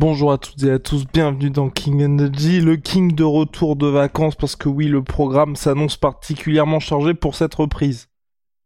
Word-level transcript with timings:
Bonjour 0.00 0.32
à 0.32 0.38
toutes 0.38 0.62
et 0.62 0.70
à 0.70 0.78
tous, 0.78 1.04
bienvenue 1.12 1.50
dans 1.50 1.68
King 1.68 2.02
Energy, 2.02 2.62
le 2.62 2.78
King 2.78 3.14
de 3.14 3.22
retour 3.22 3.76
de 3.76 3.86
vacances 3.86 4.34
parce 4.34 4.56
que 4.56 4.70
oui, 4.70 4.86
le 4.86 5.04
programme 5.04 5.56
s'annonce 5.56 5.98
particulièrement 5.98 6.80
chargé 6.80 7.12
pour 7.12 7.34
cette 7.34 7.54
reprise. 7.54 8.08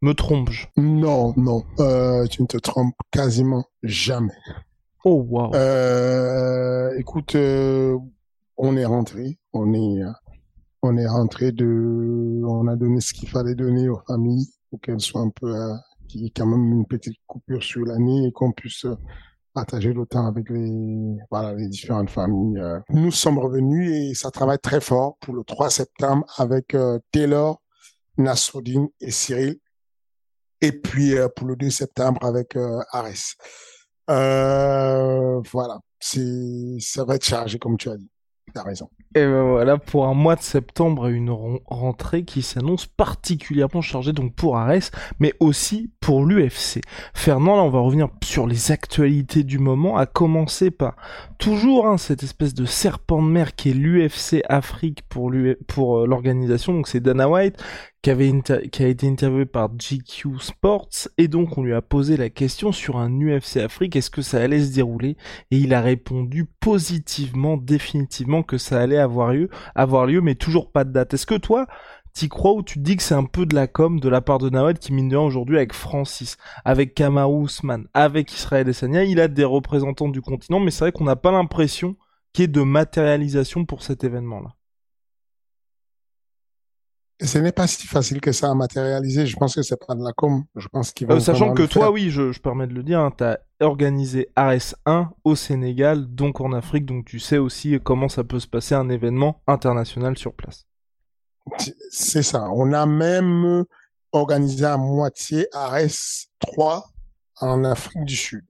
Me 0.00 0.12
trompe-je? 0.12 0.68
Non, 0.76 1.34
non, 1.36 1.64
euh, 1.80 2.24
tu 2.28 2.42
ne 2.42 2.46
te 2.46 2.56
trompes 2.56 2.94
quasiment 3.10 3.64
jamais. 3.82 4.36
Oh 5.04 5.26
waouh 5.28 5.52
Euh, 5.56 6.96
écoute, 7.00 7.34
euh, 7.34 7.98
on 8.56 8.76
est 8.76 8.86
rentré, 8.86 9.40
on 9.52 9.74
est, 9.74 10.04
on 10.82 10.96
est 10.96 11.08
rentré 11.08 11.50
de, 11.50 12.42
on 12.46 12.68
a 12.68 12.76
donné 12.76 13.00
ce 13.00 13.12
qu'il 13.12 13.28
fallait 13.28 13.56
donner 13.56 13.88
aux 13.88 14.00
familles 14.06 14.46
pour 14.70 14.80
qu'elles 14.80 15.00
soient 15.00 15.22
un 15.22 15.30
peu, 15.30 15.52
qu'il 16.06 16.22
y 16.22 16.26
ait 16.26 16.32
quand 16.32 16.46
même 16.46 16.72
une 16.72 16.86
petite 16.86 17.16
coupure 17.26 17.64
sur 17.64 17.84
l'année 17.84 18.24
et 18.28 18.30
qu'on 18.30 18.52
puisse 18.52 18.86
partager 19.54 19.92
le 19.92 20.04
temps 20.04 20.26
avec 20.26 20.50
les, 20.50 21.16
voilà, 21.30 21.54
les 21.54 21.68
différentes 21.68 22.10
familles. 22.10 22.58
euh. 22.58 22.80
Nous 22.90 23.10
sommes 23.12 23.38
revenus 23.38 23.90
et 23.92 24.14
ça 24.14 24.30
travaille 24.30 24.58
très 24.58 24.80
fort 24.80 25.16
pour 25.20 25.34
le 25.34 25.44
3 25.44 25.70
septembre 25.70 26.26
avec 26.36 26.74
euh, 26.74 26.98
Taylor, 27.12 27.62
Nasruddin 28.18 28.88
et 29.00 29.10
Cyril. 29.10 29.56
Et 30.60 30.72
puis 30.72 31.16
euh, 31.16 31.28
pour 31.34 31.46
le 31.46 31.56
2 31.56 31.70
septembre 31.70 32.24
avec 32.24 32.56
euh, 32.56 32.80
Ares. 32.90 33.36
Voilà, 35.52 35.78
ça 36.00 37.04
va 37.04 37.14
être 37.16 37.24
chargé 37.24 37.58
comme 37.58 37.76
tu 37.76 37.88
as 37.90 37.96
dit. 37.96 38.10
T'as 38.52 38.62
raison. 38.62 38.88
Et 39.16 39.24
ben 39.24 39.42
voilà 39.50 39.78
pour 39.78 40.06
un 40.06 40.14
mois 40.14 40.36
de 40.36 40.42
septembre 40.42 41.06
une 41.08 41.30
ren- 41.30 41.58
rentrée 41.66 42.24
qui 42.24 42.42
s'annonce 42.42 42.86
particulièrement 42.86 43.80
chargée 43.80 44.12
donc 44.12 44.34
pour 44.36 44.58
Ares, 44.58 44.90
mais 45.18 45.32
aussi 45.40 45.90
pour 46.04 46.26
l'UFC. 46.26 46.82
Fernand, 47.14 47.56
là 47.56 47.62
on 47.62 47.70
va 47.70 47.80
revenir 47.80 48.10
sur 48.22 48.46
les 48.46 48.72
actualités 48.72 49.42
du 49.42 49.58
moment, 49.58 49.96
à 49.96 50.04
commencer 50.04 50.70
par 50.70 50.96
toujours 51.38 51.86
hein, 51.86 51.96
cette 51.96 52.22
espèce 52.22 52.52
de 52.52 52.66
serpent 52.66 53.22
de 53.22 53.26
mer 53.26 53.54
qui 53.54 53.70
est 53.70 53.72
l'UFC 53.72 54.42
Afrique 54.50 55.00
pour, 55.08 55.32
pour 55.66 56.00
euh, 56.00 56.06
l'organisation, 56.06 56.74
donc 56.74 56.88
c'est 56.88 57.00
Dana 57.00 57.26
White 57.26 57.56
qui, 58.02 58.10
avait 58.10 58.34
qui 58.70 58.82
a 58.82 58.88
été 58.88 59.08
interviewé 59.08 59.46
par 59.46 59.70
GQ 59.70 60.38
Sports, 60.40 61.08
et 61.16 61.26
donc 61.26 61.56
on 61.56 61.62
lui 61.62 61.72
a 61.72 61.80
posé 61.80 62.18
la 62.18 62.28
question 62.28 62.70
sur 62.70 62.98
un 62.98 63.10
UFC 63.10 63.56
Afrique, 63.56 63.96
est-ce 63.96 64.10
que 64.10 64.20
ça 64.20 64.42
allait 64.42 64.62
se 64.62 64.74
dérouler? 64.74 65.16
Et 65.50 65.56
il 65.56 65.72
a 65.72 65.80
répondu 65.80 66.44
positivement, 66.60 67.56
définitivement 67.56 68.42
que 68.42 68.58
ça 68.58 68.78
allait 68.78 68.98
avoir 68.98 69.32
lieu, 69.32 69.48
avoir 69.74 70.04
lieu, 70.04 70.20
mais 70.20 70.34
toujours 70.34 70.70
pas 70.70 70.84
de 70.84 70.92
date. 70.92 71.14
Est-ce 71.14 71.24
que 71.24 71.34
toi, 71.34 71.66
t'y 72.14 72.28
crois 72.28 72.52
ou 72.54 72.62
tu 72.62 72.74
te 72.78 72.80
dis 72.84 72.96
que 72.96 73.02
c'est 73.02 73.14
un 73.14 73.24
peu 73.24 73.44
de 73.46 73.54
la 73.54 73.66
com 73.66 74.00
de 74.00 74.08
la 74.08 74.20
part 74.20 74.38
de 74.38 74.48
Nawed 74.50 74.78
qui 74.78 74.92
mine 74.92 75.08
de 75.08 75.16
rien 75.16 75.26
aujourd'hui 75.26 75.56
avec 75.56 75.72
Francis, 75.74 76.36
avec 76.64 76.94
Kamaru 76.94 77.44
Usman, 77.44 77.86
avec 77.94 78.32
Israël 78.32 78.68
Essania, 78.68 79.04
il 79.04 79.20
a 79.20 79.28
des 79.28 79.44
représentants 79.44 80.08
du 80.08 80.22
continent, 80.22 80.60
mais 80.60 80.70
c'est 80.70 80.84
vrai 80.84 80.92
qu'on 80.92 81.04
n'a 81.04 81.16
pas 81.16 81.32
l'impression 81.32 81.96
qu'il 82.32 82.42
y 82.42 82.46
ait 82.46 82.48
de 82.48 82.62
matérialisation 82.62 83.64
pour 83.66 83.82
cet 83.82 84.04
événement-là. 84.04 84.54
Et 87.20 87.26
ce 87.26 87.38
n'est 87.38 87.52
pas 87.52 87.66
si 87.66 87.86
facile 87.86 88.20
que 88.20 88.32
ça 88.32 88.50
à 88.50 88.54
matérialiser. 88.54 89.26
Je 89.26 89.36
pense 89.36 89.54
que 89.54 89.62
c'est 89.62 89.78
pas 89.86 89.94
de 89.94 90.02
la 90.02 90.12
com. 90.12 90.44
Je 90.56 90.66
pense 90.68 90.92
qu'ils 90.92 91.10
Euh, 91.10 91.20
sachant 91.20 91.54
que 91.54 91.62
toi, 91.62 91.82
faire. 91.84 91.92
oui, 91.92 92.10
je, 92.10 92.32
je 92.32 92.40
permets 92.40 92.66
de 92.66 92.74
le 92.74 92.82
dire, 92.82 92.98
hein, 93.00 93.12
t'as 93.16 93.38
organisé 93.60 94.28
Ares 94.36 94.74
1 94.84 95.10
au 95.22 95.36
Sénégal, 95.36 96.12
donc 96.12 96.40
en 96.40 96.52
Afrique, 96.52 96.84
donc 96.86 97.04
tu 97.06 97.20
sais 97.20 97.38
aussi 97.38 97.78
comment 97.82 98.08
ça 98.08 98.24
peut 98.24 98.40
se 98.40 98.48
passer 98.48 98.74
un 98.74 98.88
événement 98.88 99.42
international 99.46 100.18
sur 100.18 100.34
place. 100.34 100.66
C'est 101.90 102.22
ça. 102.22 102.48
On 102.50 102.72
a 102.72 102.86
même 102.86 103.64
organisé 104.12 104.64
à 104.64 104.76
moitié 104.76 105.48
Ares 105.52 106.28
3 106.40 106.84
en 107.40 107.64
Afrique 107.64 108.04
du 108.04 108.16
Sud. 108.16 108.44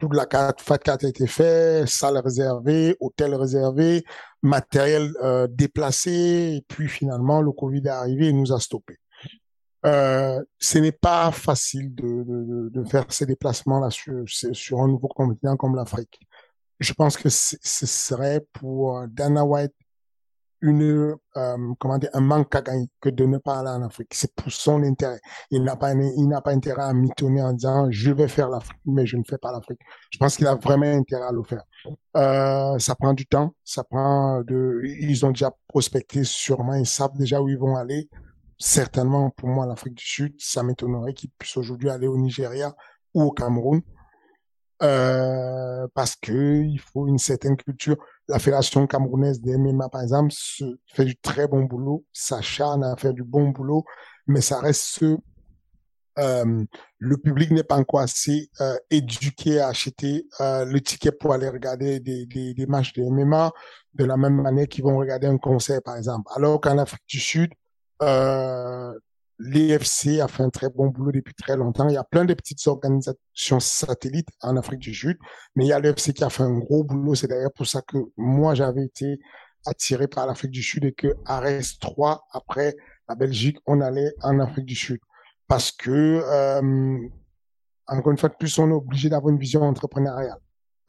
Toute 0.00 0.14
la 0.14 0.26
carte 0.26 0.60
FAT 0.60 0.78
4 0.78 1.04
a 1.04 1.08
été 1.08 1.26
fait, 1.28 1.86
salle 1.86 2.18
réservée, 2.18 2.96
hôtel 2.98 3.34
réservé, 3.34 4.04
matériel 4.42 5.12
euh, 5.22 5.46
déplacé, 5.48 6.56
et 6.56 6.64
puis 6.66 6.88
finalement 6.88 7.40
le 7.40 7.52
Covid 7.52 7.82
est 7.84 7.88
arrivé 7.88 8.28
et 8.28 8.32
nous 8.32 8.52
a 8.52 8.58
stoppés. 8.58 8.98
Euh, 9.86 10.42
ce 10.58 10.78
n'est 10.78 10.92
pas 10.92 11.30
facile 11.30 11.94
de, 11.94 12.24
de, 12.24 12.68
de 12.68 12.84
faire 12.84 13.04
ces 13.12 13.26
déplacements-là 13.26 13.90
sur, 13.90 14.24
sur 14.26 14.80
un 14.80 14.88
nouveau 14.88 15.08
continent 15.08 15.56
comme 15.56 15.76
l'Afrique. 15.76 16.20
Je 16.80 16.92
pense 16.94 17.16
que 17.16 17.28
ce 17.28 17.86
serait 17.86 18.44
pour 18.52 19.06
Dana 19.06 19.44
White 19.44 19.74
une 20.62 21.16
euh, 21.36 21.74
comment 21.78 21.98
dire 21.98 22.10
un 22.14 22.20
manque 22.20 22.54
à 22.54 22.62
gagner 22.62 22.88
que 23.00 23.08
de 23.10 23.24
ne 23.26 23.38
pas 23.38 23.58
aller 23.58 23.68
en 23.68 23.82
Afrique. 23.82 24.14
C'est 24.14 24.32
pour 24.34 24.50
son 24.50 24.82
intérêt. 24.82 25.20
Il 25.50 25.62
n'a 25.64 25.76
pas 25.76 25.92
il 25.92 26.28
n'a 26.28 26.40
pas 26.40 26.52
intérêt 26.52 26.82
à 26.82 26.92
mitonner 26.92 27.42
en 27.42 27.52
disant 27.52 27.88
je 27.90 28.12
vais 28.12 28.28
faire 28.28 28.48
l'Afrique 28.48 28.78
mais 28.86 29.04
je 29.04 29.16
ne 29.16 29.24
fais 29.28 29.38
pas 29.38 29.52
l'Afrique. 29.52 29.80
Je 30.10 30.18
pense 30.18 30.36
qu'il 30.36 30.46
a 30.46 30.54
vraiment 30.54 30.86
intérêt 30.86 31.26
à 31.26 31.32
le 31.32 31.42
faire. 31.42 31.64
Euh, 32.16 32.78
ça 32.78 32.94
prend 32.94 33.12
du 33.12 33.26
temps, 33.26 33.54
ça 33.64 33.84
prend 33.84 34.40
de 34.42 34.80
ils 34.84 35.26
ont 35.26 35.30
déjà 35.30 35.50
prospecté 35.68 36.24
sûrement, 36.24 36.74
ils 36.74 36.86
savent 36.86 37.16
déjà 37.18 37.40
où 37.40 37.48
ils 37.48 37.58
vont 37.58 37.76
aller. 37.76 38.08
Certainement 38.58 39.30
pour 39.30 39.48
moi 39.48 39.66
l'Afrique 39.66 39.94
du 39.94 40.04
Sud, 40.04 40.34
ça 40.38 40.62
m'étonnerait 40.62 41.14
qu'ils 41.14 41.30
puissent 41.30 41.56
aujourd'hui 41.56 41.90
aller 41.90 42.06
au 42.06 42.16
Nigeria 42.16 42.74
ou 43.14 43.24
au 43.24 43.30
Cameroun. 43.32 43.82
Euh, 44.82 45.86
parce 45.94 46.16
que 46.16 46.62
il 46.62 46.80
faut 46.80 47.06
une 47.06 47.18
certaine 47.18 47.56
culture. 47.56 47.96
La 48.28 48.38
fédération 48.38 48.86
camerounaise 48.86 49.40
des 49.40 49.56
MMA, 49.56 49.88
par 49.88 50.02
exemple, 50.02 50.32
se, 50.32 50.64
fait 50.86 51.04
du 51.04 51.16
très 51.16 51.46
bon 51.46 51.64
boulot, 51.64 52.04
s'acharne 52.12 52.82
à 52.82 52.96
faire 52.96 53.12
du 53.12 53.22
bon 53.22 53.50
boulot, 53.50 53.84
mais 54.26 54.40
ça 54.40 54.58
reste 54.58 54.82
ce, 54.82 55.16
euh, 56.18 56.64
le 56.98 57.16
public 57.16 57.50
n'est 57.52 57.62
pas 57.62 57.76
encore 57.76 58.00
assez 58.00 58.50
euh, 58.60 58.76
éduqué 58.90 59.60
à 59.60 59.68
acheter 59.68 60.26
euh, 60.40 60.64
le 60.64 60.80
ticket 60.80 61.12
pour 61.12 61.32
aller 61.32 61.48
regarder 61.48 62.00
des, 62.00 62.26
des, 62.26 62.52
des 62.54 62.66
matchs 62.66 62.92
de 62.92 63.02
MMA 63.02 63.50
de 63.94 64.04
la 64.04 64.16
même 64.16 64.40
manière 64.40 64.68
qu'ils 64.68 64.84
vont 64.84 64.98
regarder 64.98 65.26
un 65.26 65.38
concert, 65.38 65.80
par 65.82 65.96
exemple. 65.96 66.30
Alors 66.34 66.60
qu'en 66.60 66.78
Afrique 66.78 67.02
du 67.08 67.20
Sud, 67.20 67.52
l'EFC 69.38 70.20
a 70.20 70.28
fait 70.28 70.42
un 70.42 70.50
très 70.50 70.68
bon 70.68 70.88
boulot 70.88 71.12
depuis 71.12 71.34
très 71.34 71.56
longtemps. 71.56 71.88
Il 71.88 71.94
y 71.94 71.98
a 71.98 72.04
plein 72.04 72.24
de 72.24 72.34
petites 72.34 72.66
organisations 72.66 73.60
satellites 73.60 74.28
en 74.40 74.56
Afrique 74.56 74.80
du 74.80 74.94
Sud, 74.94 75.18
mais 75.56 75.64
il 75.64 75.68
y 75.68 75.72
a 75.72 75.80
l'EFC 75.80 76.12
qui 76.12 76.24
a 76.24 76.30
fait 76.30 76.42
un 76.42 76.58
gros 76.58 76.84
boulot. 76.84 77.14
C'est 77.14 77.28
d'ailleurs 77.28 77.52
pour 77.52 77.66
ça 77.66 77.82
que 77.82 77.98
moi, 78.16 78.54
j'avais 78.54 78.84
été 78.84 79.18
attiré 79.66 80.08
par 80.08 80.26
l'Afrique 80.26 80.50
du 80.50 80.62
Sud 80.62 80.84
et 80.84 80.92
que 80.92 81.16
Ares 81.26 81.78
3, 81.80 82.26
après 82.32 82.76
la 83.08 83.14
Belgique, 83.14 83.58
on 83.66 83.80
allait 83.80 84.12
en 84.22 84.38
Afrique 84.40 84.66
du 84.66 84.74
Sud. 84.74 85.00
Parce 85.48 85.72
que, 85.72 85.90
euh, 85.90 87.08
encore 87.86 88.12
une 88.12 88.18
fois 88.18 88.28
de 88.28 88.36
plus, 88.36 88.58
on 88.58 88.70
est 88.70 88.74
obligé 88.74 89.08
d'avoir 89.08 89.32
une 89.32 89.38
vision 89.38 89.62
entrepreneuriale. 89.62 90.38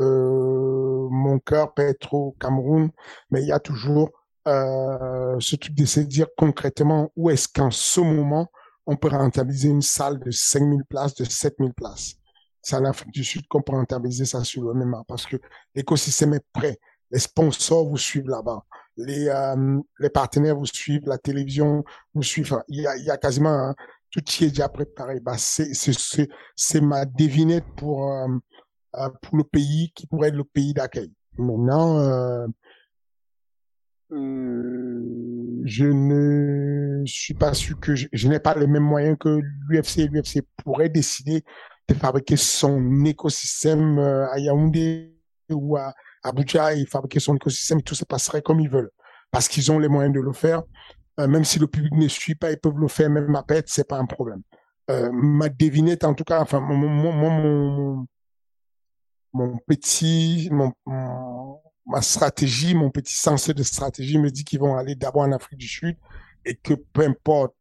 Euh, 0.02 1.08
mon 1.10 1.40
cœur 1.40 1.74
peut 1.74 1.84
être 1.84 2.14
au 2.14 2.36
Cameroun, 2.40 2.90
mais 3.30 3.42
il 3.42 3.48
y 3.48 3.52
a 3.52 3.60
toujours 3.60 4.10
euh, 4.48 5.40
ce 5.40 5.56
truc 5.56 5.74
d'essayer 5.74 6.06
de 6.06 6.12
dire 6.12 6.28
concrètement 6.38 7.12
où 7.16 7.30
est-ce 7.30 7.48
qu'en 7.48 7.72
ce 7.72 8.02
moment 8.02 8.50
on 8.86 8.96
peut 8.96 9.10
rentabiliser 9.10 9.70
une 9.70 9.82
salle 9.82 10.20
de 10.20 10.32
5000 10.32 10.84
places, 10.86 11.16
de 11.16 11.24
7000 11.24 11.74
places. 11.74 12.16
C'est 12.62 12.76
en 12.76 12.86
Afrique 12.86 13.14
du 13.14 13.24
Sud 13.24 13.48
qu'on 13.48 13.62
peut 13.62 13.74
rentabiliser 13.74 14.26
ça 14.26 14.44
sur 14.44 14.64
le 14.64 14.74
MMA 14.74 15.04
parce 15.08 15.26
que 15.26 15.38
l'écosystème 15.76 16.34
est 16.34 16.46
prêt. 16.54 16.80
Les 17.12 17.20
sponsors 17.20 17.88
vous 17.88 17.98
suivent 17.98 18.30
là-bas. 18.30 18.64
Les, 18.98 19.28
euh, 19.28 19.80
les 20.00 20.10
partenaires 20.10 20.56
vous 20.56 20.66
suivent, 20.66 21.08
la 21.08 21.18
télévision 21.18 21.84
vous 22.14 22.24
suit. 22.24 22.44
Il 22.68 22.82
y 22.82 22.88
a, 22.88 22.96
il 22.98 23.06
y 23.06 23.10
a 23.10 23.18
quasiment 23.18 23.50
hein, 23.50 23.76
tout 24.12 24.22
qui 24.22 24.46
est 24.46 24.50
déjà 24.50 24.70
préparé. 24.70 25.20
Bah, 25.20 25.38
c'est, 25.38 25.74
c'est, 25.74 26.30
c'est, 26.56 26.82
ma 26.82 27.06
devinette 27.06 27.66
pour, 27.76 28.12
euh, 28.12 29.10
pour 29.22 29.38
le 29.38 29.44
pays 29.44 29.92
qui 29.96 30.08
pourrait 30.08 30.30
être 30.30 30.36
le 30.36 30.44
pays 30.44 30.74
d'accueil. 30.74 31.12
Maintenant, 31.38 32.48
euh, 34.14 35.62
je 35.66 35.86
ne 35.86 37.04
suis 37.06 37.34
pas 37.34 37.54
sûr 37.54 37.80
que 37.80 37.96
je, 37.96 38.28
n'ai 38.28 38.40
pas 38.40 38.56
les 38.56 38.68
mêmes 38.68 38.84
moyens 38.84 39.18
que 39.20 39.40
l'UFC. 39.68 40.10
L'UFC 40.12 40.42
pourrait 40.64 40.90
décider 40.90 41.44
de 41.88 41.94
fabriquer 41.94 42.38
son 42.38 43.06
écosystème 43.06 43.98
euh, 43.98 44.30
à 44.32 44.40
Yaoundé 44.40 45.16
ou 45.50 45.78
à 45.78 45.94
Abuja 46.24 46.74
et 46.76 46.86
fabriquer 46.86 47.20
son 47.20 47.36
écosystème 47.36 47.80
et 47.80 47.84
tout 47.84 47.96
se 47.96 48.06
passerait 48.06 48.42
comme 48.42 48.60
ils 48.60 48.70
veulent. 48.70 48.92
Parce 49.32 49.48
qu'ils 49.48 49.72
ont 49.72 49.80
les 49.80 49.88
moyens 49.88 50.14
de 50.14 50.22
le 50.22 50.34
faire. 50.34 50.64
Euh, 51.20 51.28
même 51.28 51.44
si 51.44 51.60
le 51.60 51.68
public 51.68 51.94
ne 51.94 52.08
suit 52.08 52.36
pas, 52.36 52.52
ils 52.52 52.60
peuvent 52.60 52.80
le 52.80 52.88
faire 52.88 53.10
même 53.10 53.36
à 53.36 53.44
pète, 53.44 53.66
c'est 53.68 53.88
pas 53.88 53.98
un 53.98 54.06
problème. 54.06 54.42
Ma 54.90 55.48
devinette, 55.48 56.04
en 56.04 56.14
tout 56.14 56.26
cas, 56.26 56.42
enfin, 56.42 56.60
mon, 56.60 56.76
mon, 56.76 57.14
mon, 57.14 58.06
mon 59.34 59.58
petit, 59.66 60.50
mon, 60.52 60.72
ma 61.86 62.02
stratégie, 62.02 62.76
mon 62.76 62.90
petit 62.90 63.16
sens 63.16 63.50
de 63.50 63.64
stratégie 63.64 64.18
me 64.18 64.32
dit 64.32 64.44
qu'ils 64.44 64.60
vont 64.60 64.76
aller 64.76 64.96
d'abord 64.96 65.24
en 65.24 65.32
Afrique 65.32 65.60
du 65.60 65.68
Sud 65.68 65.98
et 66.46 66.56
que 66.56 66.74
peu 66.74 67.04
importe 67.04 67.56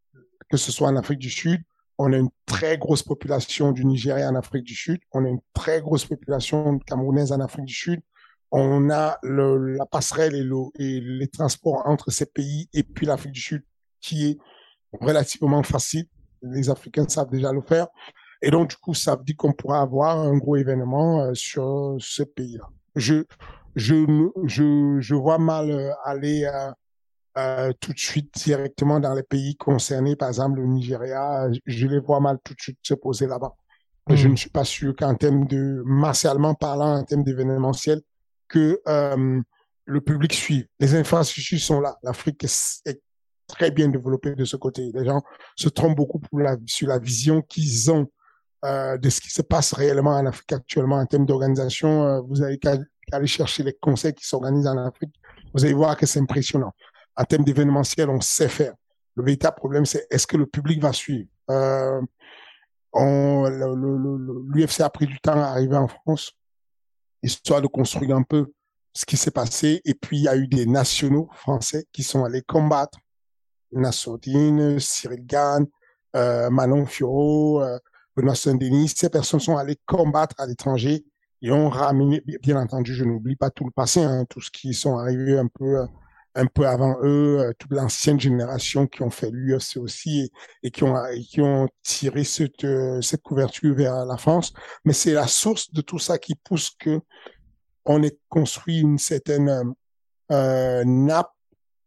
que 0.49 0.57
ce 0.57 0.71
soit 0.71 0.89
en 0.89 0.97
Afrique 0.97 1.19
du 1.19 1.31
Sud, 1.31 1.63
on 1.99 2.13
a 2.13 2.17
une 2.17 2.31
très 2.47 2.79
grosse 2.79 3.03
population 3.03 3.73
du 3.73 3.85
Nigeria 3.85 4.29
en 4.29 4.35
Afrique 4.35 4.65
du 4.65 4.75
Sud, 4.75 5.01
on 5.13 5.25
a 5.25 5.29
une 5.29 5.41
très 5.55 5.81
grosse 5.81 6.05
population 6.05 6.79
camerounaise 6.81 7.33
en 7.33 7.41
Afrique 7.41 7.67
du 7.67 7.75
Sud, 7.75 8.01
on 8.51 8.91
a 8.91 9.19
le, 9.23 9.77
la 9.77 9.87
passerelle 9.87 10.35
et, 10.35 10.43
le, 10.43 10.57
et 10.79 11.01
les 11.01 11.29
transports 11.29 11.83
entre 11.87 12.11
ces 12.11 12.27
pays 12.27 12.69
et 12.75 12.83
puis 12.83 13.07
l'Afrique 13.07 13.33
du 13.33 13.41
Sud 13.41 13.65
qui 14.01 14.29
est 14.29 14.39
relativement 15.01 15.63
facile. 15.63 16.07
Les 16.43 16.69
Africains 16.69 17.09
savent 17.09 17.31
déjà 17.31 17.53
le 17.53 17.63
faire. 17.63 17.87
Et 18.43 18.51
donc, 18.51 18.71
du 18.71 18.77
coup, 18.77 18.93
ça 18.93 19.17
veut 19.17 19.25
dire 19.25 19.37
qu'on 19.37 19.53
pourra 19.53 19.81
avoir 19.81 20.19
un 20.19 20.37
gros 20.37 20.57
événement 20.57 21.23
euh, 21.23 21.35
sur 21.35 21.97
ce 22.01 22.25
pays-là. 22.25 22.69
Je, 22.97 23.25
je, 23.75 24.29
je, 24.45 24.99
je 25.01 25.15
vois 25.15 25.39
mal 25.39 25.71
euh, 25.71 25.91
aller 26.05 26.45
euh, 26.45 26.71
euh, 27.39 27.73
tout 27.81 27.93
de 27.93 27.99
suite 27.99 28.35
directement 28.35 29.01
dans 29.01 29.15
les 29.15 29.23
pays 29.23 29.57
concernés, 29.57 30.17
par 30.17 30.29
exemple 30.29 30.61
le 30.61 30.67
Nigeria. 30.67 31.49
Je 31.67 31.87
les 31.87 32.01
vois 32.01 32.21
mal 32.21 32.39
tout 32.45 32.55
de 32.55 32.61
suite 32.61 32.79
se 32.83 32.95
poser 32.95 33.27
là-bas. 33.27 33.55
Je 34.11 34.29
hmm. 34.29 34.33
ne 34.33 34.37
suis 34.37 34.51
pas 34.51 34.65
sûr 34.65 34.95
qu'en 34.97 35.15
termes 35.15 35.47
de, 35.47 35.83
martialement 35.87 36.55
parlant, 36.55 36.99
en 36.99 37.05
termes 37.05 37.25
d'événementiel, 37.25 38.01
que 38.49 38.81
euh, 38.87 39.41
le 39.85 40.01
public 40.01 40.33
suive. 40.33 40.67
Les 40.79 40.95
infrastructures 40.95 41.61
sont 41.61 41.81
là. 41.81 41.97
L'Afrique 42.03 42.45
est, 42.45 43.01
très 43.49 43.71
bien 43.71 43.89
développée 43.89 44.35
de 44.35 44.45
ce 44.45 44.57
côté. 44.57 44.91
Les 44.95 45.05
gens 45.05 45.23
se 45.57 45.69
trompent 45.69 45.97
beaucoup 45.97 46.19
pour 46.19 46.39
la, 46.39 46.57
sur 46.67 46.89
la 46.89 46.99
vision 46.99 47.43
qu'ils 47.43 47.91
ont 47.91 48.09
euh, 48.65 48.97
de 48.97 49.11
ce 49.11 49.21
qui 49.21 49.29
se 49.31 49.43
passe 49.43 49.73
réellement 49.75 50.13
en 50.17 50.25
Afrique 50.25 50.53
actuellement 50.53 50.97
en 50.97 51.07
termes 51.07 51.27
d'organisation. 51.27 52.05
Euh, 52.07 52.21
vous 52.21 52.43
avez 52.43 52.59
qu'à 52.59 52.77
aller 53.11 53.27
chercher 53.27 53.63
les 53.63 53.75
conseils 53.75 54.15
qui 54.15 54.27
s'organisent 54.27 54.67
en 54.67 54.79
Afrique. 54.79 55.15
Vous 55.55 55.65
allez 55.65 55.75
voir 55.75 55.97
que 55.97 56.07
c'est 56.07 56.21
impressionnant. 56.21 56.73
En 57.17 57.25
termes 57.25 57.45
d'événementiel, 57.45 58.09
on 58.09 58.21
sait 58.21 58.49
faire. 58.49 58.75
Le 59.17 59.25
véritable 59.25 59.57
problème, 59.57 59.85
c'est 59.85 60.07
est-ce 60.11 60.27
que 60.27 60.37
le 60.37 60.47
public 60.47 60.81
va 60.81 60.93
suivre? 60.93 61.29
Euh, 61.51 62.01
L'UFC 62.95 64.81
a 64.81 64.91
pris 64.91 65.07
du 65.07 65.19
temps 65.21 65.41
à 65.41 65.47
arriver 65.47 65.77
en 65.77 65.89
France, 65.89 66.33
histoire 67.23 67.63
de 67.63 67.67
construire 67.67 68.17
un 68.17 68.23
peu 68.23 68.53
ce 68.93 69.07
qui 69.07 69.17
s'est 69.17 69.31
passé. 69.31 69.81
Et 69.85 69.95
puis, 69.95 70.19
il 70.19 70.23
y 70.25 70.29
a 70.29 70.37
eu 70.37 70.47
des 70.47 70.67
nationaux 70.67 71.29
français 71.35 71.87
qui 71.93 72.03
sont 72.03 72.25
allés 72.25 72.43
combattre. 72.43 72.99
Nassourdine, 73.73 74.79
Cyril 74.79 75.25
Gann, 75.25 75.67
euh, 76.15 76.51
Manon 76.51 76.85
Fioro, 76.85 77.63
euh, 77.63 77.79
Benoît 78.15 78.35
Saint-Denis. 78.35 78.93
Ces 78.95 79.09
personnes 79.09 79.41
sont 79.41 79.57
allées 79.57 79.79
combattre 79.87 80.37
à 80.39 80.47
l'étranger 80.47 81.07
et 81.43 81.51
ont 81.51 81.69
ramené, 81.69 82.23
bien 82.43 82.57
entendu, 82.57 82.95
je 82.95 83.05
n'oublie 83.05 83.37
pas 83.37 83.51
tout 83.51 83.65
le 83.65 83.71
passé, 83.71 84.03
hein, 84.03 84.25
tout 84.31 84.41
ce 84.41 84.51
qui 84.51 84.73
sont 84.75 84.97
arrivés 84.97 85.37
un 85.37 85.49
peu, 85.49 85.85
un 86.35 86.47
peu 86.47 86.67
avant 86.67 86.97
eux, 87.03 87.41
euh, 87.41 87.53
toute 87.59 87.73
l'ancienne 87.73 88.19
génération 88.19 88.87
qui 88.87 89.03
ont 89.03 89.11
fait 89.11 89.31
l'UFC 89.31 89.77
aussi 89.77 90.31
et, 90.63 90.71
qui 90.71 90.85
ont, 90.85 90.97
qui 91.29 91.41
ont 91.41 91.69
tiré 91.83 92.25
cette, 92.25 92.65
euh, 92.65 93.01
cette 93.03 93.23
couverture 93.23 93.75
vers 93.75 94.07
la 94.07 94.17
France. 94.17 94.53
Mais 94.85 94.93
c'est 94.93 95.13
la 95.13 95.27
source 95.27 95.73
de 95.73 95.81
tout 95.81 95.99
ça 95.99 96.19
qui 96.19 96.35
pousse 96.37 96.71
que 96.79 97.01
on 97.85 98.03
ait 98.03 98.17
construit 98.29 98.79
une 98.79 98.99
certaine 98.99 99.75
euh, 100.31 100.85
nappe 100.85 101.33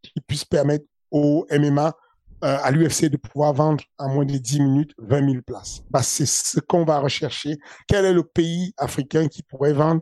qui 0.02 0.19
puisse 0.22 0.46
permettre 0.46 0.86
au 1.10 1.48
MMA 1.50 1.96
euh, 2.45 2.57
à 2.62 2.69
l'UFC 2.69 3.06
de 3.06 3.18
pouvoir 3.18 3.53
vendre 3.53 3.83
en 3.97 4.07
moins 4.07 4.25
de 4.25 4.38
10 4.38 4.59
minutes 4.62 4.92
20 5.00 5.31
000 5.31 5.42
places. 5.42 5.81
Bah, 5.89 6.03
c'est 6.03 6.27
ce 6.27 6.59
qu'on 6.59 6.86
va 6.86 7.00
rechercher. 7.00 7.57
Quel 7.88 8.06
est 8.06 8.13
le 8.13 8.24
pays 8.24 8.71
africain 8.77 9.27
qui 9.27 9.42
pourrait 9.42 9.74
vendre 9.74 10.01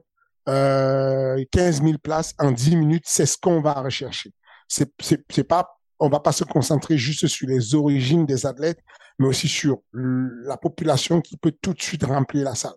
euh, 0.50 1.42
15 1.54 1.82
000 1.82 2.00
places 2.00 2.34
en 2.40 2.52
10 2.52 2.76
minutes? 2.76 3.06
C'est 3.08 3.26
ce 3.26 3.38
qu'on 3.38 3.62
va 3.62 3.74
rechercher. 3.76 4.34
C'est, 4.68 4.92
c'est, 5.00 5.44
pas, 5.46 5.80
on 6.00 6.10
va 6.10 6.20
pas 6.20 6.34
se 6.34 6.44
concentrer 6.44 6.98
juste 6.98 7.28
sur 7.28 7.48
les 7.48 7.76
origines 7.76 8.26
des 8.26 8.46
athlètes, 8.46 8.80
mais 9.20 9.28
aussi 9.28 9.48
sur 9.48 9.78
la 9.94 10.58
population 10.58 11.22
qui 11.22 11.38
peut 11.38 11.54
tout 11.62 11.74
de 11.74 11.82
suite 11.82 12.04
remplir 12.04 12.44
la 12.44 12.56
salle. 12.56 12.74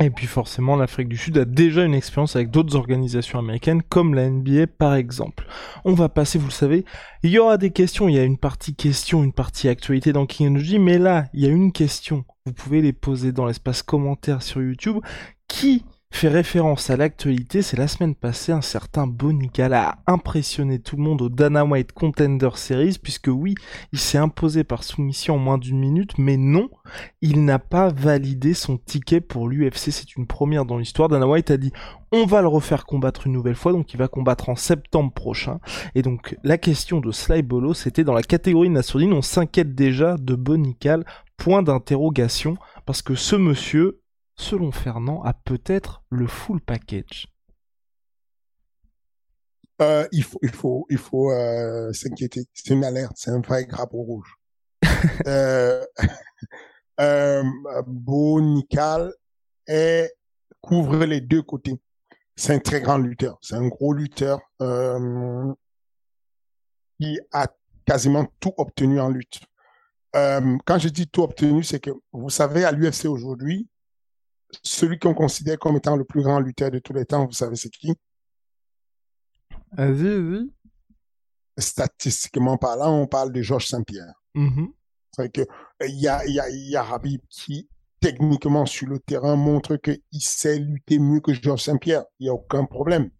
Et 0.00 0.10
puis 0.10 0.26
forcément, 0.26 0.76
l'Afrique 0.76 1.08
du 1.08 1.16
Sud 1.16 1.38
a 1.38 1.44
déjà 1.44 1.82
une 1.84 1.94
expérience 1.94 2.36
avec 2.36 2.50
d'autres 2.50 2.76
organisations 2.76 3.38
américaines, 3.38 3.82
comme 3.82 4.14
la 4.14 4.30
NBA 4.30 4.68
par 4.78 4.94
exemple. 4.94 5.46
On 5.84 5.92
va 5.92 6.08
passer, 6.08 6.38
vous 6.38 6.46
le 6.46 6.52
savez, 6.52 6.84
il 7.24 7.30
y 7.30 7.38
aura 7.38 7.58
des 7.58 7.70
questions, 7.70 8.08
il 8.08 8.14
y 8.14 8.18
a 8.18 8.24
une 8.24 8.38
partie 8.38 8.76
questions, 8.76 9.24
une 9.24 9.32
partie 9.32 9.68
actualité 9.68 10.12
dans 10.12 10.26
King 10.26 10.48
Energy, 10.48 10.78
mais 10.78 10.98
là, 10.98 11.26
il 11.32 11.40
y 11.42 11.46
a 11.46 11.50
une 11.50 11.72
question. 11.72 12.24
Vous 12.46 12.52
pouvez 12.52 12.80
les 12.80 12.92
poser 12.92 13.32
dans 13.32 13.46
l'espace 13.46 13.82
commentaire 13.82 14.42
sur 14.42 14.62
YouTube. 14.62 14.98
Qui 15.48 15.84
fait 16.10 16.28
référence 16.28 16.90
à 16.90 16.96
l'actualité, 16.96 17.62
c'est 17.62 17.76
la 17.76 17.86
semaine 17.86 18.14
passée, 18.16 18.50
un 18.50 18.60
certain 18.60 19.06
Bonical 19.06 19.72
a 19.72 19.98
impressionné 20.06 20.80
tout 20.80 20.96
le 20.96 21.02
monde 21.02 21.22
au 21.22 21.28
Dana 21.28 21.64
White 21.64 21.92
Contender 21.92 22.48
Series, 22.54 22.98
puisque 23.00 23.28
oui, 23.28 23.54
il 23.92 24.00
s'est 24.00 24.18
imposé 24.18 24.64
par 24.64 24.82
soumission 24.82 25.36
en 25.36 25.38
moins 25.38 25.58
d'une 25.58 25.78
minute, 25.78 26.18
mais 26.18 26.36
non, 26.36 26.70
il 27.20 27.44
n'a 27.44 27.60
pas 27.60 27.90
validé 27.90 28.54
son 28.54 28.78
ticket 28.78 29.20
pour 29.20 29.48
l'UFC, 29.48 29.92
c'est 29.92 30.16
une 30.16 30.26
première 30.26 30.64
dans 30.64 30.78
l'histoire. 30.78 31.08
Dana 31.08 31.26
White 31.26 31.52
a 31.52 31.56
dit, 31.56 31.72
on 32.10 32.26
va 32.26 32.42
le 32.42 32.48
refaire 32.48 32.84
combattre 32.84 33.26
une 33.26 33.34
nouvelle 33.34 33.54
fois, 33.54 33.72
donc 33.72 33.92
il 33.92 33.98
va 33.98 34.08
combattre 34.08 34.48
en 34.48 34.56
septembre 34.56 35.12
prochain. 35.12 35.60
Et 35.94 36.02
donc, 36.02 36.36
la 36.42 36.58
question 36.58 37.00
de 37.00 37.12
Sly 37.12 37.42
Bolo, 37.42 37.74
c'était 37.74 38.04
dans 38.04 38.14
la 38.14 38.22
catégorie 38.22 38.70
nationale, 38.70 39.12
on 39.12 39.22
s'inquiète 39.22 39.74
déjà 39.74 40.16
de 40.16 40.34
Bonical, 40.34 41.04
point 41.36 41.62
d'interrogation, 41.62 42.56
parce 42.86 43.02
que 43.02 43.14
ce 43.14 43.36
monsieur 43.36 44.00
selon 44.38 44.72
Fernand, 44.72 45.22
a 45.22 45.34
peut-être 45.34 46.02
le 46.10 46.26
full 46.26 46.60
package 46.60 47.28
euh, 49.82 50.06
Il 50.12 50.22
faut, 50.22 50.38
il 50.42 50.50
faut, 50.50 50.86
il 50.88 50.98
faut 50.98 51.30
euh, 51.32 51.92
s'inquiéter. 51.92 52.46
C'est 52.54 52.72
une 52.72 52.84
alerte, 52.84 53.12
c'est 53.16 53.30
un 53.30 53.40
vrai 53.40 53.64
drapeau 53.66 54.02
rouge. 54.02 54.34
euh, 55.26 55.84
euh, 57.00 57.42
Bonical 57.86 59.12
est, 59.66 60.12
couvre 60.60 61.04
les 61.04 61.20
deux 61.20 61.42
côtés. 61.42 61.80
C'est 62.36 62.54
un 62.54 62.60
très 62.60 62.80
grand 62.80 62.98
lutteur. 62.98 63.38
C'est 63.42 63.56
un 63.56 63.66
gros 63.66 63.92
lutteur 63.92 64.40
euh, 64.62 65.52
qui 67.00 67.18
a 67.32 67.48
quasiment 67.84 68.26
tout 68.38 68.54
obtenu 68.56 69.00
en 69.00 69.08
lutte. 69.08 69.40
Euh, 70.16 70.56
quand 70.64 70.78
je 70.78 70.88
dis 70.88 71.08
tout 71.08 71.22
obtenu, 71.22 71.62
c'est 71.62 71.80
que 71.80 71.90
vous 72.12 72.30
savez, 72.30 72.64
à 72.64 72.72
l'UFC 72.72 73.06
aujourd'hui, 73.06 73.68
celui 74.62 74.98
qu'on 74.98 75.14
considère 75.14 75.58
comme 75.58 75.76
étant 75.76 75.96
le 75.96 76.04
plus 76.04 76.22
grand 76.22 76.40
lutteur 76.40 76.70
de 76.70 76.78
tous 76.78 76.92
les 76.92 77.04
temps, 77.04 77.26
vous 77.26 77.32
savez 77.32 77.56
c'est 77.56 77.70
qui? 77.70 77.94
Vas-y, 79.72 80.20
vas-y. 80.20 80.50
Statistiquement 81.58 82.56
parlant, 82.56 82.94
on 83.00 83.06
parle 83.06 83.32
de 83.32 83.42
Georges 83.42 83.66
Saint-Pierre. 83.66 84.14
Mm-hmm. 84.34 84.72
C'est 85.12 85.32
que 85.32 85.42
il 85.86 86.00
y 86.00 86.08
a, 86.08 86.24
y, 86.26 86.38
a, 86.38 86.48
y 86.48 86.76
a 86.76 86.84
Habib 86.84 87.20
qui, 87.28 87.68
techniquement 88.00 88.64
sur 88.64 88.86
le 88.86 89.00
terrain, 89.00 89.36
montre 89.36 89.76
qu'il 89.76 90.22
sait 90.22 90.58
lutter 90.58 90.98
mieux 90.98 91.20
que 91.20 91.32
Georges 91.34 91.64
Saint-Pierre. 91.64 92.04
Il 92.18 92.24
n'y 92.24 92.30
a 92.30 92.34
aucun 92.34 92.64
problème. 92.64 93.10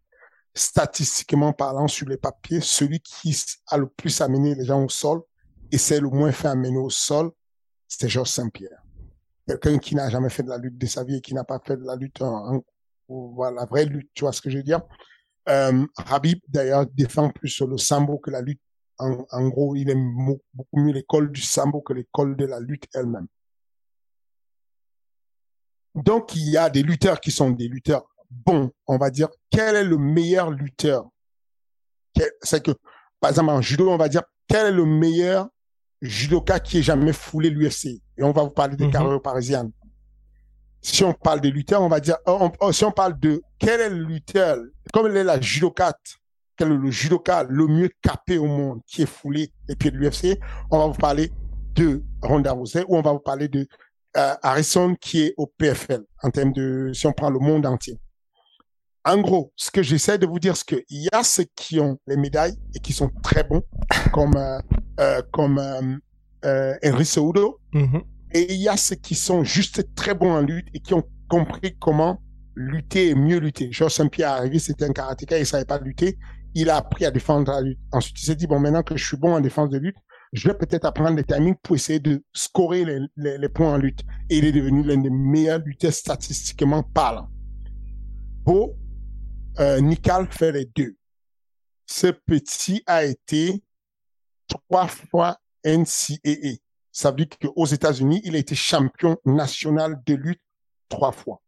Statistiquement 0.55 1.53
parlant, 1.53 1.89
sur 1.89 2.09
les 2.09 2.17
papiers, 2.17 2.61
celui 2.61 3.01
qui 3.01 3.37
a 3.67 3.77
le 3.77 3.89
plus 3.89 4.21
amené 4.21 4.55
les 4.55 4.65
gens 4.65 4.85
au 4.85 4.89
sol 4.89 5.23
et 5.71 5.79
c'est 5.79 6.01
le 6.01 6.09
moins 6.09 6.33
fait 6.33 6.49
amener 6.49 6.79
au 6.79 6.91
sol, 6.91 7.31
c'est 7.87 8.09
Georges 8.09 8.31
Saint-Pierre 8.31 8.83
quelqu'un 9.49 9.79
qui 9.79 9.95
n'a 9.95 10.11
jamais 10.11 10.29
fait 10.29 10.43
de 10.43 10.51
la 10.51 10.59
lutte 10.59 10.79
de 10.79 10.87
sa 10.87 11.05
vie 11.05 11.17
et 11.17 11.21
qui 11.21 11.35
n'a 11.35 11.45
pas 11.45 11.59
fait 11.65 11.77
de 11.77 11.85
la 11.85 11.97
lutte, 11.97 12.21
en, 12.23 12.63
la 13.09 13.65
vraie 13.65 13.87
lutte, 13.87 14.11
tu 14.15 14.25
vois 14.25 14.33
ce 14.33 14.41
que 14.41 14.51
je 14.51 14.59
veux 14.59 14.63
dire? 14.63 14.83
Euh, 15.49 15.87
Habib, 16.07 16.39
d'ailleurs, 16.49 16.87
défend 16.87 17.31
plus 17.31 17.61
le 17.61 17.79
sambo 17.79 18.19
que 18.19 18.31
la 18.31 18.43
lutte. 18.43 18.61
En 18.99 19.49
gros, 19.49 19.77
il 19.77 19.89
aime 19.91 20.13
beaucoup 20.53 20.81
mieux 20.81 20.93
l'école 20.93 21.31
du 21.31 21.41
sambo 21.41 21.81
que 21.81 21.93
l'école 21.93 22.37
de 22.37 22.45
la 22.45 22.59
lutte 22.59 22.85
elle-même. 22.95 23.29
Donc, 25.95 26.35
il 26.35 26.51
y 26.51 26.57
a 26.57 26.69
des 26.69 26.83
lutteurs 26.83 27.21
qui 27.21 27.31
sont 27.31 27.51
des 27.51 27.69
lutteurs 27.69 28.05
bons, 28.29 28.73
on 28.87 28.99
va 28.99 29.11
dire. 29.11 29.29
Quel 29.51 29.77
est 29.77 29.85
le 29.85 29.99
meilleur 29.99 30.51
lutteur? 30.51 31.09
C'est 32.43 32.63
que, 32.63 32.73
par 33.21 33.31
exemple, 33.31 33.51
en 33.51 33.61
judo, 33.61 33.89
on 33.89 33.97
va 33.97 34.09
dire, 34.09 34.23
quel 34.49 34.67
est 34.67 34.77
le 34.77 34.85
meilleur 34.85 35.49
judoka 36.01 36.61
qui 36.61 36.79
ait 36.79 36.83
jamais 36.83 37.13
foulé 37.13 37.51
l'UFC. 37.51 38.01
Et 38.17 38.23
on 38.23 38.33
va 38.33 38.43
vous 38.43 38.51
parler 38.51 38.77
des 38.77 38.87
mm 38.87 38.93
carrières 38.93 39.23
parisiennes. 39.23 39.71
Si 40.81 41.03
on 41.03 41.13
parle 41.13 41.41
des 41.41 41.51
lutteurs, 41.51 41.83
on 41.83 41.89
va 41.89 42.01
dire, 42.01 42.17
oh, 42.27 42.51
oh, 42.61 42.73
si 42.73 42.85
on 42.85 42.93
parle 42.93 43.19
de 43.19 43.43
quel 43.59 43.81
est 43.81 43.91
le 43.91 44.05
lutteur, 44.05 44.59
comme 44.93 45.07
elle 45.07 45.17
est 45.17 45.25
la 45.25 45.41
judokate 45.41 46.19
quel 46.59 46.73
est 46.73 46.77
le 46.77 46.91
judoka 46.91 47.45
le 47.45 47.67
mieux 47.69 47.89
capé 48.03 48.37
au 48.37 48.47
monde 48.47 48.81
qui 48.85 49.03
est 49.03 49.07
foulé 49.07 49.53
les 49.69 49.77
pieds 49.77 49.93
de 49.93 49.97
l'UFC, 49.97 50.39
on 50.71 50.79
va 50.79 50.87
vous 50.89 50.99
parler 50.99 51.31
de 51.75 52.03
Ronda 52.21 52.53
Rousey 52.53 52.85
ou 52.89 52.97
on 52.97 53.01
va 53.01 53.13
vous 53.13 53.21
parler 53.21 53.49
de 53.49 53.67
euh, 54.17 54.35
Harrison 54.43 54.97
qui 54.97 55.23
est 55.23 55.35
au 55.37 55.47
PFL 55.47 56.03
en 56.23 56.31
termes 56.31 56.53
de 56.53 56.91
si 56.93 57.07
on 57.07 57.13
prend 57.13 57.31
le 57.31 57.39
monde 57.39 57.65
entier. 57.65 57.99
En 59.09 59.19
gros, 59.23 59.53
ce 59.57 59.71
que 59.71 59.83
j'essaie 59.83 60.19
de 60.19 60.27
vous 60.27 60.39
dire, 60.39 60.55
c'est 60.57 60.67
qu'il 60.67 61.03
y 61.03 61.09
a 61.13 61.23
ceux 61.23 61.47
qui 61.57 61.81
ont 61.81 61.99
les 62.07 62.17
médailles 62.17 62.55
et 62.75 62.79
qui 62.79 62.93
sont 62.93 63.11
très 63.23 63.43
bons, 63.43 63.63
comme 64.13 64.37
euh, 64.37 64.61
euh, 65.01 65.23
comme 65.33 65.59
euh, 66.45 66.75
Henry 66.85 67.07
Seudo, 67.07 67.59
Mhm. 67.73 68.03
et 68.35 68.53
il 68.53 68.61
y 68.61 68.69
a 68.69 68.77
ceux 68.77 68.97
qui 68.97 69.15
sont 69.15 69.45
juste 69.45 69.95
très 69.95 70.15
bons 70.15 70.33
en 70.33 70.43
lutte 70.43 70.67
et 70.75 70.81
qui 70.81 70.93
ont 70.93 71.05
compris 71.29 71.75
comment 71.79 72.21
lutter 72.55 73.09
et 73.11 73.15
mieux 73.15 73.39
lutter. 73.39 73.73
Georges 73.73 73.95
Saint-Pierre 73.95 74.29
est 74.35 74.39
arrivé, 74.41 74.59
c'était 74.59 74.85
un 74.85 74.93
karatéka, 74.93 75.39
il 75.39 75.47
savait 75.47 75.65
pas 75.65 75.79
lutter. 75.79 76.19
Il 76.55 76.69
a 76.71 76.77
appris 76.77 77.05
à 77.07 77.11
défendre 77.11 77.51
la 77.53 77.61
lutte. 77.61 77.79
Ensuite, 77.93 78.21
il 78.21 78.27
s'est 78.27 78.35
dit, 78.35 78.47
bon, 78.47 78.59
maintenant 78.59 78.83
que 78.83 78.97
je 78.97 79.05
suis 79.07 79.17
bon 79.17 79.35
en 79.35 79.41
défense 79.41 79.71
de 79.71 79.79
lutte, 79.79 79.97
je 80.33 80.49
vais 80.49 80.55
peut-être 80.55 80.85
apprendre 80.87 81.17
les 81.17 81.25
timings 81.25 81.55
pour 81.63 81.77
essayer 81.77 82.01
de 82.01 82.23
scorer 82.33 82.85
les, 82.85 82.99
les, 83.17 83.39
les 83.39 83.49
points 83.49 83.75
en 83.75 83.77
lutte. 83.79 84.01
Et 84.29 84.39
il 84.39 84.45
est 84.45 84.53
devenu 84.53 84.83
l'un 84.83 84.97
des 84.99 85.11
meilleurs 85.11 85.61
lutteurs 85.61 85.93
statistiquement 85.93 86.83
parlant. 86.83 87.29
Beau, 88.45 88.75
euh, 89.61 89.81
Nikal 89.81 90.31
fait 90.33 90.53
les 90.53 90.67
deux. 90.67 90.97
Ce 91.87 92.07
petit 92.09 92.83
a 92.87 93.05
été 93.05 93.63
trois 94.47 94.89
fois 94.89 95.39
NCAA. 95.65 96.57
Ça 96.93 97.11
veut 97.11 97.17
dire 97.25 97.39
qu'aux 97.41 97.67
États-Unis, 97.67 98.21
il 98.25 98.35
a 98.35 98.39
été 98.39 98.55
champion 98.55 99.17
national 99.25 100.01
de 100.05 100.15
lutte 100.15 100.43
trois 100.89 101.13
fois. 101.13 101.41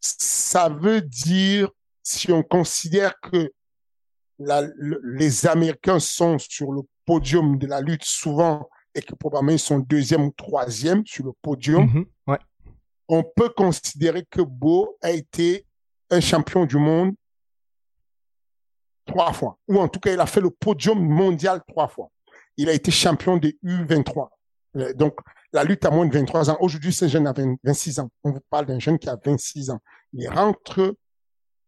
Ça 0.00 0.68
veut 0.68 1.02
dire, 1.02 1.68
si 2.02 2.32
on 2.32 2.42
considère 2.42 3.18
que 3.20 3.52
la- 4.38 4.62
le- 4.62 5.00
les 5.04 5.46
Américains 5.46 6.00
sont 6.00 6.38
sur 6.38 6.72
le 6.72 6.82
podium 7.04 7.58
de 7.58 7.66
la 7.66 7.80
lutte 7.80 8.04
souvent 8.04 8.68
et 8.94 9.02
que 9.02 9.14
probablement 9.14 9.52
ils 9.52 9.58
sont 9.58 9.78
deuxième 9.78 10.22
ou 10.22 10.30
troisième 10.36 11.04
sur 11.06 11.26
le 11.26 11.32
podium, 11.42 11.84
Mhm. 11.84 12.04
Ouais. 12.26 12.38
on 13.08 13.22
peut 13.22 13.50
considérer 13.50 14.24
que 14.30 14.40
Beau 14.40 14.96
a 15.02 15.10
été 15.10 15.66
un 16.10 16.20
champion 16.20 16.64
du 16.64 16.76
monde 16.76 17.14
trois 19.06 19.32
fois. 19.32 19.58
Ou 19.68 19.78
en 19.78 19.88
tout 19.88 20.00
cas, 20.00 20.12
il 20.12 20.20
a 20.20 20.26
fait 20.26 20.40
le 20.40 20.50
podium 20.50 20.98
mondial 20.98 21.62
trois 21.66 21.88
fois. 21.88 22.10
Il 22.56 22.68
a 22.68 22.72
été 22.72 22.90
champion 22.90 23.36
des 23.36 23.58
U23. 23.64 24.28
Euh, 24.76 24.92
Donc, 24.94 25.18
la 25.52 25.64
lutte 25.64 25.84
à 25.84 25.90
moins 25.90 26.06
de 26.06 26.12
23 26.12 26.50
ans. 26.50 26.56
Aujourd'hui, 26.60 26.92
ce 26.92 27.08
jeune 27.08 27.26
a 27.26 27.32
20 27.32 27.56
26 27.64 27.98
ans. 28.00 28.10
On 28.22 28.30
vous 28.30 28.40
parle 28.48 28.66
d'un 28.66 28.78
jeune 28.78 28.98
qui 28.98 29.08
a 29.08 29.18
26 29.24 29.70
ans. 29.70 29.80
Il 30.12 30.28
rentre 30.28 30.94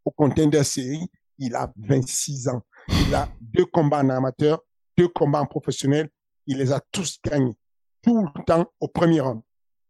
au 0.04 0.10
contender 0.12 0.62
série. 0.62 1.10
Il 1.38 1.56
a 1.56 1.72
26 1.76 2.48
ans. 2.48 2.62
Il 2.88 3.14
a 3.14 3.28
deux 3.40 3.64
combats 3.64 4.00
en 4.00 4.10
amateur, 4.10 4.60
deux 4.96 5.08
combats 5.08 5.40
en 5.40 5.46
professionnel. 5.46 6.08
Il 6.46 6.58
les 6.58 6.72
a 6.72 6.80
tous 6.92 7.18
gagnés. 7.24 7.56
Tout 8.02 8.24
le 8.24 8.44
temps 8.44 8.66
au 8.78 8.88
premier 8.88 9.20
round. 9.20 9.40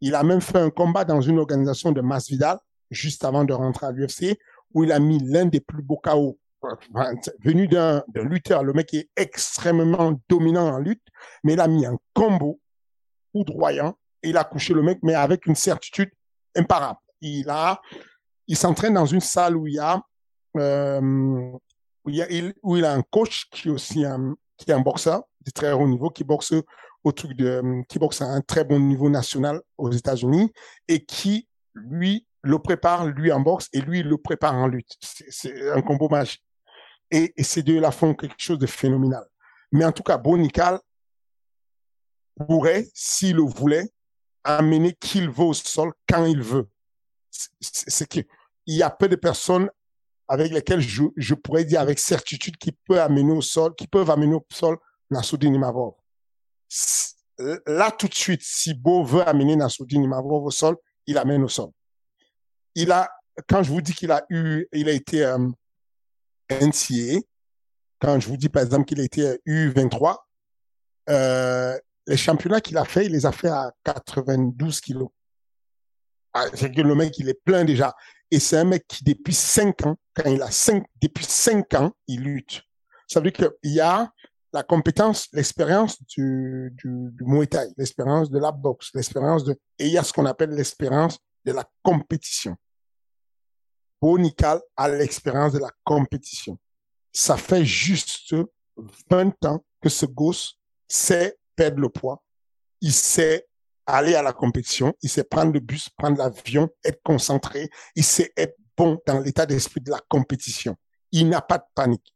Il 0.01 0.15
a 0.15 0.23
même 0.23 0.41
fait 0.41 0.59
un 0.59 0.71
combat 0.71 1.05
dans 1.05 1.21
une 1.21 1.39
organisation 1.39 1.93
de 1.93 2.01
Masvidal, 2.01 2.59
juste 2.93 3.25
avant 3.25 3.45
de 3.45 3.53
rentrer 3.53 3.87
à 3.87 3.93
l'UFC, 3.93 4.39
où 4.75 4.85
il 4.85 4.93
a 4.93 4.99
mis 4.99 5.19
l'un 5.19 5.47
des 5.47 5.61
plus 5.61 5.83
beaux 5.83 6.01
KO 6.03 6.39
venu 7.41 7.69
d'un 7.69 8.03
lutteur. 8.15 8.63
Le 8.63 8.73
mec 8.73 8.95
est 8.95 9.09
extrêmement 9.17 10.19
dominant 10.29 10.75
en 10.75 10.79
lutte, 10.79 11.03
mais 11.45 11.55
il 11.55 11.61
a 11.61 11.69
mis 11.69 11.87
un 11.87 11.99
combo 12.15 12.61
foudroyant 13.33 13.97
et 14.23 14.31
il 14.31 14.37
a 14.37 14.45
couché 14.45 14.75
le 14.75 14.83
mec, 14.83 14.99
mais 15.03 15.15
avec 15.15 15.47
une 15.47 15.55
certitude 15.55 16.11
imparable. 16.57 16.99
Il 17.21 17.49
a, 17.51 17.81
il 18.47 18.57
s'entraîne 18.57 18.95
dans 18.95 19.07
une 19.07 19.21
salle 19.21 19.57
où 19.57 19.67
il 19.67 19.75
y 19.75 19.79
a, 19.79 20.01
euh, 20.57 21.01
où 22.05 22.11
il, 22.11 22.17
y 22.17 22.85
a 22.85 22.93
un 22.93 23.03
coach 23.03 23.49
qui 23.51 23.69
est 23.69 23.71
aussi 23.71 24.05
un, 24.05 24.35
un 24.69 24.81
boxeur 24.81 25.23
de 25.45 25.51
très 25.51 25.73
haut 25.73 25.89
niveau, 25.89 26.11
qui 26.11 26.25
boxe 26.25 26.55
au 27.05 27.13
truc 27.13 27.37
de, 27.37 27.83
qui 27.89 27.99
boxe 27.99 28.23
à 28.23 28.27
un 28.27 28.41
très 28.41 28.65
bon 28.65 28.79
niveau 28.79 29.09
national 29.09 29.61
aux 29.79 29.91
États-Unis 29.91 30.53
et 30.89 31.05
qui, 31.05 31.49
lui, 31.75 32.27
le 32.43 32.59
prépare, 32.59 33.07
lui 33.07 33.31
en 33.33 33.41
boxe, 33.41 33.69
et 33.73 33.81
lui, 33.81 34.03
le 34.03 34.19
prépare 34.19 34.55
en 34.55 34.67
lutte. 34.67 34.97
C'est- 35.01 35.71
un 35.71 35.81
combo 35.83 36.09
magique. 36.09 36.45
Et, 37.11 37.33
et 37.37 37.43
ces 37.45 37.63
deux-là 37.63 37.91
font 37.91 38.15
quelque 38.15 38.35
chose 38.39 38.59
de 38.59 38.67
phénoménal. 38.67 39.25
Mais 39.71 39.85
en 39.85 39.93
tout 39.93 40.03
cas, 40.03 40.19
Bonical 40.19 40.81
pourrait, 42.47 42.89
s'il 42.95 43.37
le 43.37 43.43
voulait, 43.43 43.91
amener 44.45 44.95
qui 44.95 45.19
il 45.19 45.31
veut 45.31 45.45
au 45.45 45.55
sol 45.55 45.93
quand 46.09 46.25
il 46.25 46.43
veut. 46.43 46.69
C'est- 47.31 47.51
C'est 47.61 47.91
c'est 47.91 48.09
que 48.09 48.21
il 48.67 48.77
y 48.77 48.83
a 48.83 48.91
peu 48.91 49.09
de 49.09 49.17
personnes 49.17 49.71
avec 50.29 50.51
lesquelles 50.53 50.81
je, 50.81 51.03
je 51.17 51.35
pourrais 51.35 51.65
dire 51.65 51.81
avec 51.81 51.99
certitude 51.99 52.57
qui 52.57 52.73
peut 52.73 53.01
amener 53.01 53.33
au 53.33 53.43
sol, 53.43 53.75
qui 53.75 53.87
peuvent 53.87 54.11
amener 54.11 54.35
au 54.35 54.47
sol 54.51 54.79
Nassoudine 55.11 55.55
Imavov. 55.55 55.95
S- 56.71 57.17
Là, 57.67 57.91
tout 57.91 58.07
de 58.09 58.15
suite, 58.15 58.43
si 58.43 58.73
Beau 58.75 59.03
veut 59.05 59.27
amener 59.27 59.57
Nassoudine 59.57 60.05
Imavov 60.05 60.45
au 60.45 60.51
sol, 60.51 60.77
il 61.07 61.19
amène 61.19 61.43
au 61.43 61.49
sol. 61.49 61.71
Il 62.75 62.93
a, 62.93 63.11
quand 63.49 63.63
je 63.63 63.71
vous 63.71 63.81
dis 63.81 63.95
qu'il 63.95 64.11
a 64.11 64.25
eu, 64.31 64.67
il 64.73 64.89
a 64.89 64.93
été 64.93 65.25
euh, 65.25 65.49
NCA, 66.51 67.21
quand 68.01 68.19
je 68.19 68.29
vous 68.29 68.37
dis 68.37 68.49
par 68.49 68.63
exemple 68.63 68.85
qu'il 68.85 69.01
a 69.01 69.05
été 69.05 69.41
U23, 69.47 70.17
euh, 71.09 71.79
les 72.07 72.17
championnats 72.17 72.61
qu'il 72.61 72.77
a 72.77 72.85
fait, 72.85 73.07
il 73.07 73.13
les 73.13 73.27
a 73.27 73.33
fait 73.33 73.49
à 73.49 73.73
92 73.85 74.81
kilos. 74.81 75.09
Ah, 76.35 76.47
c'est 76.55 76.73
que 76.73 76.81
le 76.81 76.95
mec, 76.95 77.19
il 77.19 77.29
est 77.29 77.41
plein 77.45 77.65
déjà. 77.65 77.95
Et 78.31 78.41
c'est 78.41 78.57
un 78.57 78.65
mec 78.65 78.87
qui, 78.89 79.05
depuis 79.05 79.35
5 79.35 79.87
ans, 79.87 79.97
quand 80.15 80.31
il 80.31 80.43
a 80.43 80.51
5, 80.51 80.85
depuis 81.01 81.25
5 81.25 81.75
ans, 81.75 81.93
il 82.09 82.23
lutte. 82.23 82.63
Ça 83.07 83.21
veut 83.21 83.31
dire 83.31 83.51
qu'il 83.63 83.73
y 83.73 83.81
a 83.81 84.11
la 84.53 84.63
compétence, 84.63 85.29
l'expérience 85.33 86.03
du, 86.07 86.73
du, 86.75 87.11
du 87.13 87.25
Muay 87.25 87.47
Thai, 87.47 87.69
l'expérience 87.77 88.31
de 88.31 88.39
la 88.39 88.53
boxe, 88.53 88.91
l'expérience 88.95 89.45
de, 89.45 89.53
et 89.79 89.87
il 89.87 89.93
y 89.93 89.99
a 89.99 90.03
ce 90.03 90.13
qu'on 90.13 90.27
appelle 90.27 90.51
l'expérience 90.51 91.19
de 91.45 91.53
la 91.53 91.65
compétition. 91.83 92.57
Bonical 94.03 94.61
a 94.77 94.89
l'expérience 94.89 95.53
de 95.53 95.61
la 95.61 95.71
compétition. 95.85 96.59
Ça 97.13 97.37
fait 97.37 97.65
juste 97.65 98.35
20 99.09 99.45
ans 99.45 99.65
que 99.81 99.89
ce 99.89 100.07
gosse 100.07 100.59
sait 100.89 101.39
perdre 101.55 101.81
le 101.81 101.89
poids. 101.89 102.21
Il 102.81 102.93
sait 102.93 103.47
aller 103.87 104.17
à 104.17 104.23
la 104.23 104.33
compétition. 104.33 104.93
Il 105.03 105.09
sait 105.09 105.23
prendre 105.23 105.53
le 105.53 105.61
bus, 105.61 105.89
prendre 105.91 106.19
l'avion, 106.19 106.69
être 106.85 107.01
concentré. 107.05 107.71
Il 107.95 108.03
sait 108.03 108.33
être 108.37 108.57
bon 108.77 109.01
dans 109.07 109.21
l'état 109.21 109.47
d'esprit 109.47 109.81
de 109.81 109.93
la 109.93 110.01
compétition. 110.09 110.77
Il 111.13 111.29
n'a 111.29 111.41
pas 111.41 111.59
de 111.59 111.65
panique. 111.73 112.13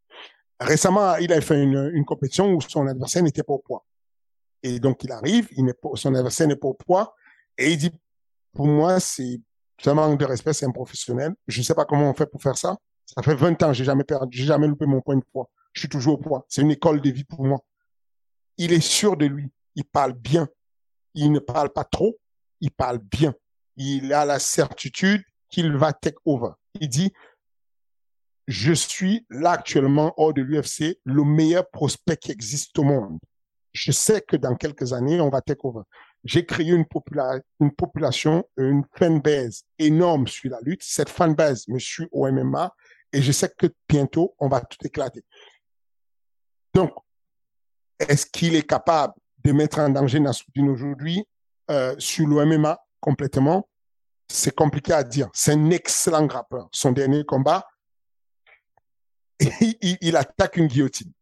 Récemment, 0.59 1.15
il 1.17 1.33
a 1.33 1.41
fait 1.41 1.63
une, 1.63 2.05
compétition 2.05 2.53
où 2.53 2.61
son 2.63 2.89
adversaire 2.89 3.23
n'était 3.23 3.45
pas 3.45 3.53
au 3.53 3.59
poids. 3.59 3.87
Et 4.65 4.81
donc, 4.81 5.05
il 5.05 5.13
arrive, 5.13 5.51
son 5.95 6.15
adversaire 6.17 6.49
n'est 6.49 6.57
pas 6.57 6.69
au 6.69 6.75
poids, 6.75 7.15
et 7.59 7.73
il 7.73 7.79
dit, 7.79 7.93
pour 8.55 8.67
moi, 8.67 8.99
c'est 8.99 9.39
un 9.85 9.95
manque 9.95 10.19
de 10.19 10.25
respect, 10.25 10.53
c'est 10.53 10.67
un 10.67 10.73
professionnel. 10.73 11.35
Je 11.47 11.61
ne 11.61 11.65
sais 11.65 11.75
pas 11.75 11.85
comment 11.85 12.11
on 12.11 12.15
fait 12.15 12.27
pour 12.27 12.43
faire 12.43 12.57
ça. 12.57 12.77
Ça 13.05 13.23
fait 13.23 13.35
20 13.35 13.63
ans, 13.63 13.73
j'ai 13.73 13.85
jamais 13.85 14.05
perdu, 14.05 14.37
j'ai 14.37 14.47
jamais 14.47 14.67
loupé 14.67 14.87
mon 14.87 15.01
point 15.01 15.17
de 15.17 15.25
poids. 15.33 15.49
Je 15.73 15.81
suis 15.81 15.89
toujours 15.89 16.15
au 16.15 16.19
poids. 16.19 16.45
C'est 16.49 16.63
une 16.63 16.71
école 16.71 17.01
de 17.01 17.11
vie 17.11 17.25
pour 17.25 17.45
moi. 17.45 17.61
Il 18.57 18.73
est 18.73 18.81
sûr 18.81 19.17
de 19.17 19.27
lui. 19.27 19.53
Il 19.75 19.85
parle 19.85 20.15
bien. 20.15 20.49
Il 21.15 21.31
ne 21.31 21.39
parle 21.39 21.71
pas 21.71 21.85
trop. 21.85 22.19
Il 22.61 22.71
parle 22.71 22.99
bien. 22.99 23.35
Il 23.77 24.13
a 24.13 24.25
la 24.25 24.39
certitude 24.39 25.23
qu'il 25.51 25.71
va 25.77 25.93
take 25.93 26.17
over. 26.25 26.53
Il 26.81 26.89
dit, 26.89 27.13
je 28.47 28.73
suis 28.73 29.27
là 29.29 29.51
actuellement 29.53 30.15
hors 30.17 30.33
de 30.33 30.43
l'UFC 30.43 30.99
le 31.05 31.25
meilleur 31.25 31.69
prospect 31.71 32.17
qui 32.17 32.33
existe 32.33 32.79
au 32.79 32.85
monde. 32.85 33.19
Je 33.73 33.93
sais 33.93 34.23
que 34.23 34.37
dans 34.37 34.55
quelques 34.55 34.93
années, 34.93 35.21
on 35.21 35.29
va 35.29 35.43
take 35.43 35.61
over. 35.65 35.83
J'ai 36.27 36.45
créé 36.45 36.71
une, 36.71 36.85
popula 36.85 37.41
une 37.61 37.73
population, 37.73 38.45
une 38.57 38.83
fanbase 38.99 39.63
énorme 39.79 40.27
sur 40.27 40.51
la 40.51 40.59
lutte. 40.61 40.83
Cette 40.83 41.09
fanbase 41.09 41.69
me 41.69 41.79
suit 41.79 42.09
au 42.11 42.31
MMA 42.31 42.75
et 43.13 43.23
je 43.23 43.33
sais 43.33 43.49
que 43.57 43.67
bientôt, 43.89 44.35
on 44.39 44.49
va 44.49 44.61
tout 44.61 44.79
éclater. 44.85 45.25
Donc, 46.75 46.93
est-ce 47.99 48.27
qu'il 48.27 48.55
est 48.55 48.67
capable 48.67 49.15
de 49.45 49.53
mettre 49.53 49.79
en 49.79 49.89
danger 49.89 50.21
Nassoudine 50.21 50.69
aujourd'hui 50.69 51.25
euh, 51.71 51.95
sur 51.99 52.27
le 52.27 52.45
MMA 52.45 52.79
complètement? 53.01 53.69
C'est 54.29 54.55
compliqué 54.55 54.93
à 54.93 55.05
dire. 55.05 55.31
C'est 55.33 55.53
un 55.53 55.71
excellent 55.71 56.27
grappeur. 56.27 56.69
Son 56.73 56.91
dernier 56.91 57.25
combat, 57.25 57.67
il, 59.41 60.17
attaque 60.17 60.57
une 60.57 60.67
guillotine. 60.67 61.13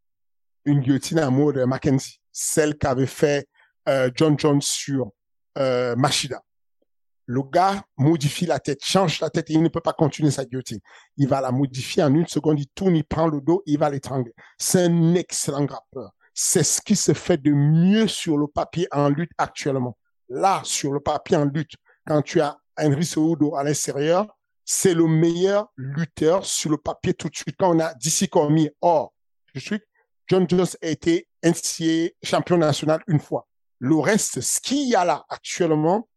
Une 0.65 0.81
guillotine 0.81 1.19
à 1.19 1.29
mot 1.31 1.53
de 1.53 1.65
Mackenzie. 1.65 2.21
Celle 2.33 2.77
qu'avait 2.77 3.07
fait 3.07 3.47
euh, 3.89 4.11
John 4.15 4.39
Jones 4.39 4.63
sur 4.63 5.11
euh, 5.59 5.95
Machida. 5.97 6.43
Le 7.27 7.43
gars 7.43 7.83
modifie 7.97 8.45
la 8.45 8.59
tête, 8.59 8.85
change 8.85 9.21
la 9.21 9.31
tête 9.31 9.49
et 9.51 9.55
il 9.55 9.63
ne 9.63 9.69
peut 9.69 9.81
pas 9.81 9.95
continuer 9.95 10.31
sa 10.31 10.45
guillotine. 10.45 10.81
Il 11.17 11.27
va 11.27 11.41
la 11.41 11.53
modifier 11.53 12.03
en 12.03 12.15
une 12.15 12.27
seconde, 12.27 12.61
il 12.61 12.69
tourne, 12.69 12.97
il 12.97 13.05
prend 13.05 13.29
le 13.29 13.41
dos, 13.41 13.63
il 13.65 13.79
va 13.79 13.89
l'étrangler. 13.89 14.35
C'est 14.59 14.85
un 14.85 15.15
excellent 15.15 15.65
grappeur. 15.65 16.11
C'est 16.35 16.65
ce 16.65 16.83
qui 16.83 16.97
se 16.97 17.15
fait 17.15 17.39
de 17.39 17.51
mieux 17.51 18.09
sur 18.09 18.37
le 18.37 18.47
papier 18.47 18.89
en 18.93 19.09
lutte 19.09 19.31
actuellement. 19.39 19.97
Là, 20.29 20.61
sur 20.65 20.93
le 20.93 21.01
papier 21.01 21.37
en 21.37 21.45
lutte, 21.45 21.75
quand 22.07 22.21
tu 22.23 22.41
as 22.41 22.59
Henry 22.79 23.05
Cejudo 23.05 23.55
à 23.57 23.65
l'extérieur, 23.65 24.27
c'est 24.65 24.95
le 24.95 25.07
meilleur 25.07 25.69
lutteur 25.77 26.45
sur 26.45 26.71
le 26.71 26.79
papier 26.79 27.15
tout 27.15 27.29
de 27.29 27.37
suite. 27.37 27.57
Quand 27.59 27.75
on 27.75 27.81
a 27.81 27.95
d'ici 27.95 28.29
Cormier, 28.29 28.75
or, 28.81 29.15
je 29.55 29.61
suis, 29.61 29.81
John 30.27 30.47
Jones 30.49 30.67
a 30.83 30.87
été 30.89 31.29
NCA 31.43 32.11
champion 32.23 32.59
national 32.59 33.03
une 33.07 33.21
fois. 33.21 33.47
Le 33.79 33.97
reste, 33.97 34.41
ce 34.41 34.61
qu'il 34.61 34.89
y 34.89 34.95
a 34.95 35.05
là 35.05 35.25
actuellement, 35.29 36.09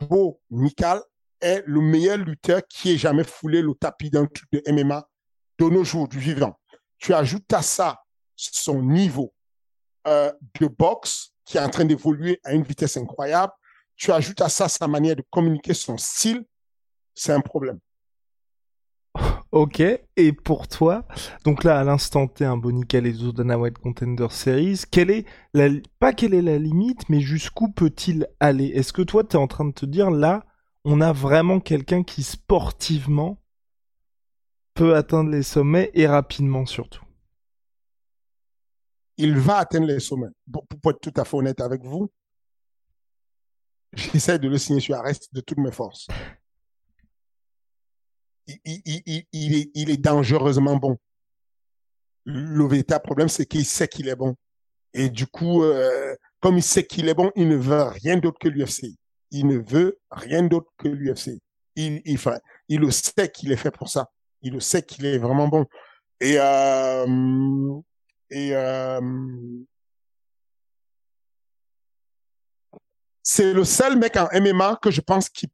Beau 0.00 0.40
Mikal 0.50 1.02
est 1.40 1.62
le 1.66 1.80
meilleur 1.80 2.18
lutteur 2.18 2.62
qui 2.68 2.92
ait 2.92 2.98
jamais 2.98 3.24
foulé 3.24 3.62
le 3.62 3.74
tapis 3.74 4.10
d'un 4.10 4.26
truc 4.26 4.48
de 4.52 4.62
MMA 4.70 5.08
de 5.58 5.64
nos 5.64 5.84
jours, 5.84 6.08
du 6.08 6.18
vivant. 6.18 6.58
Tu 6.98 7.14
ajoutes 7.14 7.52
à 7.52 7.62
ça 7.62 8.02
son 8.36 8.82
niveau 8.82 9.32
euh, 10.06 10.32
de 10.60 10.66
boxe 10.66 11.32
qui 11.44 11.56
est 11.56 11.60
en 11.60 11.70
train 11.70 11.84
d'évoluer 11.84 12.40
à 12.44 12.52
une 12.52 12.62
vitesse 12.62 12.96
incroyable. 12.96 13.52
Tu 13.96 14.12
ajoutes 14.12 14.40
à 14.40 14.48
ça 14.48 14.68
sa 14.68 14.86
manière 14.86 15.16
de 15.16 15.24
communiquer, 15.30 15.74
son 15.74 15.96
style, 15.96 16.44
c'est 17.14 17.32
un 17.32 17.40
problème. 17.40 17.80
Ok, 19.52 19.80
et 19.80 20.32
pour 20.32 20.68
toi, 20.68 21.06
donc 21.44 21.64
là 21.64 21.78
à 21.78 21.84
l'instant 21.84 22.26
T, 22.26 22.44
un 22.44 22.56
Bonica 22.56 23.00
les 23.00 23.14
Dana 23.32 23.58
White 23.58 23.78
Contender 23.78 24.26
Series, 24.30 24.82
quelle 24.90 25.10
est 25.10 25.24
la, 25.54 25.68
pas 25.98 26.12
quelle 26.12 26.34
est 26.34 26.42
la 26.42 26.58
limite, 26.58 27.08
mais 27.08 27.20
jusqu'où 27.20 27.68
peut-il 27.70 28.26
aller? 28.40 28.66
Est-ce 28.66 28.92
que 28.92 29.02
toi 29.02 29.24
tu 29.24 29.36
es 29.36 29.38
en 29.38 29.46
train 29.46 29.64
de 29.64 29.72
te 29.72 29.86
dire 29.86 30.10
là, 30.10 30.44
on 30.84 31.00
a 31.00 31.12
vraiment 31.12 31.60
quelqu'un 31.60 32.02
qui 32.02 32.22
sportivement 32.22 33.42
peut 34.74 34.94
atteindre 34.94 35.30
les 35.30 35.42
sommets 35.42 35.90
et 35.94 36.06
rapidement 36.06 36.66
surtout? 36.66 37.02
Il 39.16 39.36
va 39.36 39.56
atteindre 39.56 39.86
les 39.86 39.98
sommets. 40.00 40.28
Pour, 40.52 40.66
pour 40.66 40.90
être 40.92 41.00
tout 41.00 41.20
à 41.20 41.24
fait 41.24 41.36
honnête 41.36 41.60
avec 41.60 41.82
vous, 41.84 42.10
j'essaie 43.92 44.38
de 44.38 44.48
le 44.48 44.58
signer 44.58 44.80
sur 44.80 44.96
Arrest 44.96 45.34
de 45.34 45.40
toutes 45.40 45.58
mes 45.58 45.72
forces 45.72 46.06
il, 48.64 49.90
est, 49.90 49.96
dangereusement 49.96 50.76
bon. 50.76 50.98
Le 52.24 52.66
véritable 52.66 53.02
problème, 53.02 53.28
c'est 53.28 53.46
qu'il 53.46 53.64
sait 53.64 53.88
qu'il 53.88 54.08
est 54.08 54.16
bon. 54.16 54.36
Et 54.94 55.10
du 55.10 55.26
coup, 55.26 55.62
euh, 55.62 56.14
comme 56.40 56.56
il 56.56 56.62
sait 56.62 56.84
qu'il 56.84 57.08
est 57.08 57.14
bon, 57.14 57.30
il 57.36 57.48
ne 57.48 57.56
veut 57.56 57.82
rien 57.82 58.16
d'autre 58.16 58.38
que 58.38 58.48
l'UFC. 58.48 58.96
Il 59.30 59.46
ne 59.46 59.58
veut 59.58 59.98
rien 60.10 60.42
d'autre 60.42 60.70
que 60.78 60.88
l'UFC. 60.88 61.38
Il, 61.76 62.02
le 62.68 62.90
sait 62.90 63.30
qu'il 63.30 63.52
est 63.52 63.56
fait 63.56 63.70
pour 63.70 63.88
ça. 63.88 64.10
Il 64.42 64.54
le 64.54 64.60
sait 64.60 64.82
qu'il 64.82 65.06
est 65.06 65.18
vraiment 65.18 65.48
bon. 65.48 65.66
Et, 66.20 66.38
euh, 66.38 67.80
et 68.30 68.54
euh, 68.54 69.00
c'est 73.22 73.52
le 73.52 73.64
seul 73.64 73.96
mec 73.98 74.16
en 74.16 74.28
MMA 74.32 74.78
que 74.82 74.90
je 74.90 75.00
pense 75.00 75.28
qu'il 75.28 75.50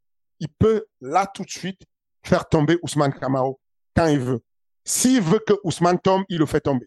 peut, 0.59 0.87
là, 1.01 1.27
tout 1.27 1.45
de 1.45 1.51
suite, 1.51 1.83
faire 2.25 2.49
tomber 2.49 2.79
Ousmane 2.83 3.13
Kamaro 3.13 3.61
quand 3.95 4.07
il 4.07 4.19
veut. 4.19 4.43
S'il 4.85 5.21
veut 5.21 5.41
que 5.47 5.55
Ousmane 5.65 5.99
tombe, 5.99 6.25
il 6.29 6.39
le 6.39 6.47
fait 6.47 6.61
tomber. 6.61 6.87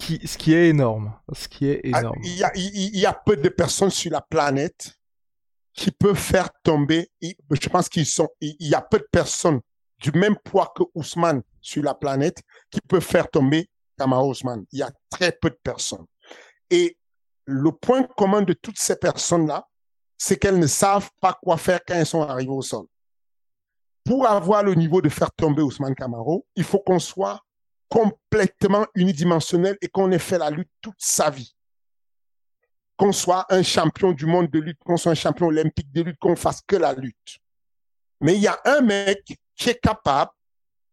Ce 0.00 0.38
qui, 0.38 0.54
est 0.54 0.70
énorme. 0.70 1.12
Ce 1.34 1.46
qui 1.46 1.66
est 1.68 1.80
ah, 1.92 2.00
énorme. 2.00 2.18
Il 2.24 2.36
y, 2.36 2.42
a, 2.42 2.50
il 2.54 2.98
y 2.98 3.04
a 3.04 3.12
peu 3.12 3.36
de 3.36 3.48
personnes 3.50 3.90
sur 3.90 4.10
la 4.10 4.22
planète 4.22 4.94
qui 5.74 5.90
peuvent 5.90 6.16
faire 6.18 6.48
tomber. 6.62 7.10
Je 7.20 7.68
pense 7.68 7.88
qu'ils 7.88 8.06
sont. 8.06 8.28
Il 8.40 8.66
y 8.66 8.74
a 8.74 8.80
peu 8.80 8.98
de 8.98 9.06
personnes 9.12 9.60
du 9.98 10.12
même 10.12 10.36
poids 10.36 10.72
que 10.74 10.82
Ousmane 10.94 11.42
sur 11.60 11.82
la 11.82 11.94
planète 11.94 12.42
qui 12.70 12.80
peuvent 12.80 13.04
faire 13.04 13.28
tomber 13.30 13.68
Kamaro 13.98 14.30
Ousmane. 14.30 14.64
Il 14.72 14.78
y 14.78 14.82
a 14.82 14.90
très 15.10 15.32
peu 15.32 15.50
de 15.50 15.58
personnes. 15.62 16.06
Et 16.70 16.96
le 17.44 17.72
point 17.72 18.02
commun 18.16 18.42
de 18.42 18.52
toutes 18.52 18.78
ces 18.78 18.96
personnes-là, 18.96 19.66
c'est 20.22 20.36
qu'elles 20.36 20.58
ne 20.58 20.66
savent 20.66 21.10
pas 21.18 21.32
quoi 21.42 21.56
faire 21.56 21.80
quand 21.82 21.94
elles 21.94 22.04
sont 22.04 22.20
arrivées 22.20 22.50
au 22.50 22.60
sol. 22.60 22.84
Pour 24.04 24.26
avoir 24.26 24.62
le 24.62 24.74
niveau 24.74 25.00
de 25.00 25.08
faire 25.08 25.32
tomber 25.32 25.62
Ousmane 25.62 25.94
Camaro, 25.94 26.46
il 26.54 26.62
faut 26.62 26.80
qu'on 26.80 26.98
soit 26.98 27.40
complètement 27.88 28.86
unidimensionnel 28.94 29.78
et 29.80 29.88
qu'on 29.88 30.12
ait 30.12 30.18
fait 30.18 30.36
la 30.36 30.50
lutte 30.50 30.68
toute 30.82 30.98
sa 30.98 31.30
vie. 31.30 31.56
Qu'on 32.98 33.12
soit 33.12 33.46
un 33.48 33.62
champion 33.62 34.12
du 34.12 34.26
monde 34.26 34.50
de 34.50 34.58
lutte, 34.58 34.78
qu'on 34.84 34.98
soit 34.98 35.12
un 35.12 35.14
champion 35.14 35.46
olympique 35.46 35.90
de 35.90 36.02
lutte, 36.02 36.18
qu'on 36.18 36.36
fasse 36.36 36.60
que 36.66 36.76
la 36.76 36.92
lutte. 36.92 37.38
Mais 38.20 38.34
il 38.34 38.42
y 38.42 38.46
a 38.46 38.60
un 38.66 38.82
mec 38.82 39.38
qui 39.56 39.70
est 39.70 39.80
capable 39.80 40.32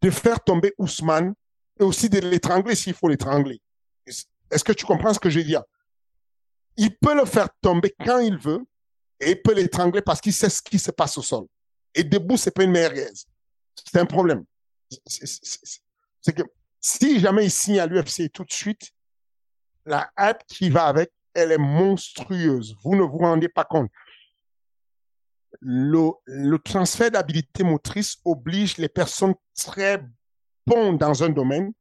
de 0.02 0.10
faire 0.10 0.42
tomber 0.42 0.74
Ousmane 0.78 1.34
et 1.78 1.84
aussi 1.84 2.08
de 2.08 2.20
l'étrangler 2.20 2.76
s'il 2.76 2.94
faut 2.94 3.10
l'étrangler. 3.10 3.62
Est-ce 4.06 4.64
que 4.64 4.72
tu 4.72 4.86
comprends 4.86 5.14
ce 5.14 5.20
que 5.20 5.30
je 5.30 5.40
veux 5.40 5.46
dire? 5.46 5.64
Il 6.78 6.96
peut 6.98 7.14
le 7.14 7.26
faire 7.26 7.50
tomber 7.62 7.94
quand 8.06 8.20
il 8.20 8.38
veut, 8.38 8.66
et 9.20 9.32
il 9.32 9.42
peut 9.42 9.54
l'étrangler 9.54 10.02
parce 10.02 10.22
qu'il 10.22 10.34
sait 10.34 10.50
ce 10.50 10.62
qui 10.62 10.80
se 10.80 10.92
passe 10.92 11.18
au 11.18 11.22
sol. 11.22 11.46
Et 11.94 12.04
debout, 12.04 12.38
c'est 12.38 12.52
pas 12.52 12.64
une 12.64 12.72
merguez. 12.72 13.10
C'est 13.76 14.00
un 14.00 14.06
problème. 14.06 14.44
C'est 15.08 16.34
que 16.34 16.44
si 16.80 17.20
jamais 17.20 17.46
il 17.46 17.52
signe 17.52 17.80
à 17.80 17.88
l'UFC 17.88 18.32
tout 18.32 18.44
de 18.44 18.52
suite, 18.52 18.92
la 19.86 20.10
hype 20.20 20.46
qui 20.48 20.70
va 20.70 20.86
avec, 20.86 21.12
elle 21.34 21.52
est 21.52 21.58
monstrueuse. 21.58 22.76
Vous 22.84 22.96
ne 22.96 23.02
vous 23.02 23.18
rendez 23.18 23.50
pas 23.50 23.64
compte. 23.64 23.90
Le, 25.60 26.12
le 26.26 26.58
transfert 26.60 27.10
d'habilité 27.10 27.64
motrice 27.64 28.18
oblige 28.26 28.78
les 28.78 28.90
personnes 28.90 29.34
très 29.56 30.04
bonnes 30.66 30.98
dans 30.98 31.24
un 31.24 31.30
domaine 31.30 31.72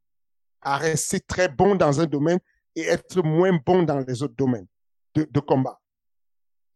à 0.61 0.77
rester 0.77 1.19
très 1.19 1.49
bons 1.49 1.75
dans 1.75 1.99
un 1.99 2.05
domaine 2.05 2.39
et 2.75 2.81
être 2.81 3.21
moins 3.21 3.53
bons 3.53 3.83
dans 3.83 3.99
les 3.99 4.23
autres 4.23 4.35
domaines 4.35 4.67
de 5.15 5.39
combat 5.39 5.79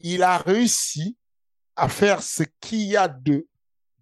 il 0.04 0.24
a 0.24 0.38
réussi 0.38 1.18
à 1.76 1.90
faire 1.90 2.22
ce 2.22 2.44
qu'il 2.60 2.82
y 2.84 2.98
a 2.98 3.08
de, 3.08 3.48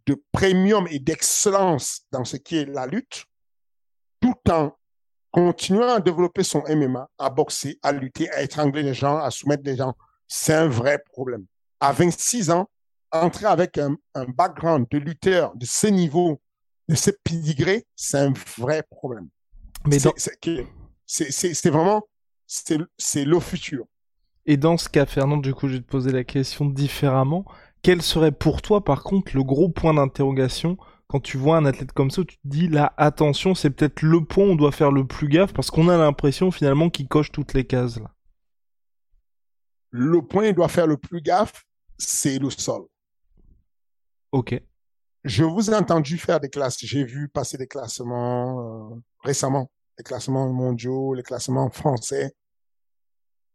de 0.06 0.24
premium 0.32 0.88
et 0.90 1.00
d'excellence 1.00 2.02
dans 2.12 2.26
ce 2.26 2.38
qui 2.38 2.58
est 2.58 2.66
la 2.66 2.88
lutte, 2.88 3.26
tout 4.20 4.36
en 4.50 4.74
continuant 5.32 5.94
à 5.96 6.00
développer 6.00 6.44
son 6.44 6.64
MMA, 6.68 7.10
à 7.18 7.30
boxer, 7.30 7.80
à 7.84 7.92
lutter, 7.92 8.30
à 8.32 8.42
étrangler 8.42 8.84
les 8.84 8.94
gens, 8.94 9.18
à 9.18 9.30
soumettre 9.32 9.64
les 9.66 9.78
gens. 9.78 9.96
C'est 10.28 10.54
un 10.54 10.68
vrai 10.68 11.00
problème. 11.12 11.46
À 11.80 11.92
26 11.92 12.50
ans, 12.50 12.70
entrer 13.12 13.46
avec 13.46 13.78
un, 13.78 13.96
background 14.28 14.88
de 14.92 14.98
lutteur 14.98 15.56
de 15.56 15.66
ce 15.66 15.88
niveau, 15.88 16.42
de 16.88 16.96
ce 16.96 17.12
pedigree, 17.24 17.86
c'est 17.96 18.18
un 18.18 18.34
vrai 18.58 18.84
problème. 18.84 19.30
Mais 19.86 19.98
c'est 21.06 21.70
vraiment, 21.70 22.04
c'est 22.46 23.26
le 23.26 23.40
futur. 23.40 23.86
Et 24.50 24.58
dans 24.58 24.78
ce 24.78 24.90
cas, 24.90 25.06
Fernand, 25.06 25.38
du 25.38 25.54
coup, 25.54 25.68
je 25.68 25.74
vais 25.74 25.80
te 25.80 25.88
poser 25.88 26.12
la 26.12 26.24
question 26.24 26.66
différemment. 26.66 27.46
Quel 27.84 28.02
serait 28.02 28.32
pour 28.32 28.64
toi, 28.64 28.84
par 28.84 29.04
contre, 29.04 29.36
le 29.36 29.44
gros 29.44 29.70
point 29.70 29.94
d'interrogation 29.94 30.76
quand 31.08 31.20
tu 31.20 31.38
vois 31.38 31.58
un 31.58 31.66
athlète 31.66 31.92
comme 31.92 32.10
ça, 32.10 32.24
tu 32.24 32.36
te 32.38 32.48
dis 32.48 32.68
là, 32.68 32.94
attention, 32.98 33.54
c'est 33.54 33.70
peut-être 33.70 34.02
le 34.02 34.26
point 34.26 34.46
où 34.46 34.50
on 34.50 34.56
doit 34.56 34.72
faire 34.72 34.92
le 34.92 35.06
plus 35.06 35.28
gaffe 35.28 35.54
parce 35.54 35.70
qu'on 35.70 35.88
a 35.88 35.98
l'impression 35.98 36.50
finalement 36.50 36.90
qu'il 36.90 37.08
coche 37.08 37.32
toutes 37.32 37.54
les 37.54 37.66
cases 37.66 38.00
là. 38.00 38.12
Le 39.92 40.22
point 40.24 40.44
où 40.44 40.48
il 40.48 40.56
doit 40.56 40.68
faire 40.68 40.88
le 40.88 40.98
plus 40.98 41.22
gaffe, 41.22 41.66
c'est 42.00 42.40
le 42.40 42.50
sol. 42.50 42.88
Ok. 44.32 44.60
Je 45.24 45.44
vous 45.44 45.70
ai 45.70 45.76
entendu 45.76 46.18
faire 46.18 46.40
des 46.40 46.50
classes. 46.50 46.78
J'ai 46.80 47.04
vu 47.04 47.30
passer 47.30 47.58
des 47.58 47.68
classements 47.68 48.94
euh, 48.94 48.96
récemment, 49.24 49.70
les 50.00 50.04
classements 50.04 50.52
mondiaux, 50.52 51.14
les 51.14 51.24
classements 51.24 51.70
français. 51.70 52.34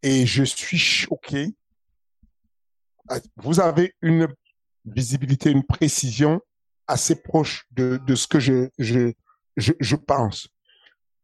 Et 0.05 0.27
je 0.27 0.45
suis 0.45 0.77
choqué. 0.77 1.55
Vous 3.37 3.59
avez 3.59 3.95
une 4.03 4.29
visibilité, 4.85 5.51
une 5.51 5.64
précision 5.64 6.43
assez 6.87 7.23
proche 7.23 7.67
de, 7.71 7.99
ce 8.14 8.27
que 8.27 8.38
je, 8.38 9.97
pense. 9.97 10.47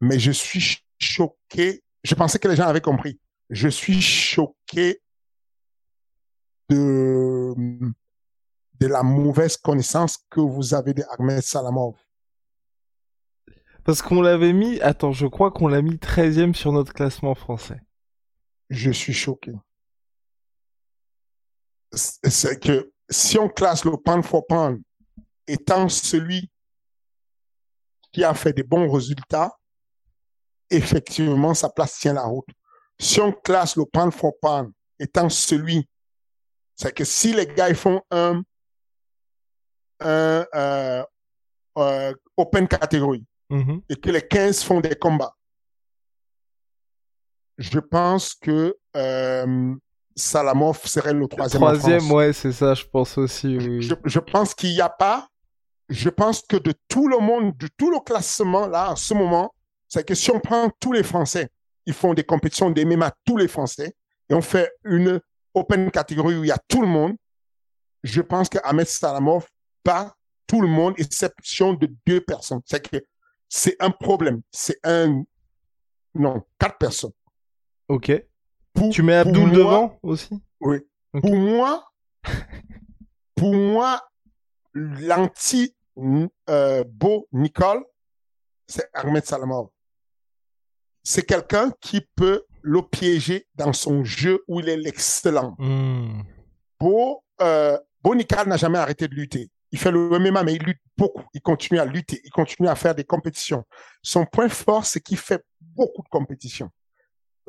Mais 0.00 0.18
je 0.18 0.32
suis 0.32 0.78
choqué. 0.98 1.84
Je 2.02 2.14
pensais 2.14 2.38
que 2.38 2.48
les 2.48 2.56
gens 2.56 2.68
avaient 2.68 2.80
compris. 2.80 3.20
Je 3.50 3.68
suis 3.68 4.00
choqué 4.00 5.02
de, 6.70 7.54
de 8.80 8.86
la 8.86 9.02
mauvaise 9.02 9.58
connaissance 9.58 10.16
que 10.30 10.40
vous 10.40 10.72
avez 10.72 10.94
de 10.94 11.04
Ahmed 11.18 11.42
Salamov. 11.42 11.96
Parce 13.84 14.00
qu'on 14.00 14.22
l'avait 14.22 14.54
mis, 14.54 14.80
attends, 14.80 15.12
je 15.12 15.26
crois 15.26 15.50
qu'on 15.50 15.68
l'a 15.68 15.82
mis 15.82 15.96
13e 15.96 16.54
sur 16.54 16.72
notre 16.72 16.94
classement 16.94 17.34
français 17.34 17.82
je 18.70 18.90
suis 18.90 19.12
choqué. 19.12 19.52
C'est 21.92 22.58
que 22.60 22.92
si 23.10 23.38
on 23.38 23.48
classe 23.48 23.84
le 23.84 23.96
pound 23.96 24.24
for 24.24 24.46
pound 24.46 24.80
étant 25.46 25.88
celui 25.88 26.48
qui 28.12 28.22
a 28.24 28.32
fait 28.32 28.52
des 28.52 28.62
bons 28.62 28.90
résultats, 28.90 29.52
effectivement, 30.70 31.52
sa 31.52 31.68
place 31.68 31.98
tient 31.98 32.12
la 32.12 32.24
route. 32.24 32.46
Si 32.98 33.20
on 33.20 33.32
classe 33.32 33.76
le 33.76 33.84
pound 33.86 34.12
for 34.12 34.32
pound 34.40 34.72
étant 34.98 35.28
celui, 35.28 35.88
c'est 36.76 36.94
que 36.94 37.04
si 37.04 37.32
les 37.32 37.46
gars 37.46 37.68
ils 37.68 37.74
font 37.74 38.00
un, 38.10 38.42
un 40.00 40.46
euh, 40.54 41.04
euh, 41.78 42.14
open 42.36 42.68
catégorie 42.68 43.24
mm-hmm. 43.50 43.82
et 43.88 43.96
que 43.96 44.10
les 44.10 44.26
15 44.26 44.62
font 44.62 44.80
des 44.80 44.94
combats, 44.94 45.34
je 47.60 47.78
pense 47.78 48.34
que 48.34 48.74
euh, 48.96 49.74
Salamov 50.16 50.80
serait 50.86 51.12
le 51.12 51.28
troisième. 51.28 51.60
Troisième, 51.60 52.10
ouais, 52.10 52.32
c'est 52.32 52.52
ça, 52.52 52.72
je 52.72 52.84
pense 52.86 53.18
aussi. 53.18 53.58
Oui. 53.58 53.82
Je, 53.82 53.94
je 54.04 54.18
pense 54.18 54.54
qu'il 54.54 54.70
n'y 54.70 54.80
a 54.80 54.88
pas. 54.88 55.28
Je 55.90 56.08
pense 56.08 56.40
que 56.40 56.56
de 56.56 56.72
tout 56.88 57.06
le 57.06 57.18
monde, 57.18 57.56
de 57.58 57.68
tout 57.76 57.90
le 57.90 58.00
classement 58.00 58.66
là, 58.66 58.92
en 58.92 58.96
ce 58.96 59.12
moment, 59.12 59.54
c'est 59.88 60.06
que 60.06 60.14
si 60.14 60.30
on 60.30 60.40
prend 60.40 60.70
tous 60.80 60.92
les 60.92 61.02
Français, 61.02 61.48
ils 61.84 61.92
font 61.92 62.14
des 62.14 62.24
compétitions 62.24 62.70
des 62.70 62.84
MMA, 62.84 63.12
tous 63.26 63.36
les 63.36 63.48
Français, 63.48 63.94
et 64.28 64.34
on 64.34 64.40
fait 64.40 64.72
une 64.84 65.20
open 65.52 65.90
catégorie 65.90 66.36
où 66.36 66.44
il 66.44 66.48
y 66.48 66.52
a 66.52 66.60
tout 66.66 66.80
le 66.80 66.88
monde. 66.88 67.14
Je 68.02 68.22
pense 68.22 68.48
que 68.48 68.58
Ahmed 68.64 68.86
Salamov 68.86 69.46
pas 69.82 70.14
tout 70.46 70.62
le 70.62 70.68
monde, 70.68 70.94
exception 70.96 71.74
de 71.74 71.92
deux 72.06 72.22
personnes. 72.22 72.60
C'est 72.64 72.88
que 72.88 73.04
c'est 73.48 73.76
un 73.80 73.90
problème. 73.90 74.40
C'est 74.50 74.78
un, 74.84 75.24
non, 76.14 76.42
quatre 76.58 76.78
personnes. 76.78 77.12
Ok. 77.90 78.12
tu 78.92 79.02
mets 79.02 79.16
Abdul 79.16 79.50
devant 79.50 79.98
aussi? 80.04 80.40
Oui. 80.60 80.78
Pour 81.12 81.34
moi, 81.34 81.84
pour 83.34 83.52
moi, 83.52 84.00
l'anti 84.74 85.74
euh, 86.48 86.84
Beau 86.86 87.26
Nicole, 87.32 87.84
c'est 88.68 88.88
Ahmed 88.94 89.24
Salamov. 89.24 89.70
C'est 91.02 91.26
quelqu'un 91.26 91.72
qui 91.80 92.02
peut 92.14 92.44
le 92.62 92.80
piéger 92.82 93.48
dans 93.56 93.72
son 93.72 94.04
jeu 94.04 94.44
où 94.46 94.60
il 94.60 94.68
est 94.68 94.76
l'excellent. 94.76 95.56
Hmm. 95.58 96.22
Beau, 96.78 97.24
euh, 97.40 97.76
Beau 98.04 98.14
Nicole 98.14 98.46
n'a 98.46 98.56
jamais 98.56 98.78
arrêté 98.78 99.08
de 99.08 99.16
lutter. 99.16 99.50
Il 99.72 99.80
fait 99.80 99.90
le 99.90 100.16
MMA, 100.16 100.44
mais 100.44 100.54
il 100.54 100.62
lutte 100.62 100.82
beaucoup. 100.96 101.24
Il 101.34 101.42
continue 101.42 101.80
à 101.80 101.84
lutter. 101.84 102.20
Il 102.22 102.30
continue 102.30 102.68
à 102.68 102.76
faire 102.76 102.94
des 102.94 103.04
compétitions. 103.04 103.64
Son 104.00 104.26
point 104.26 104.48
fort, 104.48 104.86
c'est 104.86 105.00
qu'il 105.00 105.18
fait 105.18 105.44
beaucoup 105.60 106.02
de 106.02 106.08
compétitions. 106.08 106.70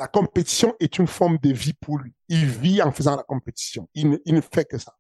La 0.02 0.08
compétition 0.08 0.76
est 0.80 0.98
une 0.98 1.06
forme 1.06 1.38
de 1.38 1.54
vie 1.54 1.74
pour 1.74 2.00
lui. 2.00 2.12
Il 2.28 2.48
vit 2.48 2.82
en 2.82 2.92
faisant 2.92 3.16
la 3.16 3.22
compétition. 3.22 3.88
Il 3.94 4.10
ne, 4.10 4.42
fait 4.42 4.66
que 4.66 4.80
ça. 4.80 4.98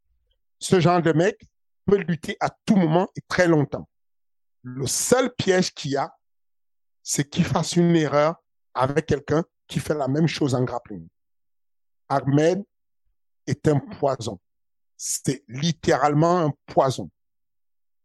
Ce 0.59 0.79
genre 0.79 1.01
de 1.01 1.11
mec 1.11 1.43
peut 1.87 1.97
lutter 1.97 2.37
à 2.39 2.51
tout 2.67 2.75
moment 2.75 3.09
et 3.15 3.21
très 3.27 3.47
longtemps. 3.47 3.89
Le 4.61 4.85
seul 4.85 5.33
piège 5.33 5.73
qu'il 5.73 5.89
y 5.89 5.97
a, 5.97 6.15
c'est 7.01 7.27
qu'il 7.27 7.45
fasse 7.45 7.75
une 7.77 7.95
erreur 7.95 8.35
avec 8.75 9.07
quelqu'un 9.07 9.43
qui 9.65 9.79
fait 9.79 9.95
la 9.95 10.07
même 10.07 10.27
chose 10.27 10.53
en 10.53 10.63
grappling. 10.63 11.07
Ahmed 12.07 12.63
est 13.47 13.67
un 13.67 13.79
poison. 13.79 14.39
C'est 14.97 15.43
littéralement 15.47 16.45
un 16.45 16.53
poison. 16.67 17.09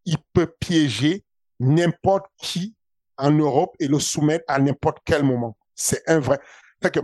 Il 0.07 0.17
peut 0.33 0.51
piéger 0.59 1.27
n'importe 1.61 2.25
qui 2.39 2.75
en 3.19 3.33
Europe 3.33 3.77
et 3.81 3.87
le 3.87 4.01
soumettre 4.01 4.47
à 4.49 4.59
n'importe 4.59 5.01
quel 5.05 5.25
moment. 5.25 5.59
C'est 5.75 6.09
un 6.09 6.21
vrai. 6.21 6.41
Que 6.91 7.01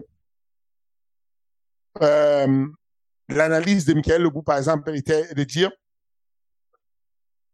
euh, 2.01 2.67
l'analyse 3.29 3.85
de 3.85 3.95
Michael 3.95 4.23
Lebou, 4.23 4.43
par 4.43 4.59
exemple, 4.59 4.95
était 4.95 5.33
de 5.35 5.45
dire 5.45 5.71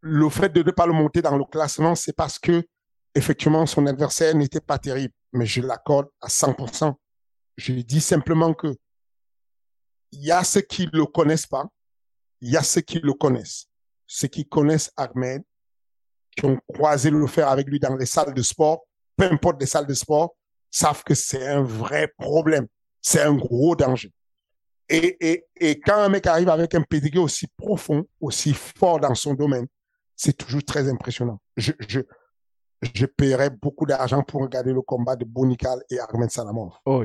le 0.00 0.28
fait 0.28 0.50
de 0.50 0.62
ne 0.62 0.70
pas 0.70 0.86
le 0.86 0.92
monter 0.92 1.22
dans 1.22 1.36
le 1.36 1.44
classement, 1.44 1.94
c'est 1.94 2.12
parce 2.12 2.38
que 2.38 2.66
effectivement 3.14 3.66
son 3.66 3.86
adversaire 3.86 4.34
n'était 4.34 4.60
pas 4.60 4.78
terrible. 4.78 5.14
Mais 5.32 5.46
je 5.46 5.60
l'accorde 5.60 6.08
à 6.20 6.28
100%. 6.28 6.94
Je 7.56 7.72
dis 7.72 8.00
simplement 8.00 8.54
que 8.54 8.74
il 10.12 10.24
y 10.24 10.30
a 10.30 10.42
ceux 10.44 10.62
qui 10.62 10.88
le 10.92 11.04
connaissent 11.04 11.46
pas, 11.46 11.66
il 12.40 12.50
y 12.50 12.56
a 12.56 12.62
ceux 12.62 12.80
qui 12.80 12.98
le 13.00 13.12
connaissent. 13.12 13.66
Ceux 14.06 14.28
qui 14.28 14.48
connaissent 14.48 14.90
Ahmed, 14.96 15.42
qui 16.34 16.46
ont 16.46 16.58
croisé 16.72 17.10
le 17.10 17.26
fer 17.26 17.48
avec 17.48 17.66
lui 17.66 17.78
dans 17.78 17.94
les 17.94 18.06
salles 18.06 18.32
de 18.32 18.42
sport, 18.42 18.86
peu 19.16 19.24
importe 19.24 19.60
les 19.60 19.66
salles 19.66 19.86
de 19.86 19.94
sport, 19.94 20.34
savent 20.70 21.04
que 21.04 21.14
c'est 21.14 21.46
un 21.46 21.62
vrai 21.62 22.12
problème. 22.18 22.66
C'est 23.00 23.22
un 23.22 23.34
gros 23.34 23.76
danger. 23.76 24.12
Et, 24.88 25.16
et, 25.20 25.44
et 25.56 25.80
quand 25.80 25.96
un 25.96 26.08
mec 26.08 26.26
arrive 26.26 26.48
avec 26.48 26.74
un 26.74 26.82
pédigré 26.82 27.18
aussi 27.20 27.46
profond, 27.56 28.06
aussi 28.20 28.54
fort 28.54 29.00
dans 29.00 29.14
son 29.14 29.34
domaine, 29.34 29.66
c'est 30.16 30.36
toujours 30.36 30.64
très 30.64 30.88
impressionnant. 30.88 31.40
Je, 31.56 31.72
je, 31.86 32.00
je 32.94 33.06
paierais 33.06 33.50
beaucoup 33.50 33.86
d'argent 33.86 34.22
pour 34.22 34.42
regarder 34.42 34.72
le 34.72 34.82
combat 34.82 35.16
de 35.16 35.24
Bonical 35.24 35.80
et 35.90 35.98
Ahmed 35.98 36.30
Salamov. 36.30 36.72
Oh, 36.86 37.04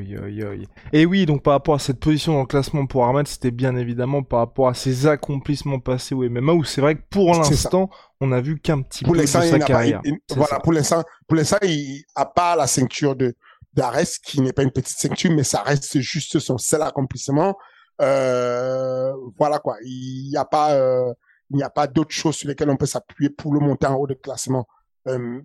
Et 0.91 1.05
oui, 1.05 1.25
donc 1.25 1.43
par 1.43 1.53
rapport 1.53 1.75
à 1.75 1.79
cette 1.79 1.99
position 1.99 2.33
dans 2.33 2.41
le 2.41 2.45
classement 2.45 2.85
pour 2.85 3.05
Ahmed, 3.05 3.27
c'était 3.27 3.51
bien 3.51 3.75
évidemment 3.75 4.23
par 4.23 4.39
rapport 4.39 4.67
à 4.67 4.73
ses 4.73 5.07
accomplissements 5.07 5.79
passés 5.79 6.15
au 6.15 6.27
MMA, 6.29 6.53
où 6.53 6.63
c'est 6.63 6.81
vrai 6.81 6.95
que 6.95 7.01
pour 7.09 7.33
l'instant, 7.33 7.89
on 8.21 8.31
a 8.31 8.39
vu 8.39 8.59
qu'un 8.59 8.81
petit 8.81 9.03
peu 9.03 9.17
de 9.17 9.25
sa 9.25 9.59
carrière. 9.59 10.01
voilà, 10.35 10.59
pour 10.59 10.73
l'instant, 10.73 11.03
pour 11.27 11.37
l'instant, 11.37 11.57
il 11.63 12.03
a 12.15 12.25
pas 12.25 12.55
la 12.55 12.67
ceinture 12.67 13.15
de 13.15 13.35
d'Arès, 13.73 14.19
qui 14.19 14.41
n'est 14.41 14.53
pas 14.53 14.63
une 14.63 14.71
petite 14.71 14.97
ceinture, 14.97 15.31
mais 15.31 15.43
ça 15.43 15.61
reste 15.61 15.99
juste 15.99 16.39
son 16.39 16.57
seul 16.57 16.81
accomplissement. 16.81 17.57
Euh, 18.01 19.13
voilà 19.37 19.59
quoi, 19.59 19.77
il 19.83 20.29
n'y 20.29 20.37
a 20.37 20.45
pas, 20.45 20.73
euh, 20.73 21.13
il 21.49 21.57
n'y 21.57 21.63
a 21.63 21.69
pas 21.69 21.87
d'autres 21.87 22.13
choses 22.13 22.35
sur 22.35 22.47
lesquelles 22.47 22.69
on 22.69 22.77
peut 22.77 22.85
s'appuyer 22.85 23.29
pour 23.29 23.53
le 23.53 23.59
monter 23.59 23.87
en 23.87 23.95
haut 23.95 24.07
de 24.07 24.15
classement. 24.15 24.67
Euh, 25.07 25.41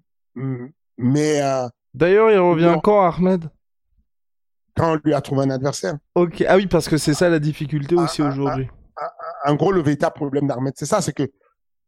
mais. 0.97 1.43
Euh, 1.43 1.69
D'ailleurs, 1.95 2.31
il 2.31 2.39
revient 2.39 2.79
quand, 2.83 3.11
Ahmed 3.11 3.51
Quand 4.77 4.93
on 4.93 5.01
lui 5.03 5.15
a 5.15 5.21
trouvé 5.21 5.43
un 5.43 5.51
adversaire. 5.51 5.95
Ok. 6.15 6.45
Ah 6.47 6.57
oui, 6.57 6.67
parce 6.67 6.89
que 6.89 6.97
c'est 6.97 7.15
ça 7.15 7.29
la 7.29 7.39
difficulté 7.39 7.97
ah, 7.99 8.03
aussi 8.03 8.23
ah, 8.23 8.29
aujourd'hui. 8.29 8.69
Ah, 8.97 9.13
en 9.47 9.55
gros, 9.55 9.73
le 9.73 9.83
véritable 9.83 10.15
problème 10.15 10.47
d'Ahmed, 10.47 10.75
c'est 10.77 10.87
ça, 10.87 11.01
c'est 11.01 11.13
que 11.13 11.31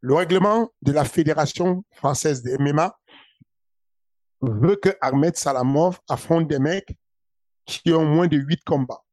le 0.00 0.14
règlement 0.14 0.70
de 0.82 0.92
la 0.92 1.04
Fédération 1.04 1.84
française 1.92 2.42
des 2.42 2.56
MMA 2.58 2.96
veut 4.42 4.76
que 4.76 4.96
Ahmed 5.00 5.36
Salamov 5.36 6.00
affronte 6.08 6.48
des 6.48 6.58
mecs 6.58 6.96
qui 7.66 7.92
ont 7.92 8.04
moins 8.04 8.26
de 8.26 8.36
8 8.36 8.64
combats. 8.64 9.04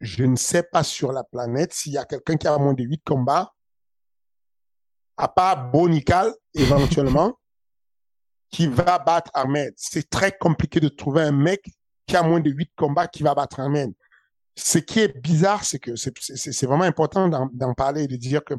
Je 0.00 0.24
ne 0.24 0.36
sais 0.36 0.62
pas 0.62 0.82
sur 0.82 1.12
la 1.12 1.24
planète 1.24 1.72
s'il 1.72 1.92
y 1.92 1.98
a 1.98 2.04
quelqu'un 2.04 2.36
qui 2.36 2.46
a 2.46 2.58
moins 2.58 2.74
de 2.74 2.84
8 2.84 3.02
combats 3.04 3.52
à 5.16 5.28
part 5.28 5.70
Bonical, 5.70 6.34
éventuellement, 6.54 7.38
qui 8.50 8.66
va 8.66 8.98
battre 8.98 9.30
Ahmed. 9.34 9.72
C'est 9.76 10.10
très 10.10 10.32
compliqué 10.32 10.80
de 10.80 10.88
trouver 10.88 11.22
un 11.22 11.32
mec 11.32 11.64
qui 12.06 12.16
a 12.16 12.22
moins 12.22 12.40
de 12.40 12.50
8 12.50 12.72
combats 12.76 13.06
qui 13.06 13.22
va 13.22 13.34
battre 13.34 13.60
Ahmed. 13.60 13.92
Ce 14.56 14.78
qui 14.78 15.00
est 15.00 15.20
bizarre, 15.20 15.64
c'est 15.64 15.78
que 15.78 15.96
c'est 15.96 16.66
vraiment 16.66 16.84
important 16.84 17.28
d'en 17.28 17.74
parler 17.74 18.04
et 18.04 18.06
de 18.06 18.16
dire 18.16 18.44
que 18.44 18.54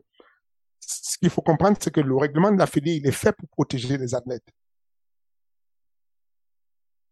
ce 0.88 1.18
qu'il 1.18 1.30
faut 1.30 1.42
comprendre, 1.42 1.78
c'est 1.80 1.92
que 1.92 2.02
le 2.02 2.16
règlement 2.16 2.52
de 2.52 2.58
la 2.58 2.68
Fédé, 2.68 2.96
il 2.96 3.08
est 3.08 3.12
fait 3.12 3.32
pour 3.32 3.48
protéger 3.50 3.98
les 3.98 4.14
athlètes. 4.14 4.48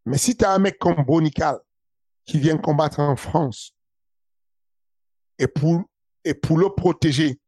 Mais 0.06 0.18
si 0.18 0.36
tu 0.36 0.46
as 0.46 0.52
un 0.52 0.60
mec 0.60 0.78
comme 0.78 1.04
Bonical 1.04 1.60
qui 2.26 2.40
vient 2.40 2.58
combattre 2.58 3.00
en 3.00 3.16
France 3.16 3.74
et 5.38 5.48
pour, 5.48 5.84
et 6.24 6.34
pour 6.34 6.58
le 6.58 6.70
protéger, 6.70 7.40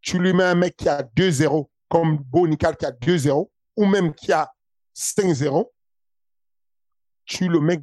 tu 0.00 0.18
lui 0.18 0.32
mets 0.32 0.44
un 0.44 0.54
mec 0.54 0.76
qui 0.76 0.88
a 0.88 1.02
2-0, 1.02 1.68
comme 1.88 2.18
Bonical 2.18 2.76
qui 2.76 2.84
a 2.84 2.92
2-0, 2.92 3.48
ou 3.76 3.86
même 3.86 4.14
qui 4.14 4.32
a 4.32 4.52
5-0, 4.94 5.70
tu 7.24 7.48
le 7.48 7.60
mets, 7.60 7.82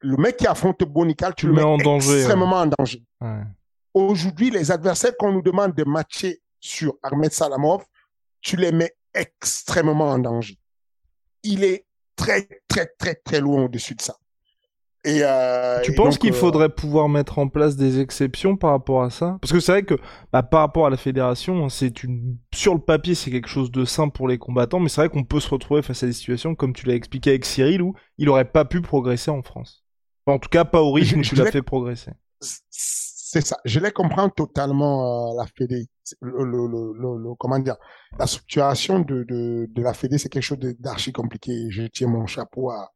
le 0.00 0.16
mec 0.16 0.36
qui 0.36 0.46
affronte 0.46 0.82
Bonical, 0.82 1.34
tu 1.36 1.46
le, 1.46 1.52
mets, 1.52 1.62
en 1.62 1.78
danger, 1.78 2.18
extrêmement 2.18 2.56
en 2.56 2.66
danger. 2.66 3.04
Aujourd'hui, 3.94 4.50
les 4.50 4.70
adversaires 4.70 5.16
qu'on 5.16 5.32
nous 5.32 5.42
demande 5.42 5.74
de 5.74 5.84
matcher 5.84 6.41
sur 6.62 6.94
Ahmed 7.02 7.32
Salamov, 7.32 7.84
tu 8.40 8.56
les 8.56 8.72
mets 8.72 8.94
extrêmement 9.12 10.10
en 10.10 10.18
danger. 10.18 10.58
Il 11.42 11.64
est 11.64 11.84
très, 12.16 12.48
très, 12.68 12.86
très, 12.98 13.16
très 13.16 13.40
loin 13.40 13.64
au-dessus 13.64 13.94
de 13.94 14.00
ça. 14.00 14.16
Et 15.04 15.18
euh, 15.22 15.80
tu 15.82 15.94
penses 15.94 16.16
qu'il 16.16 16.30
euh, 16.30 16.36
faudrait 16.36 16.68
pouvoir 16.68 17.08
mettre 17.08 17.40
en 17.40 17.48
place 17.48 17.74
des 17.74 17.98
exceptions 17.98 18.56
par 18.56 18.70
rapport 18.70 19.02
à 19.02 19.10
ça? 19.10 19.36
Parce 19.40 19.52
que 19.52 19.58
c'est 19.58 19.72
vrai 19.72 19.82
que 19.82 19.96
bah, 20.32 20.44
par 20.44 20.60
rapport 20.60 20.86
à 20.86 20.90
la 20.90 20.96
fédération, 20.96 21.64
hein, 21.64 21.68
c'est 21.68 22.04
une 22.04 22.38
sur 22.54 22.72
le 22.72 22.80
papier 22.80 23.16
c'est 23.16 23.32
quelque 23.32 23.48
chose 23.48 23.72
de 23.72 23.84
simple 23.84 24.16
pour 24.16 24.28
les 24.28 24.38
combattants, 24.38 24.78
mais 24.78 24.88
c'est 24.88 25.00
vrai 25.00 25.08
qu'on 25.08 25.24
peut 25.24 25.40
se 25.40 25.48
retrouver 25.48 25.82
face 25.82 26.04
à 26.04 26.06
des 26.06 26.12
situations 26.12 26.54
comme 26.54 26.72
tu 26.72 26.86
l'as 26.86 26.94
expliqué 26.94 27.30
avec 27.30 27.44
Cyril 27.44 27.82
où 27.82 27.96
il 28.16 28.28
aurait 28.28 28.44
pas 28.44 28.64
pu 28.64 28.80
progresser 28.80 29.32
en 29.32 29.42
France. 29.42 29.84
en 30.26 30.38
tout 30.38 30.48
cas, 30.48 30.64
pas 30.64 30.80
au 30.80 30.92
rythme 30.92 31.18
où 31.18 31.22
tu 31.22 31.34
l'as 31.34 31.50
fait 31.50 31.62
progresser. 31.62 32.12
C'est 32.40 33.44
ça. 33.44 33.56
Je 33.64 33.80
les 33.80 33.90
comprends 33.90 34.28
totalement 34.28 35.32
euh, 35.32 35.36
la 35.36 35.46
Fédé. 35.46 35.88
Le, 36.20 36.44
le, 36.44 37.18
le, 37.18 37.34
comment 37.38 37.58
dire 37.58 37.76
La 38.18 38.26
de, 38.26 39.24
de, 39.24 39.66
de 39.70 39.82
la 39.82 39.92
Fédé, 39.92 40.18
c'est 40.18 40.28
quelque 40.28 40.42
chose 40.42 40.58
d'archi 40.58 41.12
compliqué. 41.12 41.70
Je 41.70 41.84
tiens 41.84 42.08
mon 42.08 42.26
chapeau 42.26 42.70
à 42.70 42.92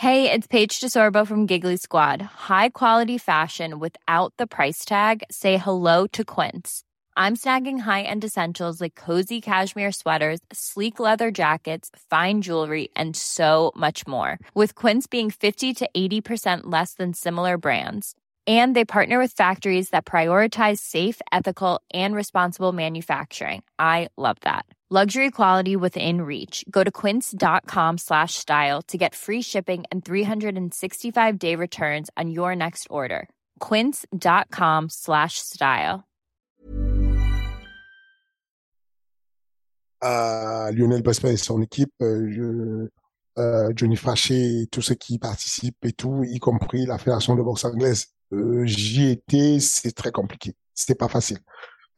Hey, 0.00 0.30
it's 0.30 0.46
Paige 0.46 0.78
DeSorbo 0.78 1.26
from 1.26 1.48
Giggly 1.48 1.76
Squad. 1.76 2.22
High 2.22 2.68
quality 2.68 3.18
fashion 3.18 3.80
without 3.80 4.32
the 4.38 4.46
price 4.46 4.84
tag. 4.84 5.24
Say 5.28 5.56
hello 5.56 6.06
to 6.12 6.24
Quince. 6.24 6.84
I'm 7.16 7.34
snagging 7.34 7.80
high-end 7.80 8.22
essentials 8.22 8.80
like 8.80 8.94
cozy 8.94 9.40
cashmere 9.40 9.90
sweaters, 9.90 10.38
sleek 10.52 11.00
leather 11.00 11.32
jackets, 11.32 11.90
fine 12.08 12.42
jewelry, 12.42 12.90
and 12.94 13.16
so 13.16 13.72
much 13.74 14.06
more. 14.06 14.38
With 14.54 14.76
Quince 14.76 15.08
being 15.08 15.32
50 15.32 15.74
to 15.74 15.90
80% 15.96 16.60
less 16.66 16.94
than 16.94 17.12
similar 17.12 17.58
brands. 17.58 18.14
And 18.48 18.74
they 18.74 18.86
partner 18.86 19.18
with 19.18 19.32
factories 19.32 19.90
that 19.90 20.06
prioritize 20.06 20.78
safe, 20.78 21.20
ethical, 21.30 21.82
and 21.92 22.14
responsible 22.14 22.72
manufacturing. 22.72 23.62
I 23.78 24.08
love 24.16 24.38
that. 24.46 24.64
Luxury 24.90 25.30
quality 25.30 25.76
within 25.76 26.22
reach. 26.22 26.64
Go 26.70 26.82
to 26.82 26.90
quince.com 26.90 27.98
slash 27.98 28.36
style 28.36 28.80
to 28.88 28.96
get 28.96 29.14
free 29.14 29.42
shipping 29.42 29.84
and 29.92 30.02
365 30.02 31.38
day 31.38 31.54
returns 31.56 32.08
on 32.16 32.30
your 32.30 32.56
next 32.56 32.86
order. 32.88 33.28
Quince.com 33.60 34.88
slash 34.88 35.34
style. 35.40 36.04
À 40.00 40.70
Lionel 40.72 41.02
Bosper 41.02 41.32
et 41.32 41.36
son 41.36 41.60
équipe, 41.60 41.92
euh, 42.00 42.26
je, 42.30 42.88
euh, 43.36 43.70
Johnny 43.74 43.96
Frachet, 43.96 44.68
tous 44.72 44.80
ceux 44.80 44.94
qui 44.94 45.18
participent 45.18 45.84
et 45.84 45.92
tout, 45.92 46.24
y 46.24 46.38
compris 46.38 46.86
la 46.86 46.96
Fédération 46.96 47.36
de 47.36 47.42
boxe 47.42 47.66
anglaise. 47.66 48.06
Euh, 48.32 48.64
J'y 48.66 49.10
étais, 49.10 49.58
c'est 49.60 49.92
très 49.92 50.12
compliqué. 50.12 50.54
C'était 50.74 50.94
pas 50.94 51.08
facile. 51.08 51.38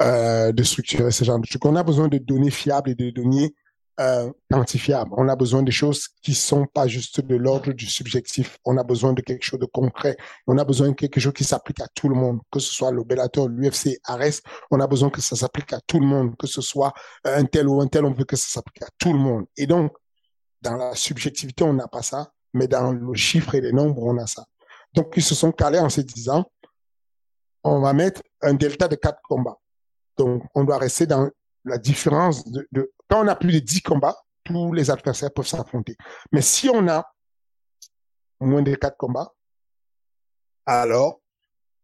Euh, 0.03 0.53
de 0.53 0.63
structurer 0.63 1.11
ce 1.11 1.25
genre 1.25 1.39
de 1.39 1.47
trucs. 1.47 1.65
On 1.65 1.77
a 1.77 1.83
besoin 1.83 2.09
de 2.09 2.19
données 2.19 2.51
fiables 2.51 2.91
et 2.91 2.95
de 2.95 3.11
données 3.11 3.55
euh, 4.01 4.31
quantifiables. 4.51 5.11
On 5.19 5.29
a 5.29 5.37
besoin 5.37 5.63
de 5.63 5.71
choses 5.71 6.09
qui 6.23 6.33
sont 6.33 6.65
pas 6.65 6.87
juste 6.87 7.21
de 7.21 7.37
l'ordre 7.37 7.75
du 7.75 7.85
subjectif. 7.85 8.57
On 8.65 8.79
a 8.79 8.83
besoin 8.83 9.13
de 9.13 9.21
quelque 9.21 9.45
chose 9.45 9.61
de 9.61 9.67
concret. 9.67 10.17
On 10.47 10.57
a 10.57 10.65
besoin 10.65 10.89
de 10.89 10.95
quelque 10.95 11.21
chose 11.21 11.35
qui 11.35 11.45
s'applique 11.45 11.81
à 11.81 11.89
tout 11.95 12.09
le 12.09 12.15
monde, 12.15 12.41
que 12.51 12.61
ce 12.61 12.73
soit 12.73 12.93
le 12.93 13.05
Bellator, 13.05 13.49
l'UFC, 13.51 14.01
Ares. 14.05 14.41
On 14.71 14.81
a 14.81 14.87
besoin 14.87 15.11
que 15.11 15.21
ça 15.21 15.37
s'applique 15.37 15.75
à 15.75 15.81
tout 15.87 16.01
le 16.01 16.07
monde, 16.07 16.35
que 16.39 16.47
ce 16.47 16.63
soit 16.63 16.95
un 17.25 17.45
tel 17.45 17.69
ou 17.69 17.83
un 17.83 17.89
tel. 17.89 18.07
On 18.07 18.15
veut 18.15 18.25
que 18.25 18.37
ça 18.37 18.49
s'applique 18.49 18.83
à 18.83 18.89
tout 18.97 19.13
le 19.13 19.19
monde. 19.19 19.45
Et 19.59 19.67
donc, 19.67 19.93
dans 20.63 20.77
la 20.77 20.95
subjectivité, 20.95 21.65
on 21.65 21.75
n'a 21.75 21.89
pas 21.89 22.03
ça, 22.03 22.33
mais 22.55 22.69
dans 22.69 22.93
le 22.93 23.15
chiffre 23.15 23.55
et 23.55 23.61
les 23.61 23.73
nombres, 23.73 24.03
on 24.03 24.17
a 24.17 24.27
ça. 24.27 24.47
Donc, 24.95 25.13
ils 25.17 25.23
se 25.23 25.35
sont 25.35 25.53
calés 25.53 25.79
en 25.79 25.89
se 25.89 26.01
disant, 26.01 26.51
on 27.63 27.81
va 27.81 27.93
mettre 27.93 28.23
un 28.43 28.55
delta 28.55 28.89
de 28.89 28.97
quatre 28.97 29.21
combats. 29.23 29.59
Donc, 30.17 30.43
on 30.55 30.65
doit 30.65 30.79
rester 30.79 31.07
dans 31.07 31.31
la 31.65 31.79
différence 31.79 32.45
de, 32.51 32.93
quand 33.09 33.25
on 33.25 33.29
a 33.29 33.37
plus 33.37 33.53
de 33.53 33.59
10 33.59 33.83
combats, 33.83 34.17
tous 34.45 34.73
les 34.73 34.91
adversaires 34.91 35.33
peuvent 35.33 35.47
s'affronter. 35.47 35.97
Mais 36.33 36.43
si 36.43 36.69
on 36.69 36.89
a 36.89 37.05
moins 38.41 38.63
de 38.63 38.75
4 38.75 38.97
combats, 38.97 39.33
alors 40.67 41.21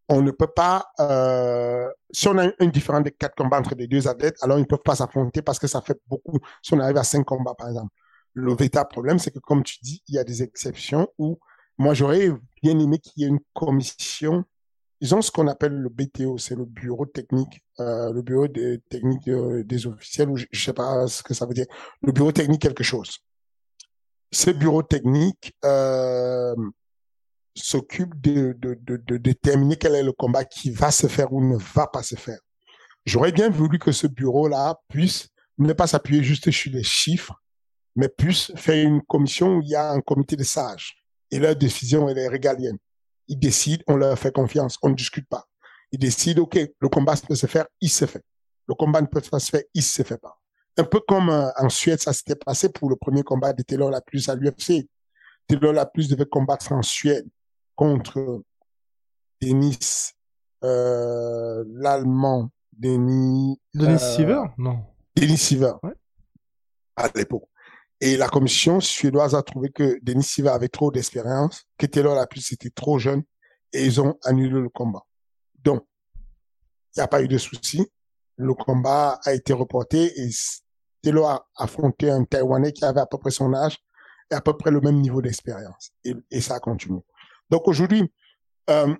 on 0.08 0.22
ne 0.22 0.30
peut 0.30 0.46
pas, 0.46 0.86
euh, 1.00 1.90
si 2.10 2.28
on 2.28 2.38
a 2.38 2.50
une 2.60 2.70
différence 2.70 3.02
de 3.02 3.10
4 3.10 3.34
combats 3.34 3.58
entre 3.58 3.74
les 3.74 3.88
deux 3.88 4.06
athlètes, 4.06 4.36
alors 4.42 4.58
ils 4.58 4.62
ne 4.62 4.66
peuvent 4.66 4.78
pas 4.84 4.96
s'affronter 4.96 5.42
parce 5.42 5.58
que 5.58 5.66
ça 5.66 5.82
fait 5.82 6.00
beaucoup. 6.06 6.38
Si 6.62 6.74
on 6.74 6.80
arrive 6.80 6.96
à 6.96 7.04
5 7.04 7.24
combats, 7.24 7.54
par 7.54 7.68
exemple. 7.68 7.92
Le 8.38 8.54
véritable 8.54 8.90
problème, 8.90 9.18
c'est 9.18 9.30
que 9.30 9.38
comme 9.38 9.62
tu 9.62 9.78
dis, 9.82 10.02
il 10.08 10.14
y 10.14 10.18
a 10.18 10.24
des 10.24 10.42
exceptions 10.42 11.08
où 11.16 11.38
moi 11.78 11.94
j'aurais 11.94 12.30
bien 12.62 12.78
aimé 12.78 12.98
qu'il 12.98 13.22
y 13.22 13.24
ait 13.24 13.28
une 13.28 13.40
commission 13.54 14.44
ils 15.00 15.14
ont 15.14 15.22
ce 15.22 15.30
qu'on 15.30 15.46
appelle 15.46 15.74
le 15.74 15.88
BTO, 15.88 16.38
c'est 16.38 16.54
le 16.54 16.64
bureau 16.64 17.06
technique, 17.06 17.60
euh, 17.80 18.12
le 18.12 18.22
bureau 18.22 18.48
des 18.48 18.80
techniques 18.88 19.28
euh, 19.28 19.62
des 19.64 19.86
officiels, 19.86 20.30
ou 20.30 20.36
je, 20.36 20.46
je 20.50 20.64
sais 20.64 20.72
pas 20.72 21.06
ce 21.06 21.22
que 21.22 21.34
ça 21.34 21.46
veut 21.46 21.54
dire, 21.54 21.66
le 22.02 22.12
bureau 22.12 22.32
technique 22.32 22.62
quelque 22.62 22.84
chose. 22.84 23.18
Ce 24.32 24.50
bureau 24.50 24.82
technique 24.82 25.54
euh, 25.64 26.54
s'occupe 27.54 28.20
de, 28.20 28.54
de, 28.58 28.78
de, 28.80 28.96
de, 28.96 29.16
déterminer 29.18 29.76
quel 29.76 29.94
est 29.94 30.02
le 30.02 30.12
combat 30.12 30.44
qui 30.44 30.70
va 30.70 30.90
se 30.90 31.06
faire 31.06 31.32
ou 31.32 31.44
ne 31.44 31.56
va 31.74 31.86
pas 31.86 32.02
se 32.02 32.16
faire. 32.16 32.40
J'aurais 33.04 33.32
bien 33.32 33.50
voulu 33.50 33.78
que 33.78 33.92
ce 33.92 34.06
bureau-là 34.06 34.80
puisse 34.88 35.28
ne 35.58 35.72
pas 35.72 35.86
s'appuyer 35.86 36.22
juste 36.22 36.50
sur 36.50 36.72
les 36.72 36.82
chiffres, 36.82 37.34
mais 37.94 38.08
puisse 38.08 38.50
faire 38.56 38.84
une 38.84 39.02
commission 39.02 39.56
où 39.56 39.62
il 39.62 39.68
y 39.68 39.76
a 39.76 39.90
un 39.90 40.00
comité 40.00 40.36
de 40.36 40.42
sages 40.42 40.95
et 41.30 41.38
leur 41.38 41.56
décision 41.56 42.08
elle 42.08 42.18
est 42.18 42.28
régalienne 42.28 42.78
ils 43.28 43.38
décident, 43.38 43.82
on 43.86 43.96
leur 43.96 44.18
fait 44.18 44.32
confiance, 44.32 44.78
on 44.82 44.90
ne 44.90 44.94
discute 44.94 45.28
pas. 45.28 45.46
Ils 45.92 45.98
décident, 45.98 46.42
OK, 46.42 46.58
le 46.78 46.88
combat 46.88 47.14
peut 47.26 47.34
se 47.34 47.46
faire, 47.46 47.66
il 47.80 47.90
se 47.90 48.06
fait. 48.06 48.24
Le 48.68 48.74
combat 48.74 49.00
ne 49.00 49.06
peut 49.06 49.20
pas 49.20 49.38
se 49.38 49.50
faire, 49.50 49.62
il 49.74 49.82
se 49.82 50.02
fait 50.02 50.18
pas. 50.18 50.38
Un 50.76 50.84
peu 50.84 51.00
comme 51.00 51.30
euh, 51.30 51.48
en 51.56 51.68
Suède, 51.68 52.00
ça 52.00 52.12
s'était 52.12 52.36
passé 52.36 52.68
pour 52.68 52.90
le 52.90 52.96
premier 52.96 53.22
combat 53.22 53.52
de 53.52 53.62
Taylor 53.62 53.90
la 53.90 54.00
plus 54.00 54.28
à 54.28 54.34
l'UFC. 54.34 54.88
Taylor 55.46 55.72
la 55.72 55.86
plus 55.86 56.08
devait 56.08 56.26
combattre 56.26 56.72
en 56.72 56.82
Suède 56.82 57.26
contre 57.74 58.42
Denis, 59.40 60.12
euh, 60.64 61.64
l'Allemand, 61.68 62.50
Denis. 62.72 63.60
Denis 63.72 63.94
euh, 63.94 64.16
Siever 64.16 64.42
Non. 64.58 64.84
Denis 65.14 65.38
Siever. 65.38 65.72
Ouais. 65.82 65.94
À 66.96 67.08
l'époque. 67.14 67.48
Et 68.00 68.16
la 68.16 68.28
commission 68.28 68.80
suédoise 68.80 69.35
a 69.35 69.42
trouvé 69.42 69.70
que 69.70 69.98
Denis 70.02 70.22
Silva 70.22 70.54
avait 70.54 70.68
trop 70.68 70.90
d'expérience, 70.90 71.64
que 71.78 71.87
Taylor 71.87 72.14
la 72.14 72.26
plus 72.26 72.52
était 72.52 72.70
trop 72.70 72.98
jeune, 72.98 73.22
et 73.72 73.85
ils 73.85 74.00
ont 74.00 74.18
annulé 74.22 74.61
le 74.61 74.68
combat. 74.68 75.02
Donc, 75.62 75.87
il 76.94 77.00
n'y 77.00 77.02
a 77.02 77.09
pas 77.09 77.22
eu 77.22 77.28
de 77.28 77.38
souci. 77.38 77.87
Le 78.37 78.54
combat 78.54 79.18
a 79.24 79.32
été 79.32 79.52
reporté 79.52 80.20
et 80.20 80.30
Taylor 81.02 81.30
a 81.30 81.46
affronté 81.56 82.11
un 82.11 82.24
Taïwanais 82.24 82.72
qui 82.72 82.85
avait 82.85 83.00
à 83.00 83.06
peu 83.06 83.18
près 83.18 83.30
son 83.30 83.54
âge 83.54 83.78
et 84.30 84.35
à 84.35 84.40
peu 84.40 84.56
près 84.56 84.70
le 84.70 84.80
même 84.80 85.00
niveau 85.00 85.22
d'expérience. 85.22 85.92
Et, 86.04 86.40
ça 86.40 86.56
a 86.56 86.61
continué. 86.61 87.00
Donc 87.48 87.66
aujourd'hui, 87.68 88.12
euh, 88.70 88.94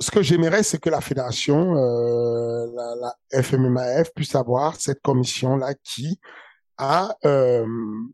ce 0.00 0.10
que 0.10 0.22
j'aimerais, 0.22 0.62
c'est 0.62 0.78
que 0.78 0.90
la 0.90 1.00
fédération, 1.00 1.76
euh, 1.76 2.66
la 3.00 3.42
FMMAF, 3.42 4.12
puisse 4.14 4.34
avoir 4.34 4.80
cette 4.80 5.00
commission-là 5.02 5.74
qui 5.74 6.18
à 6.76 7.16
euh, 7.24 7.66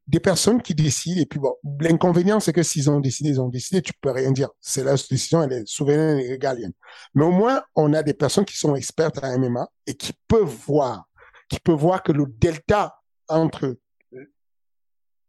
des 0.07 0.21
personnes 0.21 0.61
qui 0.61 0.75
décident. 0.75 1.21
Et 1.21 1.27
puis 1.27 1.39
bon, 1.39 1.55
l'inconvénient, 1.81 2.41
c'est 2.41 2.53
que 2.53 2.63
s'ils 2.63 2.91
ont 2.91 3.01
décidé, 3.01 3.31
ils 3.31 3.41
ont 3.41 3.49
décidé, 3.49 3.81
tu 3.83 3.93
peux 4.01 4.11
rien 4.11 4.33
dire. 4.33 4.49
C'est 4.61 4.85
leur 4.85 4.95
décision, 4.95 5.43
elle 5.43 5.53
est 5.53 5.67
souveraine 5.67 6.19
et 6.19 6.29
régalienne. 6.29 6.73
Mais 7.15 7.25
au 7.25 7.31
moins, 7.31 7.63
on 7.75 7.93
a 7.95 8.03
des 8.03 8.15
personnes 8.15 8.45
qui 8.45 8.57
sont 8.57 8.75
expertes 8.75 9.23
à 9.23 9.37
MMA 9.39 9.67
et 9.87 9.95
qui 9.95 10.13
peuvent 10.29 10.57
voir, 10.67 11.05
qui 11.49 11.59
peuvent 11.61 11.79
voir 11.79 12.03
que 12.03 12.13
le 12.13 12.27
delta 12.27 12.97
entre 13.29 13.77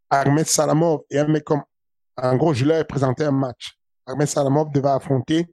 Ahmed 0.09 0.45
Salamov 0.45 1.01
et 1.09 1.19
un 1.19 1.27
mec 1.27 1.43
comme, 1.45 1.63
en 2.17 2.35
gros, 2.35 2.53
je 2.53 2.65
leur 2.65 2.79
ai 2.79 2.85
présenté 2.85 3.23
un 3.23 3.31
match. 3.31 3.77
Ahmed 4.05 4.27
Salamov 4.27 4.71
devait 4.71 4.89
affronter 4.89 5.47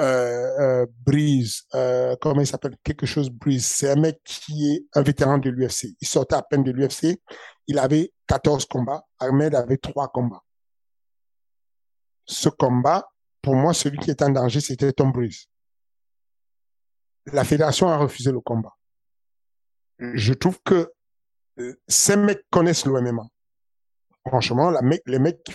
euh, 0.00 0.82
euh, 0.82 0.86
Breeze, 1.04 1.66
euh, 1.74 2.16
comment 2.20 2.40
il 2.40 2.46
s'appelle? 2.46 2.76
Quelque 2.82 3.04
chose 3.06 3.28
Breeze. 3.28 3.66
C'est 3.66 3.90
un 3.90 3.96
mec 3.96 4.20
qui 4.24 4.72
est 4.72 4.86
un 4.94 5.02
vétéran 5.02 5.38
de 5.38 5.50
l'UFC. 5.50 5.94
Il 6.00 6.08
sortait 6.08 6.36
à 6.36 6.42
peine 6.42 6.64
de 6.64 6.70
l'UFC. 6.70 7.20
Il 7.66 7.78
avait 7.78 8.12
14 8.26 8.64
combats. 8.64 9.04
Ahmed 9.18 9.54
avait 9.54 9.76
3 9.76 10.08
combats. 10.08 10.42
Ce 12.24 12.48
combat, 12.48 13.10
pour 13.42 13.54
moi, 13.56 13.74
celui 13.74 13.98
qui 13.98 14.10
était 14.10 14.24
en 14.24 14.30
danger, 14.30 14.60
c'était 14.60 14.92
Tom 14.92 15.12
Breeze. 15.12 15.46
La 17.26 17.44
fédération 17.44 17.88
a 17.88 17.96
refusé 17.98 18.32
le 18.32 18.40
combat. 18.40 18.74
Je 19.98 20.32
trouve 20.32 20.58
que 20.64 20.92
ces 21.86 22.16
mecs 22.16 22.48
connaissent 22.50 22.86
le 22.86 22.98
MMA. 23.00 23.26
Franchement, 24.26 24.72
les 25.06 25.18
mecs 25.18 25.54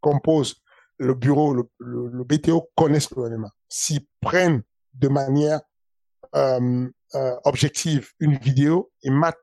composent 0.00 0.62
le 1.00 1.14
bureau, 1.14 1.54
le, 1.54 1.64
le, 1.78 2.08
le 2.08 2.24
BTO 2.24 2.68
connaissent 2.76 3.10
le 3.16 3.30
MMA. 3.30 3.50
S'ils 3.68 4.06
prennent 4.20 4.62
de 4.92 5.08
manière 5.08 5.60
euh, 6.36 6.88
euh, 7.14 7.36
objective 7.44 8.10
une 8.20 8.36
vidéo 8.36 8.92
et 9.02 9.10
matent 9.10 9.38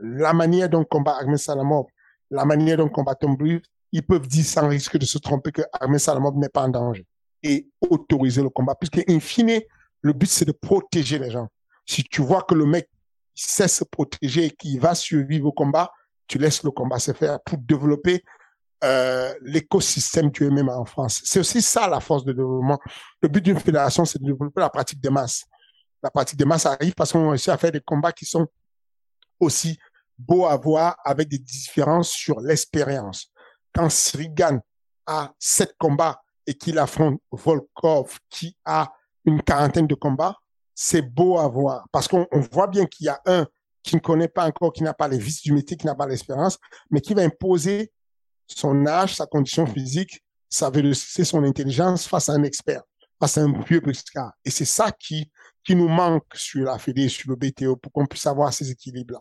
la 0.00 0.32
manière 0.32 0.68
dont 0.68 0.84
combat 0.84 1.16
Ahmed 1.20 1.38
Salamov, 1.38 1.86
la 2.30 2.44
manière 2.44 2.78
dont 2.78 2.88
combat 2.88 3.14
Tom 3.14 3.36
Breeze, 3.36 3.62
ils 3.92 4.04
peuvent 4.04 4.26
dire 4.26 4.44
sans 4.44 4.68
risque 4.68 4.98
de 4.98 5.04
se 5.04 5.18
tromper 5.18 5.52
que 5.52 5.62
Ahmed 5.80 6.00
Salamov 6.00 6.36
n'est 6.36 6.48
pas 6.48 6.62
en 6.62 6.68
danger 6.68 7.06
et 7.42 7.70
autoriser 7.88 8.42
le 8.42 8.50
combat. 8.50 8.74
Puisque, 8.74 9.08
in 9.08 9.20
fine, 9.20 9.60
le 10.00 10.12
but, 10.12 10.28
c'est 10.28 10.44
de 10.44 10.52
protéger 10.52 11.20
les 11.20 11.30
gens. 11.30 11.46
Si 11.86 12.02
tu 12.02 12.20
vois 12.20 12.42
que 12.42 12.54
le 12.54 12.66
mec 12.66 12.90
sait 13.32 13.68
se 13.68 13.84
protéger 13.84 14.46
et 14.46 14.50
qu'il 14.50 14.80
va 14.80 14.96
survivre 14.96 15.46
au 15.46 15.52
combat, 15.52 15.92
tu 16.26 16.38
laisses 16.38 16.64
le 16.64 16.72
combat 16.72 16.98
se 16.98 17.12
faire 17.12 17.38
pour 17.44 17.58
développer 17.58 18.24
euh, 18.84 19.32
l'écosystème 19.42 20.30
du 20.30 20.50
MMA 20.50 20.76
en 20.76 20.84
France. 20.84 21.22
C'est 21.24 21.40
aussi 21.40 21.62
ça 21.62 21.88
la 21.88 22.00
force 22.00 22.24
de 22.24 22.32
développement. 22.32 22.78
Le 23.22 23.28
but 23.28 23.42
d'une 23.42 23.58
fédération, 23.58 24.04
c'est 24.04 24.18
de 24.18 24.24
développer 24.24 24.60
la 24.60 24.68
pratique 24.68 25.00
des 25.00 25.10
masses. 25.10 25.44
La 26.02 26.10
pratique 26.10 26.38
des 26.38 26.44
masses 26.44 26.66
arrive 26.66 26.94
parce 26.94 27.12
qu'on 27.12 27.30
réussit 27.30 27.48
à 27.48 27.56
faire 27.56 27.72
des 27.72 27.80
combats 27.80 28.12
qui 28.12 28.26
sont 28.26 28.46
aussi 29.40 29.78
beaux 30.18 30.46
à 30.46 30.56
voir 30.56 30.96
avec 31.04 31.28
des 31.28 31.38
différences 31.38 32.10
sur 32.10 32.40
l'expérience. 32.40 33.32
Quand 33.74 33.90
Srigan 33.90 34.60
a 35.06 35.32
sept 35.38 35.74
combats 35.78 36.20
et 36.46 36.54
qu'il 36.54 36.78
affronte 36.78 37.20
Volkov 37.30 38.18
qui 38.28 38.56
a 38.64 38.92
une 39.24 39.42
quarantaine 39.42 39.86
de 39.86 39.94
combats, 39.94 40.36
c'est 40.74 41.02
beau 41.02 41.38
à 41.38 41.48
voir 41.48 41.86
parce 41.90 42.08
qu'on 42.08 42.26
voit 42.52 42.66
bien 42.66 42.86
qu'il 42.86 43.06
y 43.06 43.08
a 43.08 43.20
un 43.26 43.46
qui 43.82 43.96
ne 43.96 44.00
connaît 44.00 44.28
pas 44.28 44.46
encore, 44.46 44.72
qui 44.72 44.82
n'a 44.82 44.92
pas 44.92 45.08
les 45.08 45.18
vices 45.18 45.42
du 45.42 45.52
métier, 45.52 45.76
qui 45.76 45.86
n'a 45.86 45.94
pas 45.94 46.06
l'expérience, 46.06 46.58
mais 46.90 47.00
qui 47.00 47.14
va 47.14 47.22
imposer 47.22 47.92
son 48.46 48.86
âge, 48.86 49.14
sa 49.14 49.26
condition 49.26 49.66
physique, 49.66 50.22
sa 50.48 50.70
vélocité, 50.70 51.24
son 51.24 51.42
intelligence 51.44 52.06
face 52.06 52.28
à 52.28 52.32
un 52.32 52.42
expert, 52.42 52.82
face 53.20 53.38
à 53.38 53.42
un 53.42 53.52
vieux 53.62 53.80
pescar. 53.80 54.32
Et 54.44 54.50
c'est 54.50 54.64
ça 54.64 54.92
qui, 54.92 55.30
qui 55.64 55.74
nous 55.74 55.88
manque 55.88 56.34
sur 56.34 56.64
la 56.64 56.78
Fédé, 56.78 57.08
sur 57.08 57.30
le 57.30 57.36
BTO, 57.36 57.76
pour 57.76 57.92
qu'on 57.92 58.06
puisse 58.06 58.26
avoir 58.26 58.52
ces 58.52 58.70
équilibres-là. 58.70 59.20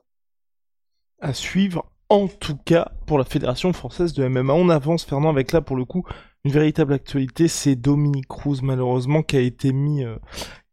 À 1.19 1.33
suivre, 1.33 1.91
en 2.09 2.27
tout 2.27 2.57
cas, 2.57 2.91
pour 3.07 3.17
la 3.17 3.23
Fédération 3.23 3.73
française 3.73 4.13
de 4.13 4.27
MMA. 4.27 4.53
On 4.53 4.69
avance, 4.69 5.03
Fernand, 5.03 5.29
avec 5.29 5.51
là, 5.51 5.61
pour 5.61 5.75
le 5.75 5.85
coup, 5.85 6.03
une 6.43 6.51
véritable 6.51 6.93
actualité. 6.93 7.47
C'est 7.47 7.75
Dominique 7.75 8.27
Cruz, 8.27 8.59
malheureusement, 8.61 9.23
qui 9.23 9.37
a 9.37 9.41
été 9.41 9.73
mis 9.73 10.03
euh, 10.03 10.17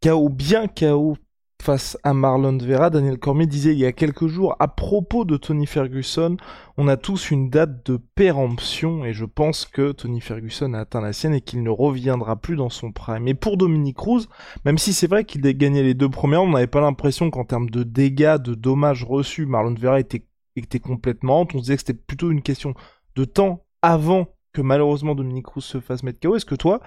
KO, 0.02 0.28
bien 0.28 0.66
KO, 0.68 1.16
face 1.62 1.96
à 2.02 2.12
Marlon 2.12 2.58
Vera, 2.58 2.90
Daniel 2.90 3.18
Cormier 3.18 3.46
disait 3.46 3.72
il 3.72 3.78
y 3.78 3.86
a 3.86 3.92
quelques 3.92 4.26
jours 4.26 4.56
à 4.58 4.66
propos 4.66 5.24
de 5.24 5.36
Tony 5.36 5.66
Ferguson, 5.66 6.36
on 6.76 6.88
a 6.88 6.96
tous 6.96 7.30
une 7.30 7.50
date 7.50 7.86
de 7.88 8.00
péremption 8.16 9.04
et 9.04 9.12
je 9.12 9.24
pense 9.24 9.64
que 9.64 9.92
Tony 9.92 10.20
Ferguson 10.20 10.74
a 10.74 10.80
atteint 10.80 11.00
la 11.00 11.12
sienne 11.12 11.34
et 11.34 11.40
qu'il 11.40 11.62
ne 11.62 11.70
reviendra 11.70 12.34
plus 12.34 12.56
dans 12.56 12.68
son 12.68 12.90
prime. 12.90 13.22
Mais 13.22 13.34
pour 13.34 13.56
Dominique 13.56 13.98
Cruz, 13.98 14.26
même 14.64 14.76
si 14.76 14.92
c'est 14.92 15.06
vrai 15.06 15.24
qu'il 15.24 15.46
a 15.46 15.52
gagné 15.52 15.84
les 15.84 15.94
deux 15.94 16.08
premières, 16.08 16.42
on 16.42 16.50
n'avait 16.50 16.66
pas 16.66 16.80
l'impression 16.80 17.30
qu'en 17.30 17.44
termes 17.44 17.70
de 17.70 17.84
dégâts, 17.84 18.38
de 18.38 18.54
dommages 18.54 19.04
reçus, 19.04 19.46
Marlon 19.46 19.74
Vera 19.78 20.00
était, 20.00 20.26
était 20.56 20.80
complètement 20.80 21.46
On 21.54 21.58
disait 21.58 21.76
que 21.76 21.82
c'était 21.86 21.94
plutôt 21.94 22.32
une 22.32 22.42
question 22.42 22.74
de 23.14 23.24
temps 23.24 23.64
avant 23.82 24.26
que 24.52 24.62
malheureusement 24.62 25.14
Dominique 25.14 25.46
Cruz 25.46 25.62
se 25.62 25.78
fasse 25.78 26.02
mettre 26.02 26.18
KO. 26.18 26.34
Est-ce 26.34 26.44
que 26.44 26.56
toi, 26.56 26.80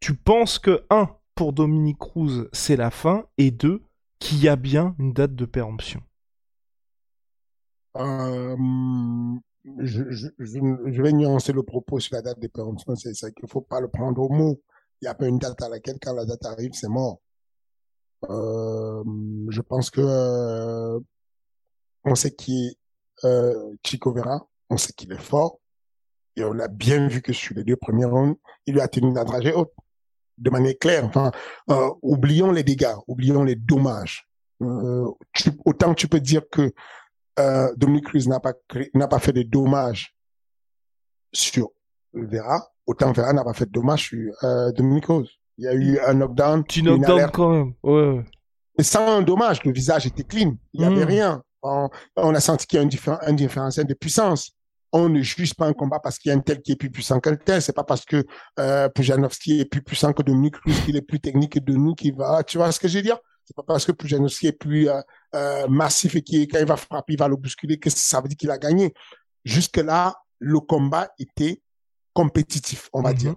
tu 0.00 0.14
penses 0.14 0.58
que, 0.58 0.84
un, 0.88 1.10
pour 1.34 1.52
Dominique 1.52 1.98
Cruz, 1.98 2.48
c'est 2.52 2.76
la 2.76 2.90
fin, 2.90 3.26
et 3.36 3.50
deux, 3.50 3.82
qu'il 4.22 4.42
y 4.42 4.48
a 4.48 4.56
bien 4.56 4.94
une 4.98 5.12
date 5.12 5.34
de 5.34 5.44
péremption 5.44 6.00
euh, 7.96 8.56
je, 9.80 11.02
vais 11.02 11.12
nuancer 11.12 11.52
le 11.52 11.62
propos 11.62 11.98
sur 12.00 12.14
la 12.14 12.22
date 12.22 12.38
de 12.38 12.46
péremption, 12.46 12.94
c'est 12.96 13.12
ça 13.14 13.30
qu'il 13.30 13.48
faut 13.48 13.60
pas 13.60 13.80
le 13.80 13.88
prendre 13.88 14.22
au 14.22 14.30
mot. 14.30 14.62
Il 15.00 15.04
n'y 15.04 15.08
a 15.08 15.14
pas 15.14 15.26
une 15.26 15.38
date 15.38 15.60
à 15.60 15.68
laquelle, 15.68 15.98
quand 16.00 16.14
la 16.14 16.24
date 16.24 16.46
arrive, 16.46 16.70
c'est 16.72 16.88
mort. 16.88 17.20
Euh, 18.30 19.04
je 19.50 19.60
pense 19.60 19.90
que 19.90 20.00
euh, 20.00 20.98
on 22.04 22.14
sait 22.14 22.34
qui 22.34 22.78
est 23.24 23.28
Chico 23.84 24.12
Vera, 24.12 24.48
on 24.70 24.78
sait 24.78 24.92
qu'il 24.94 25.12
est 25.12 25.20
fort, 25.20 25.58
et 26.36 26.44
on 26.44 26.58
a 26.60 26.68
bien 26.68 27.08
vu 27.08 27.20
que 27.20 27.34
sur 27.34 27.54
les 27.56 27.64
deux 27.64 27.76
premiers 27.76 28.06
rounds, 28.06 28.38
il 28.66 28.74
lui 28.74 28.80
a 28.80 28.88
tenu 28.88 29.12
la 29.12 29.24
dragée 29.24 29.52
haute 29.52 29.74
de 30.42 30.50
manière 30.50 30.74
claire. 30.80 31.04
Enfin, 31.04 31.30
euh, 31.70 31.90
oublions 32.02 32.50
les 32.50 32.62
dégâts, 32.62 32.96
oublions 33.06 33.44
les 33.44 33.54
dommages. 33.56 34.28
Euh, 34.60 35.08
autant 35.64 35.94
tu 35.94 36.08
peux 36.08 36.20
dire 36.20 36.42
que 36.50 36.72
euh, 37.38 37.72
Dominique 37.76 38.06
Cruz 38.06 38.28
n'a 38.28 38.40
pas 38.40 38.52
n'a 38.94 39.08
pas 39.08 39.18
fait 39.18 39.32
de 39.32 39.42
dommages 39.42 40.14
sur 41.32 41.70
Vera, 42.12 42.68
autant 42.86 43.12
Vera 43.12 43.32
n'a 43.32 43.44
pas 43.44 43.54
fait 43.54 43.66
de 43.66 43.72
dommages 43.72 44.08
sur 44.08 44.32
euh, 44.44 44.70
Dominique 44.72 45.04
Cruz. 45.04 45.28
Il 45.58 45.64
y 45.64 45.68
a 45.68 45.74
eu 45.74 45.98
un 46.00 46.14
knockdown, 46.14 46.64
tu 46.64 46.82
knockdown 46.82 47.30
quand 47.32 47.50
même. 47.50 47.74
Ouais. 47.82 48.24
Mais 48.78 48.84
sans 48.84 49.06
un 49.06 49.22
dommage, 49.22 49.64
le 49.64 49.72
visage 49.72 50.06
était 50.06 50.24
clean, 50.24 50.56
il 50.72 50.80
n'y 50.80 50.86
avait 50.86 51.04
hmm. 51.04 51.08
rien. 51.08 51.42
On, 51.64 52.34
a 52.34 52.40
senti 52.40 52.66
qu'il 52.66 52.80
y 52.80 52.82
a 52.82 53.12
un, 53.12 53.18
un 53.22 53.32
différentiel 53.34 53.86
de 53.86 53.94
puissance 53.94 54.56
on 54.92 55.08
ne 55.08 55.22
juge 55.22 55.54
pas 55.54 55.66
un 55.66 55.72
combat 55.72 55.98
parce 56.00 56.18
qu'il 56.18 56.28
y 56.28 56.32
a 56.32 56.36
un 56.36 56.40
tel 56.40 56.60
qui 56.60 56.72
est 56.72 56.76
plus 56.76 56.90
puissant 56.90 57.18
qu'un 57.18 57.36
tel. 57.36 57.62
C'est 57.62 57.72
pas 57.72 57.84
parce 57.84 58.04
que 58.04 58.24
euh, 58.58 58.88
Pujanovski 58.90 59.60
est 59.60 59.64
plus 59.64 59.82
puissant 59.82 60.12
que 60.12 60.22
Dominique 60.22 60.56
Cruz 60.56 60.74
qu'il 60.84 60.96
est 60.96 61.02
plus 61.02 61.20
technique 61.20 61.54
que 61.54 61.58
de 61.58 61.74
nous 61.74 61.94
qui 61.94 62.10
va. 62.10 62.42
Tu 62.44 62.58
vois 62.58 62.70
ce 62.72 62.78
que 62.78 62.88
je 62.88 62.98
veux 62.98 63.02
dire? 63.02 63.18
C'est 63.44 63.56
pas 63.56 63.62
parce 63.62 63.86
que 63.86 63.92
Pujanovski 63.92 64.48
est 64.48 64.52
plus 64.52 64.88
euh, 64.88 65.00
euh, 65.34 65.66
massif 65.68 66.14
et 66.14 66.22
qui 66.22 66.46
quand 66.46 66.58
il 66.58 66.66
va 66.66 66.76
frapper, 66.76 67.14
il 67.14 67.18
va 67.18 67.28
le 67.28 67.36
bousculer 67.36 67.78
que 67.78 67.90
ça 67.90 68.20
veut 68.20 68.28
dire 68.28 68.36
qu'il 68.36 68.50
a 68.50 68.58
gagné. 68.58 68.92
Jusque 69.44 69.78
là, 69.78 70.14
le 70.38 70.60
combat 70.60 71.10
était 71.18 71.62
compétitif, 72.12 72.90
on 72.92 73.00
va 73.00 73.10
mhm. 73.10 73.16
dire. 73.16 73.34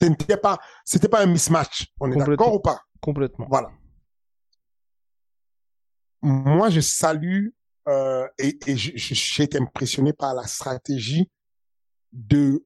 C'était 0.00 0.36
pas, 0.36 0.58
c'était 0.84 1.08
pas 1.08 1.22
un 1.22 1.26
mismatch. 1.26 1.88
On 2.00 2.10
est 2.10 2.16
d'accord 2.16 2.54
ou 2.54 2.60
pas? 2.60 2.80
Complètement. 3.00 3.46
Voilà. 3.48 3.70
Moi, 6.22 6.70
je 6.70 6.80
salue 6.80 7.48
euh, 7.88 8.26
et, 8.38 8.58
et 8.66 8.76
j'ai 8.76 9.44
été 9.44 9.58
impressionné 9.58 10.12
par 10.12 10.34
la 10.34 10.46
stratégie 10.46 11.30
de 12.12 12.64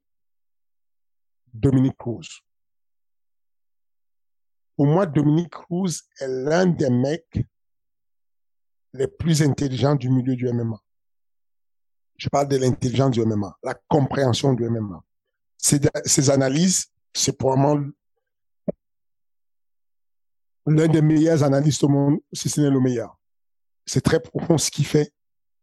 Dominique 1.52 1.96
Cruz. 1.98 2.42
Pour 4.76 4.87
moi, 4.87 5.04
Dominique 5.04 5.50
Cruz 5.50 6.02
est 6.20 6.28
l'un 6.28 6.66
des 6.66 6.88
mecs 6.88 7.44
les 8.94 9.06
plus 9.06 9.42
intelligents 9.42 9.94
du 9.94 10.09
milieu 10.09 10.35
du 10.35 10.50
MMA. 10.50 10.80
Je 12.16 12.28
parle 12.28 12.48
de 12.48 12.56
l'intelligence 12.56 13.12
du 13.12 13.24
MMA, 13.24 13.59
la 13.62 13.74
compréhension 13.88 14.54
du 14.54 14.68
MMA. 14.68 15.02
Ces, 15.59 16.30
analyses, 16.30 16.87
c'est 17.12 17.37
probablement 17.37 17.90
l'un 20.66 20.88
des 20.88 21.02
meilleurs 21.02 21.42
analystes 21.42 21.85
au 21.85 21.88
monde, 21.88 22.20
si 22.33 22.48
ce 22.48 22.61
n'est 22.61 22.70
le 22.70 22.80
meilleur 22.80 23.19
c'est 23.90 24.03
très 24.03 24.20
profond 24.20 24.57
ce 24.57 24.70
qu'il 24.70 24.87
fait. 24.87 25.12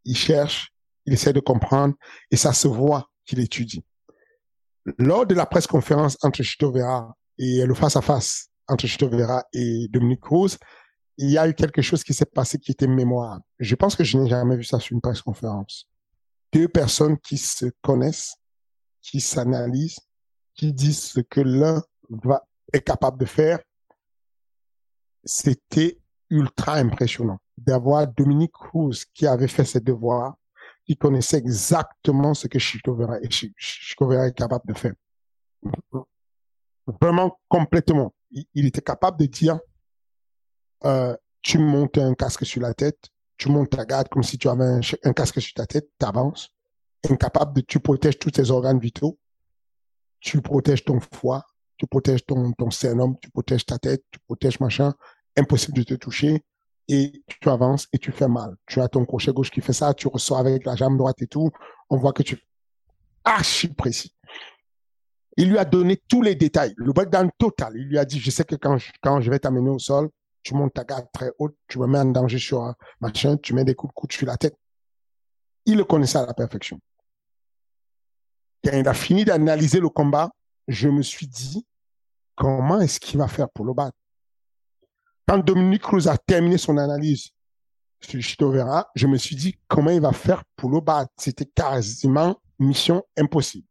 Il 0.03 0.17
cherche, 0.17 0.73
il 1.05 1.13
essaie 1.13 1.31
de 1.31 1.39
comprendre 1.39 1.95
et 2.29 2.35
ça 2.35 2.51
se 2.51 2.67
voit 2.67 3.09
qu'il 3.25 3.39
étudie. 3.39 3.85
Lors 4.97 5.25
de 5.25 5.33
la 5.33 5.45
presse 5.45 5.65
conférence 5.65 6.17
entre 6.21 6.43
Chito 6.43 6.69
Vera 6.69 7.15
et 7.37 7.65
le 7.65 7.73
face 7.73 7.95
à 7.95 8.01
face 8.01 8.49
entre 8.67 8.85
Chito 8.85 9.07
Vera 9.07 9.45
et 9.53 9.87
Dominique 9.89 10.19
Cruz, 10.19 10.57
il 11.17 11.31
y 11.31 11.37
a 11.37 11.47
eu 11.47 11.53
quelque 11.53 11.81
chose 11.81 12.03
qui 12.03 12.13
s'est 12.13 12.25
passé 12.25 12.59
qui 12.59 12.71
était 12.71 12.87
mémoire. 12.87 13.39
Je 13.59 13.75
pense 13.75 13.95
que 13.95 14.03
je 14.03 14.17
n'ai 14.17 14.29
jamais 14.29 14.57
vu 14.57 14.65
ça 14.65 14.77
sur 14.81 14.93
une 14.93 15.01
presse 15.01 15.21
conférence. 15.21 15.87
Deux 16.51 16.67
personnes 16.67 17.17
qui 17.17 17.37
se 17.37 17.67
connaissent, 17.81 18.35
qui 19.01 19.21
s'analysent, 19.21 19.99
qui 20.53 20.73
disent 20.73 21.01
ce 21.01 21.21
que 21.21 21.39
l'un 21.39 21.81
est 22.73 22.81
capable 22.81 23.19
de 23.19 23.25
faire. 23.25 23.59
C'était 25.23 25.97
ultra 26.29 26.75
impressionnant 26.75 27.39
d'avoir 27.57 28.07
Dominique 28.07 28.53
Cruz 28.53 29.05
qui 29.13 29.25
avait 29.25 29.47
fait 29.47 29.65
ses 29.65 29.79
devoirs, 29.79 30.35
qui 30.85 30.95
connaissait 30.95 31.37
exactement 31.37 32.33
ce 32.33 32.47
que 32.47 32.59
Chico 32.59 33.01
est 34.13 34.37
capable 34.37 34.65
de 34.67 34.73
faire. 34.73 34.93
Vraiment 37.01 37.39
complètement. 37.49 38.13
Il, 38.53 38.65
était 38.65 38.81
capable 38.81 39.19
de 39.19 39.25
dire, 39.25 39.59
euh, 40.85 41.15
tu 41.41 41.57
montes 41.57 41.97
un 41.97 42.13
casque 42.13 42.45
sur 42.45 42.61
la 42.61 42.73
tête, 42.73 43.09
tu 43.37 43.49
montes 43.49 43.71
ta 43.71 43.85
garde 43.85 44.07
comme 44.09 44.23
si 44.23 44.37
tu 44.37 44.47
avais 44.47 44.79
un, 45.03 45.13
casque 45.13 45.41
sur 45.41 45.53
ta 45.53 45.65
tête, 45.65 45.89
tu 45.99 46.05
avances. 46.05 46.49
Incapable 47.09 47.53
de, 47.53 47.61
tu 47.61 47.79
protèges 47.79 48.19
tous 48.19 48.31
tes 48.31 48.49
organes 48.49 48.79
vitaux, 48.79 49.17
tu 50.19 50.41
protèges 50.41 50.83
ton 50.83 50.99
foie, 50.99 51.45
tu 51.77 51.87
protèges 51.87 52.25
ton, 52.25 52.51
ton 52.53 52.69
tu 52.69 53.29
protèges 53.31 53.65
ta 53.65 53.77
tête, 53.77 54.03
tu 54.11 54.19
protèges 54.19 54.59
machin, 54.59 54.93
impossible 55.37 55.77
de 55.77 55.83
te 55.83 55.93
toucher, 55.93 56.43
et 56.87 57.23
tu 57.27 57.49
avances 57.49 57.87
et 57.93 57.97
tu 57.97 58.11
fais 58.11 58.27
mal. 58.27 58.55
Tu 58.65 58.81
as 58.81 58.87
ton 58.87 59.05
crochet 59.05 59.33
gauche 59.33 59.51
qui 59.51 59.61
fait 59.61 59.73
ça, 59.73 59.93
tu 59.93 60.07
ressors 60.07 60.37
avec 60.37 60.65
la 60.65 60.75
jambe 60.75 60.97
droite 60.97 61.21
et 61.21 61.27
tout. 61.27 61.51
On 61.89 61.97
voit 61.97 62.13
que 62.13 62.23
tu 62.23 62.41
archi 63.23 63.67
précis. 63.67 64.15
Il 65.35 65.49
lui 65.49 65.57
a 65.57 65.65
donné 65.65 66.01
tous 66.07 66.21
les 66.21 66.35
détails, 66.35 66.73
le 66.77 66.93
breakdown 66.93 67.29
total. 67.37 67.73
Il 67.75 67.87
lui 67.87 67.97
a 67.99 68.05
dit, 68.05 68.19
je 68.19 68.31
sais 68.31 68.43
que 68.43 68.55
quand 68.55 68.77
je, 68.77 68.91
quand 69.01 69.21
je 69.21 69.29
vais 69.29 69.39
t'amener 69.39 69.69
au 69.69 69.77
sol, 69.77 70.09
tu 70.41 70.55
montes 70.55 70.73
ta 70.73 70.83
garde 70.83 71.07
très 71.11 71.31
haute, 71.37 71.55
tu 71.67 71.77
me 71.77 71.87
mets 71.87 71.99
en 71.99 72.05
danger 72.05 72.39
sur 72.39 72.63
un 72.63 72.75
machin, 73.01 73.37
tu 73.37 73.53
mets 73.53 73.65
des 73.65 73.75
coups 73.75 73.91
de 73.91 73.93
coude 73.93 74.11
sur 74.11 74.25
la 74.25 74.37
tête. 74.37 74.55
Il 75.65 75.77
le 75.77 75.83
connaissait 75.83 76.17
à 76.17 76.25
la 76.25 76.33
perfection. 76.33 76.79
Quand 78.63 78.71
il 78.71 78.87
a 78.87 78.93
fini 78.93 79.25
d'analyser 79.25 79.79
le 79.79 79.89
combat, 79.89 80.31
je 80.67 80.89
me 80.89 81.01
suis 81.01 81.27
dit, 81.27 81.65
comment 82.35 82.79
est-ce 82.79 82.99
qu'il 82.99 83.19
va 83.19 83.27
faire 83.27 83.49
pour 83.49 83.65
le 83.65 83.73
battre? 83.73 83.97
Quand 85.27 85.39
Dominique 85.39 85.81
Cruz 85.81 86.07
a 86.07 86.17
terminé 86.17 86.57
son 86.57 86.77
analyse 86.77 87.31
sur 87.99 88.21
Chito 88.21 88.49
Vera, 88.49 88.89
je 88.95 89.07
me 89.07 89.17
suis 89.17 89.35
dit 89.35 89.57
comment 89.67 89.91
il 89.91 89.99
va 89.99 90.13
faire 90.13 90.43
pour 90.55 90.69
le 90.69 90.79
battre. 90.79 91.11
C'était 91.17 91.45
quasiment 91.45 92.39
mission 92.59 93.03
impossible. 93.17 93.67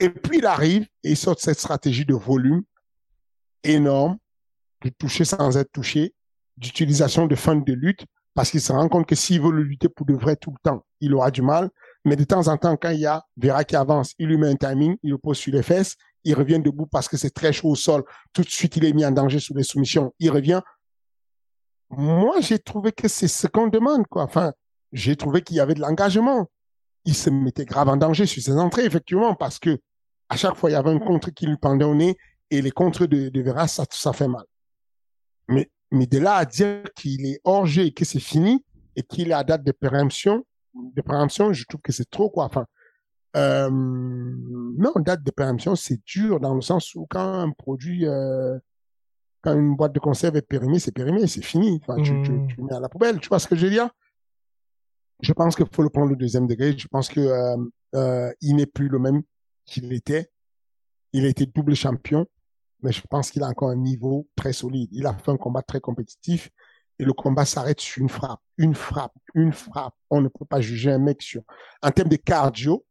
Et 0.00 0.10
puis 0.10 0.38
il 0.38 0.46
arrive 0.46 0.82
et 1.04 1.10
il 1.10 1.16
sort 1.16 1.38
cette 1.38 1.58
stratégie 1.58 2.04
de 2.04 2.14
volume 2.14 2.62
énorme, 3.62 4.18
de 4.82 4.90
toucher 4.90 5.24
sans 5.24 5.56
être 5.56 5.70
touché, 5.72 6.14
d'utilisation 6.56 7.26
de 7.26 7.34
fin 7.34 7.54
de 7.54 7.72
lutte, 7.72 8.04
parce 8.34 8.50
qu'il 8.50 8.60
se 8.60 8.72
rend 8.72 8.88
compte 8.88 9.06
que 9.06 9.14
s'il 9.14 9.40
veut 9.40 9.52
le 9.52 9.62
lutter 9.62 9.88
pour 9.88 10.06
de 10.06 10.14
vrai 10.14 10.36
tout 10.36 10.50
le 10.50 10.58
temps, 10.62 10.84
il 11.00 11.14
aura 11.14 11.30
du 11.30 11.42
mal. 11.42 11.70
Mais 12.04 12.16
de 12.16 12.24
temps 12.24 12.48
en 12.48 12.56
temps, 12.56 12.76
quand 12.76 12.90
il 12.90 13.00
y 13.00 13.06
a 13.06 13.24
Vera 13.36 13.64
qui 13.64 13.76
avance, 13.76 14.14
il 14.18 14.28
lui 14.28 14.36
met 14.36 14.48
un 14.48 14.56
timing, 14.56 14.96
il 15.02 15.10
le 15.10 15.18
pose 15.18 15.38
sur 15.38 15.52
les 15.52 15.62
fesses, 15.62 15.96
il 16.26 16.34
revient 16.34 16.58
debout 16.58 16.86
parce 16.86 17.08
que 17.08 17.16
c'est 17.16 17.30
très 17.30 17.52
chaud 17.52 17.70
au 17.70 17.76
sol. 17.76 18.02
Tout 18.32 18.42
de 18.42 18.48
suite, 18.48 18.76
il 18.76 18.84
est 18.84 18.92
mis 18.92 19.06
en 19.06 19.12
danger 19.12 19.38
sous 19.38 19.54
les 19.54 19.62
soumissions. 19.62 20.12
Il 20.18 20.30
revient. 20.32 20.60
Moi, 21.90 22.40
j'ai 22.40 22.58
trouvé 22.58 22.90
que 22.90 23.06
c'est 23.06 23.28
ce 23.28 23.46
qu'on 23.46 23.68
demande, 23.68 24.08
quoi. 24.08 24.24
Enfin, 24.24 24.52
j'ai 24.92 25.14
trouvé 25.14 25.42
qu'il 25.42 25.56
y 25.56 25.60
avait 25.60 25.74
de 25.74 25.80
l'engagement. 25.80 26.50
Il 27.04 27.14
se 27.14 27.30
mettait 27.30 27.64
grave 27.64 27.88
en 27.88 27.96
danger 27.96 28.26
sur 28.26 28.42
ses 28.42 28.56
entrées, 28.56 28.84
effectivement, 28.84 29.36
parce 29.36 29.60
que 29.60 29.78
à 30.28 30.36
chaque 30.36 30.56
fois, 30.56 30.68
il 30.68 30.72
y 30.72 30.76
avait 30.76 30.90
un 30.90 30.98
contre 30.98 31.30
qui 31.30 31.46
lui 31.46 31.56
pendait 31.56 31.84
au 31.84 31.94
nez 31.94 32.16
et 32.50 32.60
les 32.60 32.72
contres 32.72 33.06
de, 33.06 33.28
de 33.28 33.42
Vera, 33.42 33.68
ça, 33.68 33.86
fait 34.12 34.26
mal. 34.26 34.44
Mais, 35.48 35.70
mais 35.92 36.06
de 36.06 36.18
là 36.18 36.34
à 36.34 36.44
dire 36.44 36.82
qu'il 36.96 37.24
est 37.26 37.40
hors 37.44 37.66
jeu 37.66 37.84
et 37.84 37.92
que 37.92 38.04
c'est 38.04 38.18
fini 38.18 38.64
et 38.96 39.04
qu'il 39.04 39.30
est 39.30 39.34
à 39.34 39.44
date 39.44 39.62
de 39.62 39.70
péremption, 39.70 40.44
de 40.74 41.02
péremption, 41.02 41.52
je 41.52 41.64
trouve 41.66 41.82
que 41.82 41.92
c'est 41.92 42.10
trop, 42.10 42.28
quoi. 42.30 42.46
Enfin, 42.46 42.66
euh, 43.36 43.70
non, 43.70 44.92
date 44.96 45.22
de 45.22 45.30
péremption, 45.30 45.76
c'est 45.76 46.00
dur 46.04 46.40
dans 46.40 46.54
le 46.54 46.62
sens 46.62 46.94
où 46.94 47.06
quand 47.08 47.40
un 47.40 47.50
produit, 47.50 48.06
euh, 48.06 48.58
quand 49.42 49.54
une 49.54 49.76
boîte 49.76 49.92
de 49.92 49.98
conserve 49.98 50.36
est 50.36 50.42
périmée, 50.42 50.78
c'est 50.78 50.92
périmé, 50.92 51.26
c'est 51.26 51.44
fini. 51.44 51.80
Enfin, 51.82 52.02
tu, 52.02 52.22
tu, 52.22 52.32
mmh. 52.32 52.46
tu, 52.48 52.62
mets 52.62 52.74
à 52.74 52.80
la 52.80 52.88
poubelle. 52.88 53.20
Tu 53.20 53.28
vois 53.28 53.38
ce 53.38 53.46
que 53.46 53.56
je 53.56 53.66
veux 53.66 53.72
dire? 53.72 53.90
Je 55.20 55.32
pense 55.32 55.56
qu'il 55.56 55.66
faut 55.72 55.82
le 55.82 55.90
prendre 55.90 56.12
au 56.12 56.16
deuxième 56.16 56.46
degré. 56.46 56.76
Je 56.76 56.88
pense 56.88 57.08
que 57.08 57.20
euh, 57.20 57.56
euh, 57.94 58.32
il 58.40 58.56
n'est 58.56 58.66
plus 58.66 58.88
le 58.88 58.98
même 58.98 59.22
qu'il 59.64 59.92
était. 59.92 60.30
Il 61.12 61.24
a 61.24 61.28
été 61.28 61.46
double 61.46 61.74
champion, 61.74 62.26
mais 62.82 62.92
je 62.92 63.02
pense 63.08 63.30
qu'il 63.30 63.42
a 63.42 63.48
encore 63.48 63.70
un 63.70 63.76
niveau 63.76 64.28
très 64.36 64.52
solide. 64.52 64.90
Il 64.92 65.06
a 65.06 65.14
fait 65.14 65.30
un 65.30 65.36
combat 65.36 65.62
très 65.62 65.80
compétitif 65.80 66.50
et 66.98 67.04
le 67.04 67.12
combat 67.12 67.44
s'arrête 67.44 67.80
sur 67.80 68.02
une 68.02 68.08
frappe, 68.08 68.40
une 68.56 68.74
frappe, 68.74 69.14
une 69.34 69.52
frappe. 69.52 69.94
On 70.10 70.20
ne 70.20 70.28
peut 70.28 70.44
pas 70.44 70.60
juger 70.60 70.90
un 70.90 70.98
mec 70.98 71.20
sur. 71.20 71.42
En 71.82 71.90
termes 71.90 72.08
de 72.08 72.16
cardio, 72.16 72.85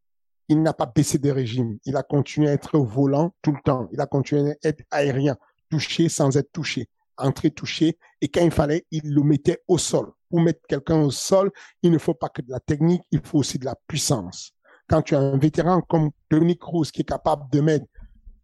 il 0.48 0.62
n'a 0.62 0.72
pas 0.72 0.86
baissé 0.86 1.18
de 1.18 1.30
régime. 1.30 1.78
Il 1.84 1.96
a 1.96 2.02
continué 2.02 2.48
à 2.48 2.52
être 2.52 2.78
volant 2.78 3.34
tout 3.42 3.52
le 3.52 3.60
temps. 3.64 3.88
Il 3.92 4.00
a 4.00 4.06
continué 4.06 4.52
à 4.52 4.68
être 4.68 4.84
aérien, 4.90 5.36
touché 5.70 6.08
sans 6.08 6.36
être 6.36 6.52
touché, 6.52 6.88
entré 7.16 7.50
touché. 7.50 7.98
Et 8.20 8.28
quand 8.28 8.42
il 8.42 8.50
fallait, 8.50 8.86
il 8.90 9.12
le 9.12 9.22
mettait 9.22 9.62
au 9.68 9.78
sol. 9.78 10.12
Pour 10.28 10.40
mettre 10.40 10.60
quelqu'un 10.68 11.00
au 11.02 11.10
sol, 11.10 11.50
il 11.82 11.90
ne 11.90 11.98
faut 11.98 12.14
pas 12.14 12.28
que 12.28 12.42
de 12.42 12.50
la 12.50 12.60
technique, 12.60 13.02
il 13.10 13.20
faut 13.24 13.38
aussi 13.38 13.58
de 13.58 13.64
la 13.64 13.76
puissance. 13.86 14.52
Quand 14.88 15.02
tu 15.02 15.14
as 15.16 15.20
un 15.20 15.38
vétéran 15.38 15.80
comme 15.82 16.10
Dominique 16.30 16.60
Cruz 16.60 16.90
qui 16.92 17.02
est 17.02 17.08
capable 17.08 17.50
de 17.50 17.60
mettre 17.60 17.86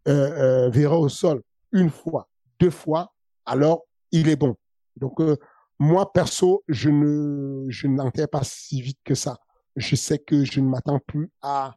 euh, 0.08 0.66
euh, 0.66 0.70
Vera 0.70 0.98
au 0.98 1.08
sol 1.08 1.42
une 1.72 1.90
fois, 1.90 2.28
deux 2.58 2.70
fois, 2.70 3.12
alors 3.46 3.84
il 4.10 4.28
est 4.28 4.36
bon. 4.36 4.56
Donc 4.96 5.20
euh, 5.20 5.36
moi 5.78 6.12
perso, 6.12 6.64
je 6.68 6.90
ne 6.90 7.66
je 7.68 7.86
n'enterre 7.86 8.28
pas 8.28 8.42
si 8.44 8.82
vite 8.82 8.98
que 9.04 9.14
ça. 9.14 9.38
Je 9.76 9.96
sais 9.96 10.18
que 10.18 10.44
je 10.44 10.60
ne 10.60 10.68
m'attends 10.68 10.98
plus 10.98 11.30
à 11.40 11.74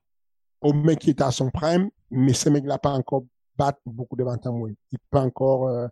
au 0.66 0.74
mec 0.74 0.99
qui 0.99 1.11
est 1.11 1.22
à 1.22 1.30
son 1.30 1.51
prime, 1.51 1.89
mais 2.09 2.34
ce 2.34 2.49
mec-là 2.49 2.80
pas 2.80 2.89
encore 2.89 3.24
battre 3.55 3.80
beaucoup 3.86 4.16
de 4.16 4.24
moi. 4.24 4.70
Il 4.91 4.97
peut 5.11 5.20
encore 5.20 5.68
euh, 5.68 5.88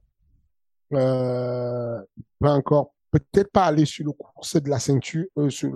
euh, 0.94 2.02
peut 2.40 2.50
encore 2.50 2.94
peut-être 3.12 3.52
pas 3.52 3.66
aller 3.66 3.86
sur 3.86 4.06
le 4.06 4.12
course 4.14 4.56
de 4.56 4.70
la 4.70 4.80
ceinture, 4.80 5.26
euh, 5.38 5.50
sur, 5.52 5.72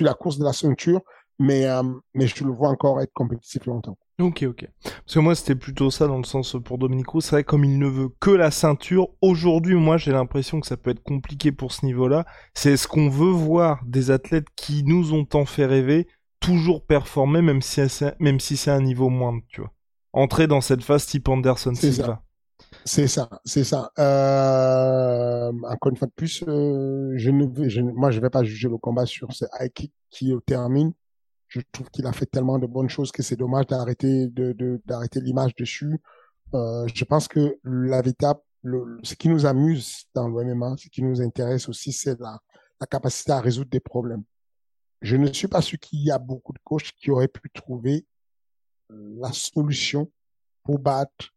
la 0.00 0.12
course 0.12 0.36
de 0.38 0.44
la 0.44 0.52
ceinture, 0.52 1.00
mais 1.38 1.66
mais 2.14 2.26
je 2.26 2.44
le 2.44 2.52
vois 2.52 2.68
encore 2.68 3.00
être 3.00 3.12
compétitif 3.14 3.64
longtemps. 3.64 3.96
Ok, 4.20 4.42
ok. 4.42 4.68
Parce 4.82 5.14
que 5.14 5.18
moi, 5.18 5.34
c'était 5.34 5.54
plutôt 5.54 5.90
ça 5.90 6.06
dans 6.06 6.18
le 6.18 6.24
sens 6.24 6.54
pour 6.62 6.76
Dominique 6.76 7.06
C'est 7.20 7.30
vrai, 7.30 7.44
comme 7.44 7.64
il 7.64 7.78
ne 7.78 7.86
veut 7.86 8.10
que 8.20 8.30
la 8.30 8.50
ceinture, 8.50 9.08
aujourd'hui, 9.22 9.74
moi, 9.74 9.96
j'ai 9.96 10.12
l'impression 10.12 10.60
que 10.60 10.66
ça 10.66 10.76
peut 10.76 10.90
être 10.90 11.02
compliqué 11.02 11.50
pour 11.50 11.72
ce 11.72 11.86
niveau-là. 11.86 12.26
C'est 12.52 12.76
ce 12.76 12.86
qu'on 12.86 13.08
veut 13.08 13.30
voir 13.30 13.80
des 13.86 14.10
athlètes 14.10 14.46
qui 14.54 14.84
nous 14.84 15.14
ont 15.14 15.24
tant 15.24 15.46
fait 15.46 15.64
rêver, 15.64 16.06
toujours 16.42 16.84
performer, 16.84 17.40
même 17.40 17.62
si 17.62 17.88
c'est, 17.88 18.18
même 18.20 18.40
si 18.40 18.56
c'est 18.56 18.70
un 18.70 18.82
niveau 18.82 19.08
moindre, 19.08 19.42
tu 19.48 19.62
vois. 19.62 19.72
Entrer 20.12 20.46
dans 20.46 20.60
cette 20.60 20.82
phase 20.82 21.06
type 21.06 21.28
Anderson 21.28 21.74
Silva. 21.74 22.22
C'est 22.84 23.06
ça, 23.06 23.30
c'est 23.44 23.64
ça. 23.64 23.90
Euh, 23.98 25.52
encore 25.68 25.90
une 25.90 25.96
fois 25.96 26.08
de 26.08 26.12
plus, 26.12 26.44
euh, 26.46 27.12
je 27.16 27.30
ne 27.30 27.46
vais, 27.46 27.70
je, 27.70 27.80
moi, 27.80 28.10
je 28.10 28.20
vais 28.20 28.30
pas 28.30 28.44
juger 28.44 28.68
le 28.68 28.76
combat 28.76 29.06
sur 29.06 29.32
ce 29.32 29.46
high 29.58 29.72
kick 29.72 29.92
qui 30.10 30.34
termine 30.46 30.92
je 31.52 31.60
trouve 31.70 31.90
qu'il 31.90 32.06
a 32.06 32.12
fait 32.12 32.26
tellement 32.26 32.58
de 32.58 32.66
bonnes 32.66 32.88
choses 32.88 33.12
que 33.12 33.22
c'est 33.22 33.36
dommage 33.36 33.66
d'arrêter 33.66 34.26
de, 34.28 34.80
d'arrêter 34.86 35.20
l'image 35.20 35.54
dessus. 35.54 36.00
Euh, 36.54 36.86
je 36.94 37.04
pense 37.04 37.28
que 37.28 37.58
la 37.64 38.00
véritable, 38.00 38.40
ce 39.02 39.14
qui 39.14 39.28
nous 39.28 39.44
amuse 39.44 40.06
dans 40.14 40.28
le 40.28 40.44
MMA, 40.44 40.76
ce 40.78 40.88
qui 40.88 41.02
nous 41.02 41.20
intéresse 41.20 41.68
aussi, 41.68 41.92
c'est 41.92 42.18
la, 42.18 42.38
la 42.80 42.86
capacité 42.86 43.32
à 43.32 43.40
résoudre 43.40 43.70
des 43.70 43.80
problèmes. 43.80 44.22
Je 45.02 45.16
ne 45.16 45.30
suis 45.32 45.48
pas 45.48 45.60
sûr 45.60 45.78
qu'il 45.78 46.00
y 46.00 46.10
a 46.10 46.18
beaucoup 46.18 46.52
de 46.52 46.60
coachs 46.62 46.92
qui 46.92 47.10
auraient 47.10 47.28
pu 47.28 47.50
trouver 47.50 48.06
la 48.88 49.32
solution 49.32 50.10
pour 50.62 50.78
battre 50.78 51.34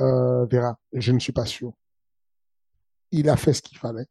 euh, 0.00 0.46
Vera. 0.46 0.78
Je 0.92 1.12
ne 1.12 1.18
suis 1.18 1.32
pas 1.32 1.44
sûr. 1.44 1.72
Il 3.10 3.28
a 3.28 3.36
fait 3.36 3.52
ce 3.52 3.60
qu'il 3.60 3.76
fallait. 3.76 4.06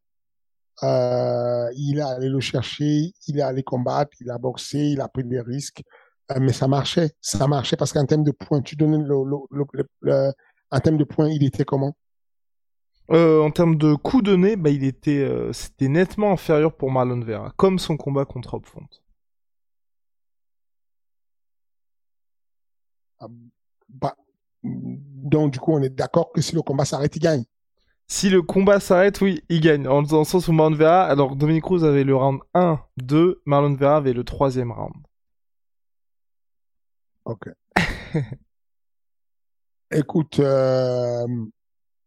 Euh, 0.84 1.68
il 1.76 1.98
est 1.98 2.02
allé 2.02 2.28
le 2.28 2.40
chercher, 2.40 3.12
il 3.26 3.38
est 3.38 3.42
allé 3.42 3.62
combattre, 3.62 4.16
il 4.20 4.30
a 4.30 4.38
boxé, 4.38 4.78
il 4.78 5.00
a 5.00 5.08
pris 5.08 5.24
des 5.24 5.40
risques, 5.40 5.82
euh, 6.30 6.38
mais 6.40 6.52
ça 6.52 6.66
marchait, 6.66 7.12
ça 7.20 7.46
marchait 7.46 7.76
parce 7.76 7.92
qu'en 7.92 8.06
termes 8.06 8.24
de 8.24 8.30
points, 8.30 8.62
tu 8.62 8.74
donnais 8.74 8.98
le, 8.98 10.32
en 10.70 10.80
termes 10.80 10.96
de 10.96 11.04
points, 11.04 11.28
il 11.28 11.44
était 11.44 11.64
comment? 11.64 11.94
Euh, 13.10 13.40
En 13.42 13.50
termes 13.50 13.76
de 13.76 13.94
coups 13.94 14.24
donnés, 14.24 14.56
bah, 14.56 14.70
il 14.70 14.84
était, 14.84 15.18
euh, 15.18 15.52
c'était 15.52 15.88
nettement 15.88 16.32
inférieur 16.32 16.74
pour 16.76 16.90
Marlon 16.90 17.20
Vera, 17.20 17.52
comme 17.56 17.78
son 17.78 17.96
combat 17.96 18.24
contre 18.24 18.54
Hopfront. 18.54 18.88
Ah, 23.20 23.28
bah, 23.88 24.16
donc 24.64 25.52
du 25.52 25.58
coup, 25.60 25.72
on 25.72 25.82
est 25.82 25.90
d'accord 25.90 26.32
que 26.32 26.40
si 26.40 26.54
le 26.54 26.62
combat 26.62 26.84
s'arrête, 26.84 27.16
il 27.16 27.20
gagne. 27.20 27.44
Si 28.08 28.30
le 28.30 28.42
combat 28.42 28.80
s'arrête, 28.80 29.20
oui, 29.20 29.42
il 29.48 29.60
gagne. 29.60 29.88
En, 29.88 30.02
dans 30.02 30.20
le 30.20 30.24
sens 30.24 30.48
où 30.48 30.52
Marlon 30.52 30.76
Vera, 30.76 31.04
alors 31.04 31.36
Dominique 31.36 31.64
Cruz 31.64 31.84
avait 31.84 32.04
le 32.04 32.14
round 32.16 32.40
1, 32.54 32.80
2, 32.98 33.42
Marlon 33.46 33.74
Vera 33.74 33.96
avait 33.96 34.12
le 34.12 34.24
troisième 34.24 34.72
round. 34.72 34.94
Ok. 37.24 37.48
Écoute, 39.90 40.38
euh, 40.40 41.26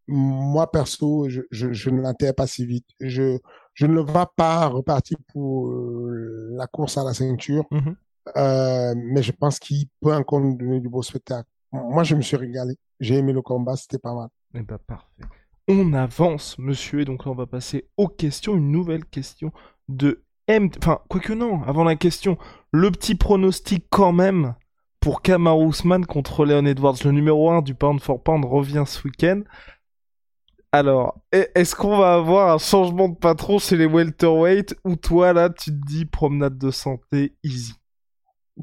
moi 0.08 0.70
perso, 0.70 1.28
je, 1.28 1.42
je, 1.50 1.72
je 1.72 1.90
ne 1.90 2.00
l'intègre 2.00 2.34
pas 2.34 2.46
si 2.46 2.64
vite. 2.66 2.86
Je, 3.00 3.38
je 3.74 3.86
ne 3.86 4.00
vais 4.00 4.24
pas 4.36 4.66
repartir 4.66 5.18
pour 5.32 5.68
euh, 5.68 6.48
la 6.52 6.66
course 6.66 6.96
à 6.98 7.04
la 7.04 7.14
ceinture, 7.14 7.64
mhm. 7.70 7.96
euh, 8.36 8.94
mais 8.96 9.22
je 9.22 9.32
pense 9.32 9.58
qu'il 9.58 9.88
peut 10.00 10.14
encore 10.14 10.40
nous 10.40 10.56
donner 10.56 10.80
du 10.80 10.88
beau 10.88 11.02
spectacle. 11.02 11.48
Moi, 11.72 12.04
je 12.04 12.14
me 12.14 12.22
suis 12.22 12.36
régalé. 12.36 12.74
J'ai 13.00 13.16
aimé 13.16 13.32
le 13.32 13.42
combat, 13.42 13.76
c'était 13.76 13.98
pas 13.98 14.14
mal. 14.14 14.28
Eh 14.54 14.62
ben, 14.62 14.78
parfait 14.86 15.24
on 15.68 15.92
avance, 15.92 16.58
monsieur. 16.58 17.00
Et 17.00 17.04
donc 17.04 17.24
là, 17.24 17.32
on 17.32 17.34
va 17.34 17.46
passer 17.46 17.88
aux 17.96 18.08
questions. 18.08 18.56
Une 18.56 18.70
nouvelle 18.70 19.04
question 19.04 19.52
de 19.88 20.22
M. 20.46 20.70
Enfin, 20.78 21.00
quoique 21.08 21.32
non, 21.32 21.62
avant 21.64 21.84
la 21.84 21.96
question, 21.96 22.38
le 22.72 22.90
petit 22.90 23.14
pronostic 23.14 23.86
quand 23.90 24.12
même 24.12 24.54
pour 25.00 25.22
Kamar 25.22 25.58
Ousmane 25.58 26.06
contre 26.06 26.44
Leon 26.44 26.66
Edwards. 26.66 26.96
Le 27.04 27.12
numéro 27.12 27.50
1 27.50 27.62
du 27.62 27.74
Pound 27.74 28.00
for 28.00 28.22
Pound 28.22 28.44
revient 28.44 28.84
ce 28.86 29.02
week-end. 29.04 29.42
Alors, 30.78 31.22
est-ce 31.32 31.74
qu'on 31.74 31.96
va 31.96 32.16
avoir 32.16 32.54
un 32.54 32.58
changement 32.58 33.08
de 33.08 33.16
patron 33.16 33.58
chez 33.58 33.78
les 33.78 33.86
welterweight 33.86 34.76
ou 34.84 34.94
toi 34.96 35.32
là, 35.32 35.48
tu 35.48 35.70
te 35.70 35.86
dis 35.86 36.04
promenade 36.04 36.58
de 36.58 36.70
santé 36.70 37.34
easy? 37.42 37.72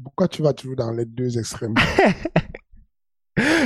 Pourquoi 0.00 0.28
tu 0.28 0.40
vas 0.40 0.52
toujours 0.52 0.76
dans 0.76 0.92
les 0.92 1.06
deux 1.06 1.38
extrêmes? 1.38 1.74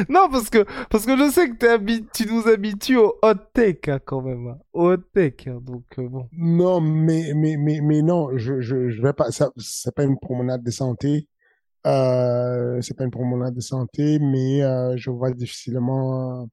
Non, 0.09 0.31
parce 0.31 0.49
que, 0.49 0.65
parce 0.89 1.05
que 1.05 1.15
je 1.19 1.31
sais 1.31 1.51
que 1.51 2.13
tu 2.15 2.27
nous 2.33 2.49
habitues 2.49 2.97
au 2.97 3.19
hot 3.23 3.35
take, 3.53 3.91
hein, 3.91 3.99
quand 4.03 4.23
même. 4.23 4.47
Hein. 4.47 4.59
Au 4.73 4.93
hot 4.93 5.03
take, 5.13 5.51
hein, 5.51 5.59
donc 5.61 5.85
euh, 5.99 6.09
bon. 6.09 6.27
Non, 6.33 6.81
mais, 6.81 7.33
mais, 7.35 7.59
mais, 7.59 7.81
mais 7.83 8.01
non, 8.01 8.31
je, 8.39 8.63
je, 8.63 8.89
je 8.89 9.03
vais 9.03 9.13
pas, 9.13 9.31
ça, 9.31 9.51
c'est 9.59 9.95
pas 9.95 10.05
une 10.05 10.19
promenade 10.19 10.63
de 10.63 10.71
santé. 10.71 11.29
Euh, 11.87 12.81
c'est 12.81 12.97
pas 12.97 13.05
une 13.05 13.11
promenade 13.11 13.55
de 13.55 13.61
santé, 13.61 14.19
mais 14.21 14.63
euh, 14.63 14.97
je 14.97 15.11
vois 15.11 15.33
difficilement. 15.33 16.49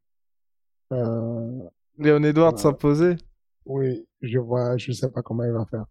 Euh, 0.91 1.69
Léon 1.97 2.23
Edwards 2.23 2.57
s'imposer. 2.57 3.17
Oui, 3.65 4.07
je 4.21 4.39
vois, 4.39 4.77
je 4.77 4.91
sais 4.91 5.09
pas 5.09 5.21
comment 5.21 5.43
il 5.43 5.51
va 5.51 5.65
faire. 5.65 5.85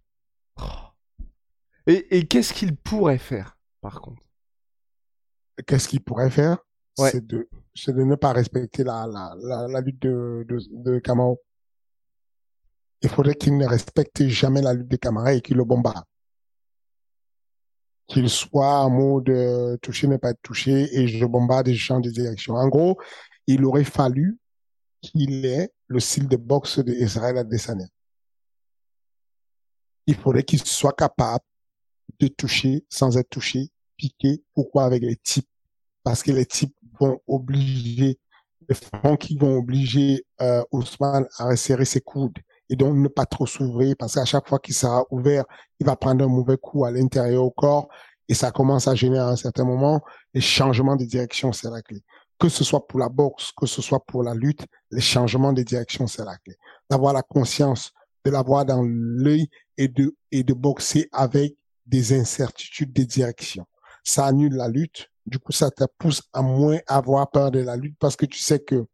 Et, 1.87 2.19
et 2.19 2.27
qu'est-ce 2.27 2.53
qu'il 2.53 2.77
pourrait 2.77 3.19
faire, 3.19 3.59
par 3.81 4.01
contre? 4.01 4.23
Qu'est-ce 5.67 5.89
qu'il 5.89 6.03
pourrait 6.03 6.31
faire? 6.31 6.59
C'est 6.97 7.27
de, 7.27 7.49
c'est 7.75 7.95
de 7.95 8.03
ne 8.03 8.15
pas 8.15 8.33
respecter 8.33 8.85
la, 8.85 9.07
la, 9.07 9.35
la, 9.43 9.69
la 9.69 9.81
lutte 9.81 10.03
de, 10.03 10.47
de, 10.49 10.59
de 10.71 10.99
Kamau. 11.01 11.41
Il 13.03 13.09
faudrait 13.09 13.35
qu'il 13.35 13.59
ne 13.59 13.67
respecte 13.67 14.27
jamais 14.29 14.63
la 14.63 14.73
lutte 14.73 14.89
de 14.89 14.97
Kamara 14.97 15.35
et 15.35 15.41
qu'il 15.41 15.57
le 15.57 15.65
bombarde. 15.65 16.05
Qu'il 18.07 18.31
soit 18.31 18.81
en 18.81 18.91
mode 18.91 19.29
euh, 19.29 19.77
toucher, 19.79 20.07
ne 20.07 20.17
pas 20.17 20.31
être 20.31 20.43
touché 20.43 20.89
et 20.99 21.09
je 21.09 21.27
bombarde 21.27 21.69
et 21.69 21.75
je 21.75 21.83
change 21.83 22.03
de 22.03 22.11
direction. 22.11 22.55
En 22.55 22.69
gros, 22.69 22.99
il 23.47 23.65
aurait 23.65 23.85
fallu 23.85 24.39
qu'il 25.13 25.45
ait 25.45 25.71
le 25.87 26.01
style 26.01 26.29
de 26.29 26.37
boxe 26.37 26.79
d'Israël 26.79 27.39
Adesanya. 27.39 27.87
Il 30.07 30.15
faudrait 30.17 30.43
qu'il 30.43 30.63
soit 30.65 30.93
capable 30.93 31.45
de 32.21 32.29
toucher 32.29 32.85
sans 32.89 33.17
être 33.17 33.31
touché, 33.31 33.71
piquer. 33.97 34.43
Pourquoi 34.55 34.85
avec 34.85 35.03
les 35.03 35.17
types? 35.17 35.49
Parce 36.03 36.23
que 36.23 36.33
les 36.33 36.47
types 36.47 36.75
vont 37.01 37.21
obliger, 37.27 38.19
les 38.69 39.17
qui 39.17 39.37
vont 39.37 39.57
obliger 39.57 40.25
euh, 40.41 40.63
Ousmane 40.73 41.27
à 41.39 41.47
resserrer 41.47 41.85
ses 41.85 42.01
coudes 42.01 42.39
et 42.71 42.77
donc 42.77 42.97
ne 42.97 43.09
pas 43.09 43.27
trop 43.27 43.47
s'ouvrir 43.47 43.95
parce 43.99 44.15
qu'à 44.15 44.25
chaque 44.25 44.49
fois 44.49 44.59
qu'il 44.59 44.75
sera 44.75 45.05
ouvert, 45.11 45.45
il 45.81 45.87
va 45.87 45.97
prendre 45.97 46.25
un 46.25 46.29
mauvais 46.29 46.57
coup 46.57 46.85
à 46.85 46.91
l'intérieur 46.91 47.45
au 47.45 47.51
corps 47.51 47.89
et 48.29 48.35
ça 48.35 48.51
commence 48.51 48.89
à 48.89 48.95
gêner 48.95 49.19
à 49.19 49.29
un 49.29 49.37
certain 49.37 49.65
moment. 49.65 50.01
Les 50.33 50.41
changements 50.41 50.97
de 50.97 51.05
direction, 51.05 51.53
c'est 51.53 51.71
la 51.71 51.83
clé. 51.83 52.03
Que 52.45 52.51
ce 52.51 52.63
soit 52.63 52.87
pour 52.87 53.01
la 53.01 53.09
boxe, 53.09 53.53
que 53.57 53.65
ce 53.65 53.81
soit 53.81 54.05
pour 54.05 54.23
la 54.23 54.35
lutte, 54.35 54.67
les 54.91 55.01
changements 55.01 55.55
de 55.55 55.63
direction, 55.63 56.07
c'est 56.07 56.27
la 56.27 56.37
clé. 56.37 56.55
D'avoir 56.91 57.15
la 57.15 57.23
conscience 57.23 57.91
de 58.23 58.31
l'avoir 58.31 58.67
dans 58.67 58.83
l'œil 58.83 59.49
et 59.79 59.89
de, 59.89 60.15
et 60.31 60.43
de 60.43 60.53
boxer 60.53 61.09
avec 61.11 61.57
des 61.87 62.13
incertitudes 62.13 62.93
de 62.93 63.03
direction. 63.03 63.65
Ça 64.03 64.27
annule 64.27 64.57
la 64.57 64.69
lutte, 64.69 65.09
du 65.25 65.39
coup, 65.39 65.53
ça 65.53 65.71
te 65.71 65.85
pousse 65.97 66.21
à 66.35 66.43
moins 66.43 66.81
avoir 66.87 67.31
peur 67.31 67.51
de 67.51 67.61
la 67.61 67.77
lutte 67.77 67.97
parce 67.99 68.15
que 68.15 68.27
tu 68.27 68.41
sais 68.41 68.59
que 68.59 68.85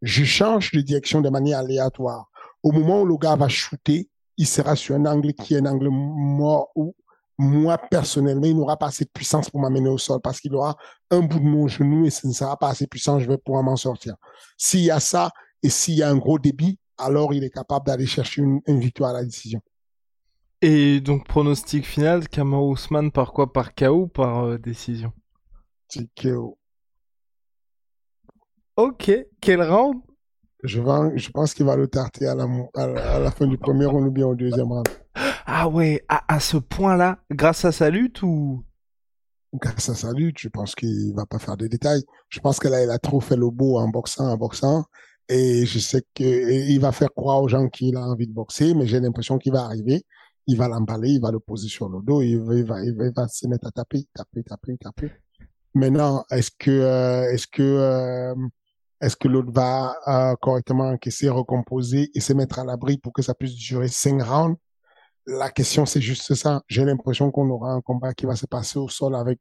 je 0.00 0.22
change 0.22 0.70
de 0.70 0.80
direction 0.80 1.20
de 1.20 1.30
manière 1.30 1.58
aléatoire. 1.58 2.30
Au 2.62 2.70
moment 2.70 3.00
où 3.00 3.06
le 3.06 3.16
gars 3.16 3.34
va 3.34 3.48
shooter, 3.48 4.08
il 4.36 4.46
sera 4.46 4.76
sur 4.76 4.94
un 4.94 5.06
angle 5.06 5.32
qui 5.32 5.54
est 5.54 5.58
un 5.58 5.66
angle 5.66 5.88
mort 5.90 6.70
ou 6.76 6.94
moi, 7.38 7.78
personnellement, 7.78 8.46
il 8.46 8.56
n'aura 8.56 8.76
pas 8.76 8.86
assez 8.86 9.04
de 9.04 9.10
puissance 9.10 9.50
pour 9.50 9.60
m'amener 9.60 9.88
au 9.88 9.98
sol 9.98 10.20
parce 10.22 10.40
qu'il 10.40 10.54
aura 10.54 10.76
un 11.10 11.20
bout 11.20 11.40
de 11.40 11.44
mon 11.44 11.66
genou 11.66 12.06
et 12.06 12.10
ce 12.10 12.26
ne 12.26 12.32
sera 12.32 12.56
pas 12.56 12.68
assez 12.68 12.86
puissant, 12.86 13.18
je 13.18 13.28
vais 13.28 13.38
pouvoir 13.38 13.62
m'en 13.64 13.76
sortir. 13.76 14.14
S'il 14.56 14.80
y 14.80 14.90
a 14.90 15.00
ça 15.00 15.30
et 15.62 15.68
s'il 15.68 15.94
y 15.94 16.02
a 16.02 16.10
un 16.10 16.16
gros 16.16 16.38
débit, 16.38 16.78
alors 16.96 17.34
il 17.34 17.42
est 17.42 17.50
capable 17.50 17.86
d'aller 17.86 18.06
chercher 18.06 18.42
une, 18.42 18.78
victoire 18.78 19.10
à 19.10 19.14
la 19.14 19.24
décision. 19.24 19.60
Et 20.62 21.00
donc, 21.00 21.26
pronostic 21.26 21.84
final, 21.84 22.28
Kamau 22.28 22.70
Ousmane 22.70 23.10
par 23.10 23.32
quoi? 23.32 23.52
Par 23.52 23.74
KO 23.74 24.02
ou 24.02 24.06
par 24.06 24.44
euh, 24.44 24.58
décision? 24.58 25.12
C'est 25.88 26.08
KO. 26.14 26.56
Ok, 28.76 29.12
quel 29.40 29.62
round? 29.62 30.00
Je, 30.62 30.80
je 31.16 31.30
pense 31.30 31.52
qu'il 31.52 31.66
va 31.66 31.76
le 31.76 31.88
tarter 31.88 32.26
à 32.26 32.34
la, 32.34 32.46
à 32.74 33.18
la, 33.18 33.30
fin 33.30 33.46
du 33.46 33.58
premier 33.58 33.84
round 33.84 34.06
ou 34.06 34.10
bien 34.10 34.26
au 34.26 34.34
deuxième 34.34 34.72
round. 34.72 34.88
Ah 35.46 35.68
ouais, 35.68 36.04
à, 36.08 36.34
à 36.34 36.40
ce 36.40 36.56
point-là, 36.56 37.18
grâce 37.30 37.64
à 37.64 37.72
sa 37.72 37.90
lutte 37.90 38.22
ou? 38.22 38.64
Grâce 39.54 39.88
à 39.88 39.94
sa 39.94 40.12
lutte, 40.12 40.38
je 40.38 40.48
pense 40.48 40.74
qu'il 40.74 41.14
va 41.14 41.26
pas 41.26 41.38
faire 41.38 41.56
de 41.56 41.66
détails. 41.66 42.02
Je 42.28 42.40
pense 42.40 42.58
que 42.58 42.68
là, 42.68 42.82
il 42.82 42.90
a 42.90 42.98
trop 42.98 43.20
fait 43.20 43.36
le 43.36 43.50
beau 43.50 43.78
en 43.78 43.88
boxant, 43.88 44.26
en 44.26 44.36
boxant. 44.36 44.84
Et 45.28 45.64
je 45.64 45.78
sais 45.78 46.02
qu'il 46.14 46.80
va 46.80 46.92
faire 46.92 47.12
croire 47.14 47.42
aux 47.42 47.48
gens 47.48 47.68
qu'il 47.68 47.96
a 47.96 48.00
envie 48.00 48.26
de 48.26 48.32
boxer, 48.32 48.74
mais 48.74 48.86
j'ai 48.86 49.00
l'impression 49.00 49.38
qu'il 49.38 49.52
va 49.52 49.64
arriver, 49.64 50.04
il 50.46 50.56
va 50.56 50.68
l'emballer, 50.68 51.12
il 51.12 51.20
va 51.20 51.30
le 51.30 51.40
poser 51.40 51.68
sur 51.68 51.88
le 51.88 52.02
dos, 52.02 52.20
il 52.20 52.38
va, 52.40 52.54
il 52.54 52.64
va, 52.64 52.84
il 52.84 53.12
va, 53.14 53.28
se 53.28 53.46
mettre 53.46 53.68
à 53.68 53.70
taper, 53.70 54.04
taper, 54.14 54.42
taper, 54.42 54.76
taper. 54.76 55.12
Maintenant, 55.74 56.24
est-ce 56.30 56.50
que, 56.58 56.70
euh, 56.70 57.32
est-ce 57.32 57.46
que, 57.46 57.62
euh, 57.62 58.34
est-ce 59.00 59.16
que 59.16 59.28
l'autre 59.28 59.50
va 59.50 59.96
euh, 60.06 60.34
correctement 60.42 60.90
encaisser, 60.90 61.28
recomposer 61.30 62.10
et 62.14 62.20
se 62.20 62.32
mettre 62.34 62.58
à 62.58 62.64
l'abri 62.64 62.98
pour 62.98 63.12
que 63.12 63.22
ça 63.22 63.34
puisse 63.34 63.54
durer 63.54 63.88
cinq 63.88 64.22
rounds? 64.22 64.58
La 65.26 65.50
question, 65.50 65.86
c'est 65.86 66.02
juste 66.02 66.34
ça. 66.34 66.62
J'ai 66.68 66.84
l'impression 66.84 67.30
qu'on 67.30 67.48
aura 67.48 67.72
un 67.72 67.80
combat 67.80 68.12
qui 68.12 68.26
va 68.26 68.36
se 68.36 68.46
passer 68.46 68.78
au 68.78 68.88
sol 68.88 69.14
avec 69.14 69.38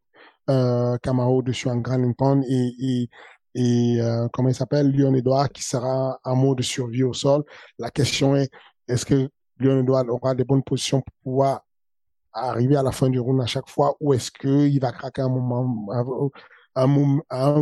euh, 0.50 0.98
Camaro 1.02 1.42
dessus 1.42 1.68
en 1.68 1.78
Grand 1.78 2.14
Pound 2.14 2.46
et, 2.48 2.74
et, 2.80 3.10
et 3.56 4.02
euh, 4.02 4.28
comment 4.32 4.48
il 4.50 4.56
s'appelle, 4.56 4.90
Lyon 4.92 5.14
Edouard, 5.14 5.50
qui 5.50 5.64
sera 5.64 6.20
en 6.24 6.36
mode 6.38 6.60
de 6.60 6.64
survie 6.64 7.04
au 7.04 7.14
sol. 7.14 7.44
La 7.78 7.92
question 7.92 8.36
est, 8.36 8.50
est-ce 8.88 9.06
que 9.06 9.30
Lyon 9.60 9.82
Edouard 9.82 10.06
aura 10.08 10.34
des 10.36 10.46
bonnes 10.46 10.64
positions 10.64 11.02
pour 11.02 11.14
pouvoir 11.24 11.62
arriver 12.32 12.78
à 12.78 12.84
la 12.84 12.92
fin 12.92 13.10
du 13.10 13.20
round 13.20 13.42
à 13.42 13.46
chaque 13.46 13.70
fois, 13.70 13.96
ou 14.00 14.14
est-ce 14.14 14.32
qu'il 14.32 14.80
va 14.80 14.92
craquer 14.92 15.22
un 15.22 15.30
moment, 15.30 15.86
à 16.76 16.84
un 16.84 16.88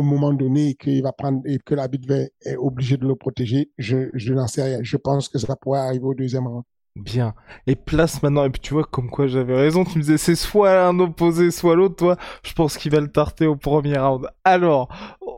moment, 0.00 0.32
donné 0.32 0.70
et 0.70 0.74
qu'il 0.74 1.02
va 1.02 1.12
prendre 1.12 1.42
et 1.44 1.58
que 1.58 1.74
est 1.74 2.56
obligé 2.56 2.96
de 2.96 3.06
le 3.06 3.16
protéger, 3.16 3.70
je, 3.78 4.08
je 4.14 4.32
n'en 4.32 4.46
sais 4.46 4.62
rien. 4.62 4.78
Je 4.82 4.96
pense 4.96 5.28
que 5.28 5.38
ça 5.38 5.56
pourrait 5.56 5.80
arriver 5.80 6.04
au 6.04 6.14
deuxième 6.14 6.46
round. 6.46 6.64
Bien. 6.94 7.34
Et 7.66 7.74
place 7.74 8.22
maintenant, 8.22 8.44
et 8.44 8.50
puis 8.50 8.60
tu 8.60 8.74
vois, 8.74 8.84
comme 8.84 9.08
quoi 9.08 9.26
j'avais 9.26 9.56
raison, 9.56 9.84
tu 9.84 9.96
me 9.96 10.02
disais 10.02 10.18
c'est 10.18 10.34
soit 10.34 10.86
un 10.88 10.98
opposé, 10.98 11.50
soit 11.50 11.74
l'autre, 11.74 11.96
toi, 11.96 12.16
je 12.42 12.52
pense 12.52 12.76
qu'il 12.76 12.92
va 12.92 13.00
le 13.00 13.10
tarter 13.10 13.46
au 13.46 13.56
premier 13.56 13.96
round. 13.96 14.28
Alors, 14.44 14.88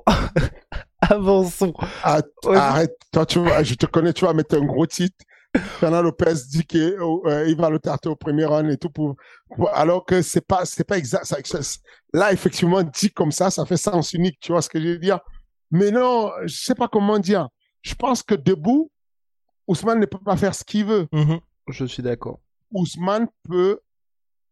avançons. 1.00 1.72
Ah, 2.02 2.22
arrête, 2.55 2.96
toi, 3.12 3.24
tu 3.24 3.38
vois, 3.38 3.62
je 3.62 3.74
te 3.74 3.86
connais, 3.86 4.12
tu 4.12 4.24
vas 4.24 4.32
mettre 4.32 4.57
un 4.57 4.64
gros 4.64 4.86
titre. 4.86 5.16
Fernand 5.57 6.02
Lopez 6.02 6.34
dit 6.50 6.64
qu'il 6.64 6.96
euh, 6.98 7.55
va 7.57 7.70
le 7.70 7.78
tarter 7.78 8.09
au 8.09 8.16
premier 8.16 8.44
round 8.44 8.68
et 8.70 8.76
tout 8.76 8.90
pour, 8.90 9.14
alors 9.72 10.05
que 10.05 10.22
c'est 10.22 10.44
pas, 10.44 10.64
c'est 10.64 10.82
pas 10.82 10.98
exact. 10.98 11.24
Ça, 11.24 11.59
là, 12.12 12.32
effectivement, 12.32 12.82
dit 12.82 13.11
comme 13.11 13.30
ça, 13.30 13.50
ça 13.50 13.64
fait 13.64 13.76
sens 13.76 14.12
unique, 14.12 14.38
tu 14.40 14.50
vois 14.50 14.62
ce 14.62 14.68
que 14.68 14.80
je 14.80 14.88
veux 14.88 14.98
dire. 14.98 15.20
Mais 15.70 15.92
non, 15.92 16.32
je 16.44 16.55
sais 16.55 16.74
pas 16.74 16.88
comment 16.88 17.20
dire. 17.20 17.48
Je 17.82 17.94
pense 17.94 18.24
que 18.24 18.34
debout, 18.34 18.90
Ousmane 19.66 20.00
ne 20.00 20.06
peut 20.06 20.18
pas 20.18 20.36
faire 20.36 20.54
ce 20.54 20.64
qu'il 20.64 20.84
veut. 20.84 21.06
Mhm. 21.12 21.40
je 21.68 21.84
suis 21.84 22.02
d'accord. 22.02 22.40
Ousmane 22.72 23.28
peut 23.44 23.80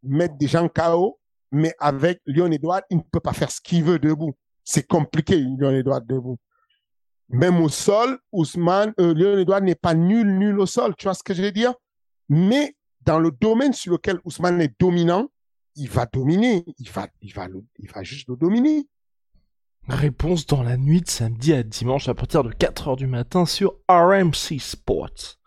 mettre 0.03 0.37
des 0.37 0.47
gens 0.47 0.69
KO, 0.69 1.19
mais 1.51 1.75
avec 1.79 2.21
Lyon 2.27 2.51
Edouard, 2.51 2.83
il 2.91 2.99
ne 2.99 3.03
peut 3.03 3.21
pas 3.21 3.33
faire 3.33 3.51
ce 3.51 3.61
qu'il 3.61 3.85
veut 3.85 3.99
debout. 3.99 4.35
C'est 4.65 4.87
compliqué, 4.87 5.37
Lyon 5.37 5.71
Edouard 5.71 6.03
debout. 6.03 6.39
Même 7.29 7.61
au 7.61 7.69
sol, 7.69 8.19
Ousmane, 8.31 8.93
euh, 9.01 9.15
Lyon 9.15 9.39
Edouard 9.39 9.63
n'est 9.63 9.75
pas 9.75 9.95
nul, 9.95 10.39
nul 10.39 10.61
au 10.61 10.67
sol. 10.67 10.95
Tu 10.97 11.05
vois 11.05 11.15
ce 11.15 11.23
que 11.23 11.35
je 11.35 11.43
veux 11.43 11.53
dire? 11.53 11.75
Mais 12.29 12.77
dans 13.03 13.19
le 13.19 13.31
domaine 13.31 13.73
sur 13.73 13.93
lequel 13.93 14.21
Ousmane 14.25 14.61
est 14.61 14.79
dominant, 14.79 15.29
il 15.77 15.89
va 15.89 16.07
dominer. 16.07 16.65
Il 16.79 16.91
va, 16.91 17.09
il 17.21 17.33
va, 17.33 17.49
il 17.79 17.91
va 17.91 18.03
juste 18.03 18.29
le 18.29 18.37
dominer. 18.37 18.87
Réponse 19.89 20.47
dans 20.47 20.63
la 20.63 20.77
nuit 20.77 21.01
de 21.01 21.09
samedi 21.09 21.53
à 21.53 21.65
dimanche 21.65 22.09
à 22.09 22.15
partir 22.15 22.45
de 22.45 22.53
4h 22.53 22.97
du 22.97 23.09
matin 23.09 23.47
sur 23.47 23.75
RMC 23.89 24.61
Sports. 24.61 25.39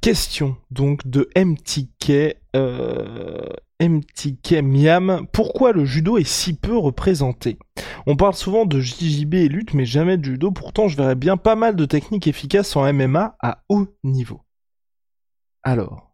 Question 0.00 0.56
donc 0.70 1.06
de 1.06 1.30
MTK, 1.36 2.36
euh, 2.56 3.46
MTK 3.80 4.60
Miam. 4.60 5.26
Pourquoi 5.32 5.72
le 5.72 5.84
judo 5.84 6.18
est 6.18 6.28
si 6.28 6.54
peu 6.54 6.76
représenté? 6.76 7.58
On 8.06 8.16
parle 8.16 8.34
souvent 8.34 8.66
de 8.66 8.80
JJB 8.80 9.34
et 9.34 9.48
lutte, 9.48 9.72
mais 9.72 9.86
jamais 9.86 10.18
de 10.18 10.24
judo. 10.24 10.50
Pourtant, 10.50 10.88
je 10.88 10.96
verrais 10.96 11.14
bien 11.14 11.36
pas 11.36 11.54
mal 11.54 11.76
de 11.76 11.84
techniques 11.84 12.26
efficaces 12.26 12.74
en 12.74 12.92
MMA 12.92 13.36
à 13.40 13.62
haut 13.68 13.86
niveau. 14.02 14.42
Alors, 15.62 16.13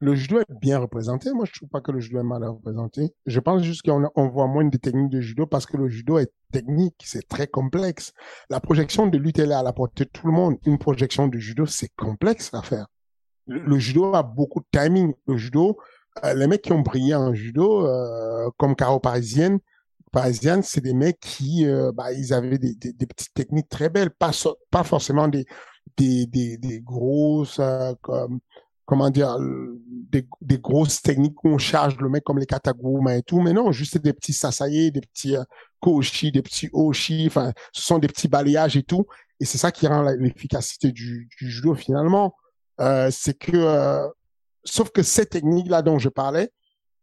le 0.00 0.14
judo 0.14 0.40
est 0.40 0.60
bien 0.60 0.78
représenté. 0.78 1.32
Moi, 1.32 1.44
je 1.46 1.52
trouve 1.52 1.68
pas 1.68 1.80
que 1.80 1.90
le 1.90 2.00
judo 2.00 2.20
est 2.20 2.24
mal 2.24 2.44
représenté. 2.44 3.14
Je 3.26 3.40
pense 3.40 3.62
juste 3.62 3.82
qu'on 3.82 4.08
on 4.14 4.28
voit 4.28 4.46
moins 4.46 4.64
de 4.64 4.76
techniques 4.76 5.10
de 5.10 5.20
judo 5.20 5.46
parce 5.46 5.66
que 5.66 5.76
le 5.76 5.88
judo 5.88 6.18
est 6.18 6.32
technique, 6.52 7.02
c'est 7.04 7.26
très 7.26 7.46
complexe. 7.46 8.12
La 8.48 8.60
projection 8.60 9.06
de 9.06 9.18
lutte, 9.18 9.38
elle 9.38 9.50
est 9.50 9.54
à 9.54 9.62
la 9.62 9.72
portée 9.72 10.04
de 10.04 10.10
tout 10.10 10.26
le 10.26 10.32
monde. 10.32 10.56
Une 10.66 10.78
projection 10.78 11.26
de 11.26 11.38
judo, 11.38 11.66
c'est 11.66 11.90
complexe 11.96 12.50
à 12.54 12.62
faire. 12.62 12.86
Le, 13.46 13.78
judo 13.78 14.14
a 14.14 14.22
beaucoup 14.22 14.60
de 14.60 14.66
timing. 14.70 15.14
Le 15.26 15.36
judo, 15.36 15.78
euh, 16.24 16.34
les 16.34 16.46
mecs 16.46 16.62
qui 16.62 16.72
ont 16.72 16.80
brillé 16.80 17.14
en 17.14 17.34
judo, 17.34 17.86
euh, 17.86 18.50
comme 18.56 18.76
Caro 18.76 19.00
Parisienne, 19.00 19.58
Parisienne, 20.12 20.62
c'est 20.62 20.80
des 20.80 20.94
mecs 20.94 21.18
qui, 21.20 21.66
euh, 21.66 21.90
bah, 21.92 22.12
ils 22.12 22.32
avaient 22.32 22.58
des, 22.58 22.74
des, 22.74 23.06
petites 23.06 23.34
techniques 23.34 23.68
très 23.68 23.90
belles, 23.90 24.10
pas, 24.10 24.30
pas 24.70 24.84
forcément 24.84 25.28
des, 25.28 25.44
des, 25.96 26.26
des, 26.26 26.56
des 26.56 26.80
grosses, 26.80 27.60
comme, 28.00 28.40
comment 28.88 29.10
dire, 29.10 29.36
des, 29.38 30.26
des, 30.40 30.58
grosses 30.58 31.02
techniques 31.02 31.44
où 31.44 31.48
on 31.48 31.58
charge 31.58 31.98
le 31.98 32.08
mec 32.08 32.24
comme 32.24 32.38
les 32.38 32.46
kataguma 32.46 33.18
et 33.18 33.22
tout, 33.22 33.42
mais 33.42 33.52
non, 33.52 33.70
juste 33.70 33.98
des 33.98 34.14
petits 34.14 34.32
sasaye, 34.32 34.90
des 34.90 35.02
petits 35.02 35.36
euh, 35.36 35.44
koshi, 35.78 36.32
des 36.32 36.40
petits 36.40 36.70
oshi, 36.72 37.26
enfin, 37.26 37.52
ce 37.72 37.82
sont 37.82 37.98
des 37.98 38.08
petits 38.08 38.28
balayages 38.28 38.78
et 38.78 38.82
tout, 38.82 39.04
et 39.40 39.44
c'est 39.44 39.58
ça 39.58 39.72
qui 39.72 39.86
rend 39.86 40.00
l'efficacité 40.18 40.90
du, 40.90 41.28
du, 41.38 41.50
judo 41.50 41.74
finalement. 41.74 42.34
Euh, 42.80 43.10
c'est 43.12 43.36
que, 43.36 43.52
euh, 43.54 44.08
sauf 44.64 44.90
que 44.90 45.02
ces 45.02 45.26
techniques-là 45.26 45.82
dont 45.82 45.98
je 45.98 46.08
parlais, 46.08 46.50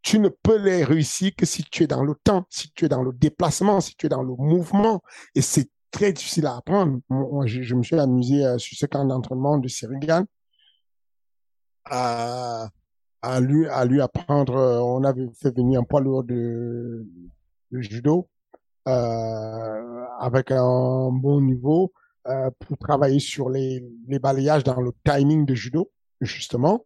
tu 0.02 0.18
ne 0.18 0.30
peux 0.30 0.58
les 0.58 0.84
réussir 0.84 1.34
que 1.38 1.46
si 1.46 1.64
tu 1.64 1.84
es 1.84 1.88
dans 1.88 2.04
le 2.04 2.16
temps, 2.16 2.46
si 2.50 2.72
tu 2.72 2.86
es 2.86 2.90
dans 2.90 3.04
le 3.04 3.14
déplacement, 3.14 3.80
si 3.80 3.96
tu 3.96 4.08
es 4.08 4.10
dans 4.10 4.24
le 4.24 4.34
mouvement, 4.40 5.04
et 5.36 5.42
c'est 5.42 5.70
très 5.92 6.14
difficile 6.14 6.48
à 6.48 6.56
apprendre. 6.56 7.00
Moi, 7.10 7.46
je, 7.46 7.62
je 7.62 7.76
me 7.76 7.84
suis 7.84 8.00
amusé 8.00 8.44
euh, 8.44 8.58
sur 8.58 8.76
ce 8.76 8.88
camp 8.88 9.06
d'entraînement 9.06 9.60
de 9.60 9.68
Sirigan 9.68 10.26
à, 11.86 12.70
à 13.22 13.40
lui, 13.40 13.68
à 13.68 13.86
lui 13.86 14.02
apprendre. 14.02 14.56
Euh, 14.56 14.80
on 14.80 15.04
avait 15.04 15.30
fait 15.42 15.56
venir 15.56 15.82
un 15.82 15.84
poids 15.84 16.02
lourd 16.02 16.24
de, 16.24 17.06
de 17.72 17.82
judo 17.82 18.30
euh, 18.88 20.06
avec 20.20 20.52
un 20.52 21.10
bon 21.12 21.42
niveau 21.42 21.92
euh, 22.28 22.50
pour 22.60 22.78
travailler 22.78 23.20
sur 23.20 23.50
les, 23.50 23.84
les 24.08 24.20
balayages 24.20 24.64
dans 24.64 24.82
le 24.82 24.92
timing 25.04 25.46
de 25.46 25.56
judo, 25.56 25.92
justement. 26.22 26.86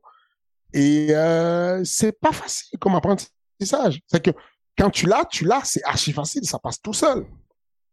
Et 0.73 1.07
euh, 1.11 1.83
c'est 1.83 2.11
pas 2.11 2.31
facile 2.31 2.77
comme 2.79 2.95
apprentissage. 2.95 4.01
C'est 4.07 4.21
que 4.23 4.31
quand 4.77 4.89
tu 4.89 5.07
l'as, 5.07 5.25
tu 5.25 5.45
l'as, 5.45 5.61
c'est 5.63 5.83
archi 5.83 6.13
facile, 6.13 6.45
ça 6.45 6.59
passe 6.59 6.81
tout 6.81 6.93
seul. 6.93 7.25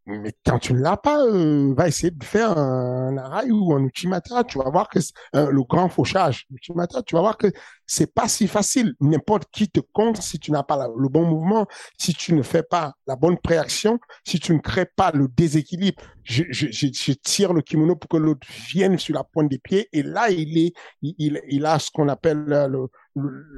Mais 0.09 0.33
quand 0.47 0.61
tu 0.61 0.73
ne 0.73 0.81
l'as 0.81 0.97
pas, 0.97 1.25
euh, 1.25 1.75
va 1.75 1.89
essayer 1.89 2.13
de 2.13 2.23
faire 2.23 2.57
un, 2.57 3.17
un 3.19 3.51
ou 3.51 3.75
un 3.75 3.83
Uchimata. 3.85 4.45
Tu 4.45 4.59
vas 4.59 4.71
voir 4.71 4.89
que 4.89 5.01
euh, 5.35 5.51
le 5.51 5.63
grand 5.65 5.89
fauchage, 5.89 6.47
Uchimata, 6.55 7.03
tu 7.03 7.17
vas 7.17 7.23
voir 7.23 7.37
que 7.37 7.49
c'est 7.87 8.15
pas 8.15 8.29
si 8.29 8.47
facile. 8.47 8.95
N'importe 9.01 9.49
qui 9.51 9.69
te 9.69 9.81
compte 9.81 10.23
si 10.23 10.39
tu 10.39 10.53
n'as 10.53 10.63
pas 10.63 10.89
le 10.97 11.09
bon 11.09 11.25
mouvement, 11.25 11.67
si 11.99 12.15
tu 12.15 12.35
ne 12.35 12.43
fais 12.43 12.63
pas 12.63 12.95
la 13.09 13.17
bonne 13.17 13.37
préaction, 13.37 13.99
si 14.25 14.39
tu 14.39 14.55
ne 14.55 14.59
crées 14.61 14.87
pas 14.87 15.11
le 15.11 15.27
déséquilibre. 15.27 16.01
Je, 16.23 16.45
je, 16.51 16.67
je, 16.71 17.13
tire 17.13 17.53
le 17.53 17.63
kimono 17.63 17.97
pour 17.97 18.09
que 18.09 18.17
l'autre 18.17 18.47
vienne 18.69 18.99
sur 18.99 19.15
la 19.15 19.25
pointe 19.25 19.49
des 19.49 19.61
pieds 19.61 19.89
et 19.93 20.03
là 20.03 20.29
il 20.29 20.59
est, 20.59 20.73
il, 21.01 21.41
il, 21.49 21.65
a 21.65 21.79
ce 21.79 21.89
qu'on 21.93 22.09
appelle 22.09 22.45
le, 22.47 22.89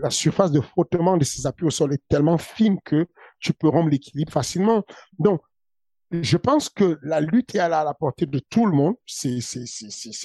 la 0.03 0.11
surface 0.11 0.53
de 0.53 0.61
frottement 0.61 1.17
de 1.17 1.25
ses 1.25 1.47
appuis 1.47 1.67
au 1.67 1.71
sol 1.71 1.95
est 1.95 2.03
tellement 2.09 2.37
fine 2.37 2.79
que 2.85 3.07
tu 3.41 3.53
peux 3.55 3.69
rompre 3.69 3.89
l'équilibre 3.89 4.33
facilement. 4.33 4.85
Donc 5.19 5.41
je 6.11 6.37
pense 6.37 6.69
que 6.69 6.99
la 7.03 7.21
lutte 7.21 7.55
est 7.55 7.59
à 7.59 7.69
la, 7.69 7.95
portée 7.95 8.27
de 8.27 8.39
tout 8.39 8.67
le 8.67 8.73
monde. 8.73 8.95
C'est, 9.07 9.39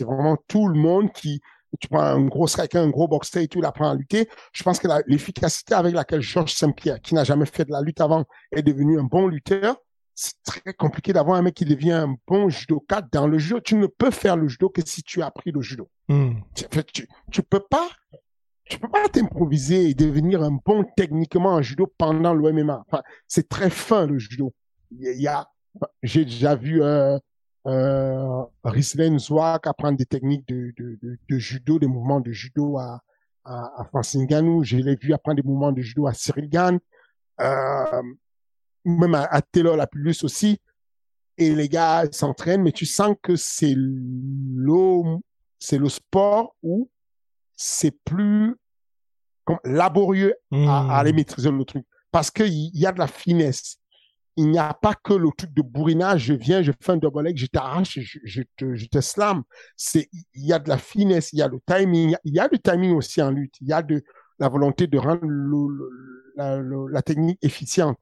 vraiment 0.03 0.37
tout 0.47 0.67
le 0.67 0.79
monde 0.79 1.11
qui, 1.11 1.41
tu 1.79 1.87
prends 1.87 2.01
un 2.01 2.25
gros 2.25 2.47
striker, 2.47 2.77
un 2.77 2.89
gros 2.89 3.07
boxer 3.07 3.43
et 3.43 3.47
tout, 3.47 3.59
il 3.59 3.65
apprend 3.65 3.89
à 3.89 3.95
lutter. 3.95 4.29
Je 4.53 4.63
pense 4.63 4.79
que 4.79 4.87
l'efficacité 5.07 5.73
avec 5.73 5.93
laquelle 5.93 6.21
Georges 6.21 6.53
Saint-Pierre, 6.53 7.01
qui 7.01 7.15
n'a 7.15 7.23
jamais 7.23 7.45
fait 7.45 7.65
de 7.65 7.71
la 7.71 7.81
lutte 7.81 8.01
avant, 8.01 8.25
est 8.51 8.63
devenu 8.63 8.99
un 8.99 9.03
bon 9.03 9.27
lutteur, 9.27 9.77
c'est 10.15 10.35
très 10.43 10.73
compliqué 10.73 11.11
d'avoir 11.11 11.37
un 11.37 11.41
mec 11.41 11.55
qui 11.55 11.65
devient 11.65 11.93
un 11.93 12.15
bon 12.27 12.49
judoka 12.49 13.01
dans 13.11 13.27
le 13.27 13.37
judo. 13.39 13.59
Tu 13.59 13.75
ne 13.75 13.87
peux 13.87 14.11
faire 14.11 14.37
le 14.37 14.47
judo 14.47 14.69
que 14.69 14.81
si 14.85 15.01
tu 15.03 15.21
as 15.21 15.27
appris 15.27 15.51
le 15.51 15.61
judo. 15.61 15.89
Hmm. 16.07 16.33
Tu, 16.55 17.07
tu, 17.31 17.43
peux 17.43 17.59
pas, 17.59 17.89
tu 18.65 18.77
peux 18.77 18.89
pas 18.89 19.09
t'improviser 19.09 19.89
et 19.89 19.93
devenir 19.93 20.43
un 20.43 20.51
bon 20.63 20.85
techniquement 20.95 21.55
en 21.55 21.61
judo 21.61 21.91
pendant 21.97 22.33
le 22.33 22.51
MMA. 22.51 22.83
Enfin, 22.87 23.01
c'est 23.27 23.49
très 23.49 23.69
fin 23.69 24.05
le 24.05 24.19
judo. 24.19 24.53
Il 24.91 25.19
y 25.19 25.27
a, 25.27 25.47
j'ai 26.01 26.25
déjà 26.25 26.55
vu 26.55 26.83
euh, 26.83 27.17
euh, 27.67 29.17
Zouak 29.17 29.67
apprendre 29.67 29.97
des 29.97 30.05
techniques 30.05 30.47
de, 30.47 30.73
de, 30.77 30.97
de, 31.01 31.17
de, 31.29 31.37
judo, 31.37 31.79
des 31.79 31.87
mouvements 31.87 32.19
de 32.19 32.31
judo 32.31 32.77
à, 32.77 33.01
à, 33.45 33.81
à 33.81 33.85
Francine 33.85 34.25
Ganou. 34.25 34.63
Je 34.63 34.77
l'ai 34.77 34.95
vu 34.95 35.13
apprendre 35.13 35.41
des 35.41 35.47
mouvements 35.47 35.71
de 35.71 35.81
judo 35.81 36.07
à 36.07 36.13
Cyril 36.13 36.49
Gann, 36.49 36.79
euh, 37.41 38.03
même 38.85 39.15
à, 39.15 39.23
à 39.23 39.41
Taylor 39.41 39.77
Lapulus 39.77 40.23
aussi. 40.23 40.59
Et 41.37 41.55
les 41.55 41.67
gars 41.67 42.03
s'entraînent, 42.11 42.61
mais 42.61 42.71
tu 42.71 42.85
sens 42.85 43.15
que 43.21 43.35
c'est 43.35 43.73
le, 43.75 45.19
c'est 45.57 45.79
le 45.79 45.89
sport 45.89 46.55
où 46.61 46.89
c'est 47.55 47.97
plus 48.03 48.55
comme, 49.43 49.59
laborieux 49.63 50.35
à, 50.51 50.95
à, 50.95 50.99
aller 50.99 51.13
maîtriser 51.13 51.49
le 51.49 51.65
truc. 51.65 51.85
Parce 52.11 52.29
qu'il 52.29 52.77
y 52.77 52.85
a 52.85 52.91
de 52.91 52.99
la 52.99 53.07
finesse 53.07 53.79
il 54.35 54.49
n'y 54.49 54.57
a 54.57 54.73
pas 54.73 54.95
que 54.95 55.13
le 55.13 55.29
truc 55.37 55.53
de 55.53 55.61
bourrinage, 55.61 56.23
je 56.23 56.33
viens, 56.33 56.61
je 56.61 56.71
fais 56.79 56.93
un 56.93 56.97
double 56.97 57.23
leg, 57.23 57.37
je 57.37 57.45
t'arrache, 57.45 57.99
je, 57.99 58.19
je, 58.23 58.41
te, 58.57 58.75
je 58.75 58.85
te 58.87 58.99
slam. 59.01 59.43
C'est, 59.77 60.09
il 60.33 60.45
y 60.45 60.53
a 60.53 60.59
de 60.59 60.69
la 60.69 60.77
finesse, 60.77 61.33
il 61.33 61.39
y 61.39 61.41
a 61.41 61.47
le 61.47 61.59
timing, 61.65 62.15
il 62.23 62.33
y 62.33 62.39
a 62.39 62.47
du 62.47 62.59
timing 62.59 62.95
aussi 62.95 63.21
en 63.21 63.31
lutte, 63.31 63.55
il 63.61 63.67
y 63.67 63.73
a 63.73 63.81
de 63.81 64.03
la 64.39 64.49
volonté 64.49 64.87
de 64.87 64.97
rendre 64.97 65.21
le, 65.23 66.33
la, 66.35 66.59
la, 66.59 67.01
technique 67.01 67.37
efficiente. 67.43 67.99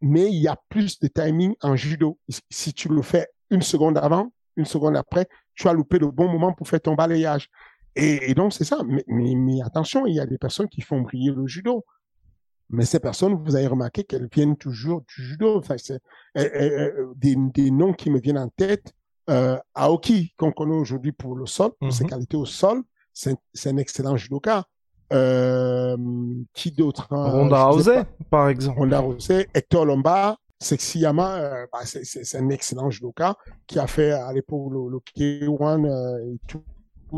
Mais 0.00 0.28
il 0.28 0.40
y 0.40 0.48
a 0.48 0.56
plus 0.68 0.98
de 1.00 1.08
timing 1.08 1.54
en 1.62 1.76
judo. 1.76 2.18
Si 2.50 2.72
tu 2.72 2.88
le 2.88 3.02
fais 3.02 3.28
une 3.50 3.62
seconde 3.62 3.98
avant, 3.98 4.32
une 4.56 4.64
seconde 4.64 4.96
après, 4.96 5.28
tu 5.54 5.68
as 5.68 5.72
loupé 5.72 5.98
le 5.98 6.10
bon 6.10 6.28
moment 6.28 6.52
pour 6.52 6.68
faire 6.68 6.80
ton 6.80 6.94
balayage. 6.94 7.48
Et, 7.94 8.30
et 8.30 8.34
donc, 8.34 8.52
c'est 8.52 8.64
ça. 8.64 8.78
Mais, 8.86 9.04
mais, 9.06 9.34
mais 9.34 9.62
attention, 9.62 10.06
il 10.06 10.14
y 10.14 10.20
a 10.20 10.26
des 10.26 10.38
personnes 10.38 10.68
qui 10.68 10.80
font 10.80 11.00
briller 11.00 11.32
le 11.32 11.46
judo. 11.46 11.84
Mais 12.72 12.86
ces 12.86 13.00
personnes, 13.00 13.34
vous 13.34 13.54
avez 13.54 13.66
remarqué 13.66 14.02
qu'elles 14.02 14.28
viennent 14.32 14.56
toujours 14.56 15.02
du 15.02 15.22
judo. 15.22 15.58
Enfin, 15.58 15.76
c'est 15.78 16.00
des, 16.34 17.36
des, 17.36 17.70
noms 17.70 17.92
qui 17.92 18.10
me 18.10 18.18
viennent 18.18 18.38
en 18.38 18.48
tête. 18.48 18.94
Euh, 19.30 19.58
Aoki, 19.74 20.34
qu'on 20.36 20.52
connaît 20.52 20.74
aujourd'hui 20.74 21.12
pour 21.12 21.36
le 21.36 21.46
sol, 21.46 21.70
pour 21.78 21.92
ses 21.92 22.04
mhm. 22.04 22.10
qualités 22.10 22.36
au 22.36 22.46
sol, 22.46 22.82
c'est 23.12 23.36
un 23.66 23.76
excellent 23.76 24.16
judoka. 24.16 24.64
Euh, 25.12 25.96
qui 26.54 26.70
d'autre 26.70 27.06
hein? 27.10 27.28
Ronda 27.28 27.64
Rousey, 27.64 28.02
par 28.30 28.48
exemple. 28.48 28.78
Ronda 28.78 29.00
Rousey, 29.00 29.46
Hector 29.52 29.84
Lombard, 29.84 30.38
Sexyama, 30.58 31.36
euh, 31.36 31.66
bah, 31.70 31.80
c'est 31.84 32.38
un 32.38 32.48
excellent 32.48 32.88
judoka 32.88 33.36
qui 33.66 33.78
a 33.78 33.86
fait 33.86 34.12
à 34.12 34.32
l'époque 34.32 34.72
le, 34.72 34.88
le 34.88 34.98
K1 34.98 35.84
euh, 35.84 36.32
et 36.32 36.38
tout, 36.48 36.64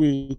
et, 0.02 0.36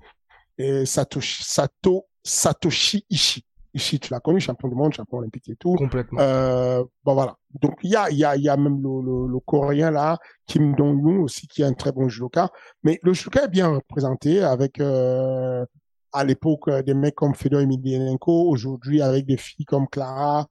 et 0.58 0.86
Satoshi, 0.86 1.44
Sato, 1.46 2.08
Satoshi 2.22 3.06
Ishii 3.10 3.46
Ici, 3.76 4.00
tu 4.00 4.14
l'as 4.14 4.22
connu, 4.22 4.40
champion 4.40 4.70
du 4.70 4.76
monde, 4.76 4.94
champion 4.94 5.18
olympique 5.18 5.50
et 5.50 5.58
tout. 5.58 5.76
Complètement. 5.76 6.18
Euh, 6.22 6.82
bon, 7.04 7.14
voilà. 7.14 7.36
Donc, 7.62 7.74
il 7.84 7.92
y 7.92 7.96
a, 7.98 8.10
y 8.10 8.24
a, 8.24 8.38
y 8.38 8.48
a 8.48 8.56
même 8.56 8.82
le, 8.82 9.02
le, 9.02 9.28
le 9.34 9.40
Coréen 9.42 9.92
là, 9.92 10.18
Kim 10.48 10.74
Dong-yoon 10.76 11.22
aussi, 11.22 11.46
qui 11.48 11.62
est 11.62 11.66
un 11.66 11.74
très 11.74 11.92
bon 11.92 12.08
judoka. 12.08 12.50
Mais 12.84 13.00
le 13.04 13.12
judoka 13.12 13.44
est 13.44 13.50
bien 13.50 13.68
représenté 13.68 14.42
avec, 14.42 14.80
euh, 14.80 15.66
à 16.14 16.24
l'époque, 16.24 16.70
des 16.86 16.94
mecs 16.94 17.16
comme 17.16 17.36
Fedor 17.36 17.60
Emelianenko, 17.60 18.50
aujourd'hui 18.50 19.02
avec 19.02 19.26
des 19.26 19.36
filles 19.36 19.66
comme 19.66 19.90
Clara, 19.90 20.48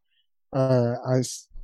euh, 0.54 0.94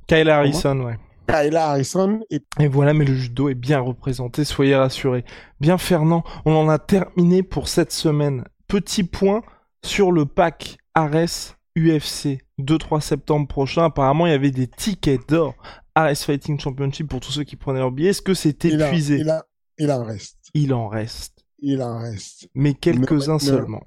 Kayla 0.07 0.39
Harrison, 0.39 0.79
ouais. 0.81 0.97
Kayla 1.27 1.69
Harrison. 1.69 2.21
Et... 2.31 2.41
et... 2.59 2.67
voilà, 2.67 2.95
mais 2.95 3.05
le 3.05 3.13
judo 3.13 3.49
est 3.49 3.53
bien 3.53 3.79
représenté, 3.79 4.45
soyez 4.45 4.75
rassurés. 4.75 5.25
Bien 5.59 5.77
Fernand, 5.77 6.23
on 6.45 6.55
en 6.55 6.67
a 6.69 6.79
terminé 6.79 7.43
pour 7.43 7.67
cette 7.67 7.91
semaine. 7.91 8.45
Petit 8.67 9.03
point 9.03 9.43
sur 9.83 10.11
le 10.11 10.25
pack 10.25 10.77
Ares 10.93 11.55
UFC 11.77 12.39
2-3 12.59 13.01
septembre 13.01 13.47
prochain. 13.47 13.85
Apparemment, 13.85 14.27
il 14.27 14.31
y 14.31 14.35
avait 14.35 14.51
des 14.51 14.67
tickets 14.67 15.27
d'or 15.29 15.55
Ares 15.95 16.17
Fighting 16.17 16.59
Championship 16.59 17.07
pour 17.07 17.19
tous 17.19 17.31
ceux 17.31 17.43
qui 17.43 17.55
prenaient 17.55 17.79
leur 17.79 17.91
billet. 17.91 18.09
Est-ce 18.09 18.21
que 18.21 18.33
c'est 18.33 18.65
épuisé? 18.65 19.17
il, 19.17 19.41
il, 19.77 19.91
en 19.91 20.03
reste. 20.03 20.37
Il 20.53 20.73
en 20.73 20.87
reste. 20.87 21.45
Il 21.59 21.81
en 21.81 21.99
reste. 21.99 22.49
Mais 22.55 22.73
quelques-uns 22.73 23.39
seulement. 23.39 23.81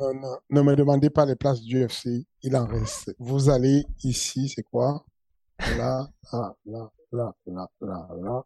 Ne, 0.50 0.62
me 0.62 0.76
demandez 0.76 1.10
pas 1.10 1.26
les 1.26 1.36
places 1.36 1.60
du 1.60 1.84
UFC. 1.84 2.26
Il 2.42 2.56
en 2.56 2.66
reste. 2.66 3.14
Vous 3.18 3.50
allez 3.50 3.84
ici, 4.02 4.48
c'est 4.48 4.62
quoi? 4.62 5.04
Là, 5.76 6.08
là, 6.32 6.56
là, 6.66 6.92
là, 7.12 7.34
là, 7.46 7.68
là, 7.80 8.08
là. 8.22 8.42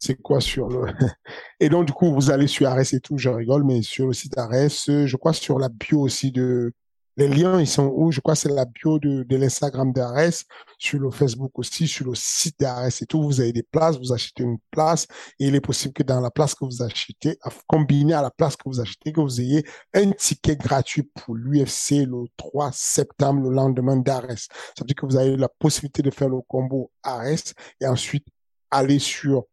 C'est 0.00 0.14
quoi 0.14 0.40
sur 0.40 0.68
le... 0.68 0.86
et 1.60 1.68
donc, 1.68 1.86
du 1.86 1.92
coup, 1.92 2.12
vous 2.14 2.30
allez 2.30 2.46
sur 2.46 2.68
Ares 2.68 2.94
et 2.94 3.00
tout, 3.00 3.18
je 3.18 3.28
rigole, 3.28 3.64
mais 3.64 3.82
sur 3.82 4.06
le 4.06 4.12
site 4.12 4.38
Ares, 4.38 4.68
je 4.86 5.16
crois 5.16 5.32
sur 5.32 5.58
la 5.58 5.68
bio 5.68 6.00
aussi 6.00 6.30
de 6.30 6.72
les 7.18 7.26
liens, 7.26 7.60
ils 7.60 7.66
sont 7.66 7.92
où? 7.94 8.12
Je 8.12 8.20
crois 8.20 8.34
que 8.34 8.40
c'est 8.40 8.48
la 8.48 8.64
bio 8.64 9.00
de, 9.00 9.24
de 9.24 9.36
l'Instagram 9.36 9.92
d'Ares, 9.92 10.44
sur 10.78 11.00
le 11.00 11.10
Facebook 11.10 11.58
aussi, 11.58 11.88
sur 11.88 12.06
le 12.06 12.14
site 12.14 12.60
d'Ares 12.60 12.86
et 12.86 13.06
tout. 13.06 13.20
Vous 13.20 13.40
avez 13.40 13.52
des 13.52 13.64
places, 13.64 13.98
vous 13.98 14.12
achetez 14.12 14.44
une 14.44 14.58
place 14.70 15.08
et 15.40 15.48
il 15.48 15.54
est 15.56 15.60
possible 15.60 15.92
que 15.92 16.04
dans 16.04 16.20
la 16.20 16.30
place 16.30 16.54
que 16.54 16.64
vous 16.64 16.80
achetez, 16.80 17.36
combiné 17.66 18.14
à 18.14 18.22
la 18.22 18.30
place 18.30 18.54
que 18.54 18.62
vous 18.66 18.80
achetez, 18.80 19.12
que 19.12 19.20
vous 19.20 19.40
ayez 19.40 19.66
un 19.94 20.12
ticket 20.12 20.54
gratuit 20.54 21.02
pour 21.02 21.34
l'UFC 21.34 22.06
le 22.06 22.26
3 22.36 22.70
septembre, 22.72 23.42
le 23.42 23.54
lendemain 23.54 23.96
d'Ares. 23.96 24.38
Ça 24.38 24.80
veut 24.80 24.86
dire 24.86 24.96
que 24.96 25.06
vous 25.06 25.16
avez 25.16 25.36
la 25.36 25.48
possibilité 25.48 26.02
de 26.02 26.12
faire 26.12 26.28
le 26.28 26.40
combo 26.42 26.92
Ares 27.02 27.52
et 27.80 27.86
ensuite 27.88 28.26
aller 28.70 29.00
sur 29.00 29.44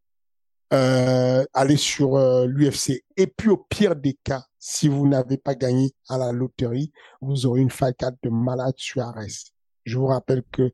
euh, 0.72 1.44
aller 1.54 1.76
sur 1.76 2.16
euh, 2.16 2.46
l'UFC. 2.46 3.04
Et 3.16 3.26
puis 3.26 3.50
au 3.50 3.56
pire 3.56 3.94
des 3.94 4.14
cas, 4.24 4.44
si 4.68 4.88
vous 4.88 5.06
n'avez 5.06 5.36
pas 5.36 5.54
gagné 5.54 5.92
à 6.08 6.18
la 6.18 6.32
loterie, 6.32 6.90
vous 7.20 7.46
aurez 7.46 7.60
une 7.60 7.70
facade 7.70 8.16
de 8.24 8.30
malade 8.30 8.74
sur 8.76 9.00
Ares. 9.00 9.52
Je 9.84 9.96
vous 9.96 10.06
rappelle 10.06 10.42
que 10.50 10.72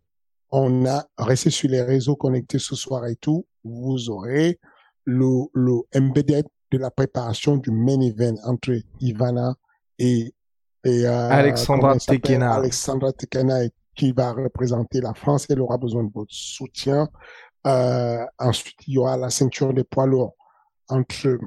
on 0.50 0.86
a 0.86 1.04
resté 1.18 1.50
sur 1.50 1.68
les 1.68 1.82
réseaux 1.82 2.16
connectés 2.16 2.58
ce 2.58 2.74
soir 2.74 3.06
et 3.06 3.16
tout. 3.16 3.46
Vous 3.62 4.08
aurez 4.08 4.58
le, 5.04 5.44
le 5.52 5.82
embedded 5.94 6.46
de 6.70 6.78
la 6.78 6.90
préparation 6.90 7.58
du 7.58 7.70
main 7.70 8.00
event 8.00 8.36
entre 8.44 8.80
Ivana 9.00 9.56
et, 9.98 10.34
et 10.84 11.06
euh, 11.06 11.28
Alexandra 11.28 11.98
Tekena. 11.98 12.54
Alexandra 12.54 13.12
Tekena 13.12 13.58
qui 13.94 14.12
va 14.12 14.32
représenter 14.32 15.02
la 15.02 15.12
France. 15.12 15.46
Elle 15.50 15.60
aura 15.60 15.76
besoin 15.76 16.04
de 16.04 16.12
votre 16.14 16.32
soutien. 16.34 17.10
Euh, 17.66 18.24
ensuite, 18.38 18.78
il 18.86 18.94
y 18.94 18.98
aura 18.98 19.18
la 19.18 19.28
ceinture 19.28 19.74
des 19.74 19.84
poids 19.84 20.06
lourds 20.06 20.34
entre 20.88 21.38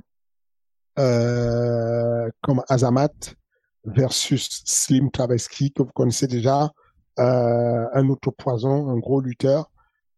euh, 0.98 2.30
comme 2.41 2.62
Azamat 2.70 3.36
versus 3.86 4.64
Slim 4.66 5.12
Traveski 5.12 5.72
que 5.72 5.84
vous 5.84 5.91
connaissez 5.93 6.28
déjà, 6.28 6.72
euh, 7.20 7.86
un 7.93 8.10
autre 8.10 8.32
poison, 8.32 8.89
un 8.89 8.98
gros 8.98 9.22
lutteur. 9.22 9.72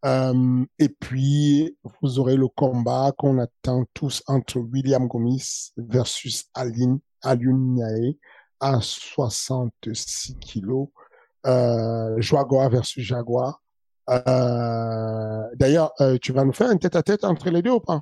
Euh, 0.06 0.66
et 0.80 0.90
puis, 0.90 1.78
vous 2.02 2.20
aurez 2.20 2.36
le 2.36 2.48
combat 2.48 3.12
qu'on 3.18 3.40
attend 3.40 3.86
tous 3.94 4.24
entre 4.28 4.60
William 4.60 5.08
Gomis 5.08 5.74
versus 5.78 6.46
Aline, 6.54 7.00
Alun 7.22 7.76
Niae 7.76 8.16
à 8.60 8.80
66 8.82 10.38
kilos. 10.40 10.88
Euh, 11.46 12.16
Joagua 12.20 12.70
versus 12.70 13.04
Jaguar. 13.04 13.62
D'ailleurs, 14.08 15.92
tu 16.22 16.32
vas 16.32 16.46
nous 16.46 16.54
faire 16.54 16.70
un 16.70 16.78
tête-à-tête 16.78 17.24
entre 17.24 17.50
les 17.50 17.62
deux 17.62 17.72
ou 17.72 17.80
pas? 17.80 18.00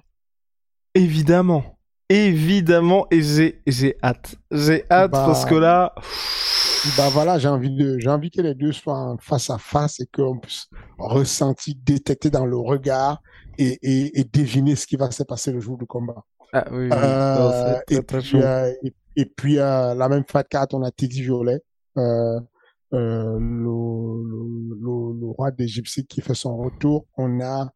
Évidemment. 0.93 1.63
Évidemment, 2.09 3.07
et 3.09 3.21
j'ai, 3.21 3.61
j'ai 3.65 3.97
hâte. 4.03 4.35
J'ai 4.51 4.85
hâte 4.91 5.11
bah, 5.11 5.23
parce 5.25 5.45
que 5.45 5.55
là. 5.55 5.93
Bah 6.97 7.09
voilà, 7.11 7.39
j'ai 7.39 7.47
envie 7.47 7.75
de, 7.75 7.97
j'ai 7.97 8.09
envie 8.09 8.29
que 8.29 8.41
les 8.41 8.53
deux 8.53 8.71
soient 8.71 9.15
face 9.19 9.49
à 9.49 9.57
face 9.57 9.99
et 9.99 10.05
qu'on 10.05 10.37
puisse 10.37 10.67
ressentir, 10.99 11.73
détecter 11.81 12.29
dans 12.29 12.45
le 12.45 12.57
regard 12.57 13.23
et, 13.57 13.79
et, 13.81 14.19
et 14.19 14.23
deviner 14.23 14.75
ce 14.75 14.85
qui 14.85 14.95
va 14.95 15.09
se 15.09 15.23
passer 15.23 15.51
le 15.51 15.59
jour 15.59 15.79
du 15.79 15.87
combat. 15.87 16.23
Ah 16.53 16.65
oui, 16.71 16.85
oui. 16.85 16.89
Euh, 16.93 17.79
et, 17.89 18.01
puis, 18.01 18.41
euh, 18.41 18.71
et, 19.15 19.25
puis, 19.25 19.57
euh, 19.57 19.95
la 19.95 20.07
même 20.07 20.23
Fat 20.29 20.43
4, 20.43 20.75
on 20.75 20.83
a 20.83 20.91
Teddy 20.91 21.23
Violet. 21.23 21.59
Euh, 21.97 22.39
euh, 22.93 23.37
le, 23.39 24.23
le, 24.79 25.19
le, 25.19 25.27
roi 25.27 25.51
d'Égypte 25.51 25.89
qui 26.07 26.21
fait 26.21 26.35
son 26.35 26.55
retour. 26.57 27.05
On 27.17 27.41
a 27.41 27.69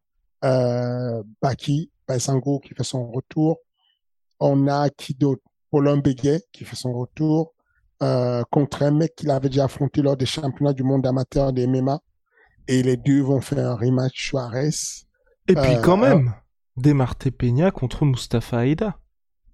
euh, 0.44 1.22
Baki 1.42 1.90
Baisango 2.06 2.60
qui 2.60 2.74
fait 2.74 2.84
son 2.84 3.10
retour. 3.10 3.58
On 4.40 4.66
a 4.68 4.88
qui 4.90 5.14
d'autre 5.14 5.42
Paulin 5.70 5.98
Béguet 5.98 6.42
qui 6.52 6.64
fait 6.64 6.76
son 6.76 6.92
retour 6.92 7.54
euh, 8.02 8.42
contre 8.50 8.82
un 8.82 8.90
mec 8.90 9.14
qu'il 9.14 9.30
avait 9.30 9.48
déjà 9.48 9.64
affronté 9.64 10.02
lors 10.02 10.16
des 10.16 10.26
championnats 10.26 10.72
du 10.72 10.82
monde 10.82 11.06
amateur 11.06 11.52
des 11.52 11.66
MMA. 11.66 12.00
Et 12.68 12.82
les 12.82 12.96
deux 12.96 13.22
vont 13.22 13.40
faire 13.40 13.70
un 13.70 13.74
rematch 13.74 14.28
Suarez. 14.28 14.70
Et 15.48 15.54
puis 15.54 15.80
quand 15.82 15.96
même, 15.96 16.32
Demarte 16.76 17.30
Peña 17.30 17.70
contre 17.70 18.04
Mustafa 18.04 18.66
Aida. 18.66 18.96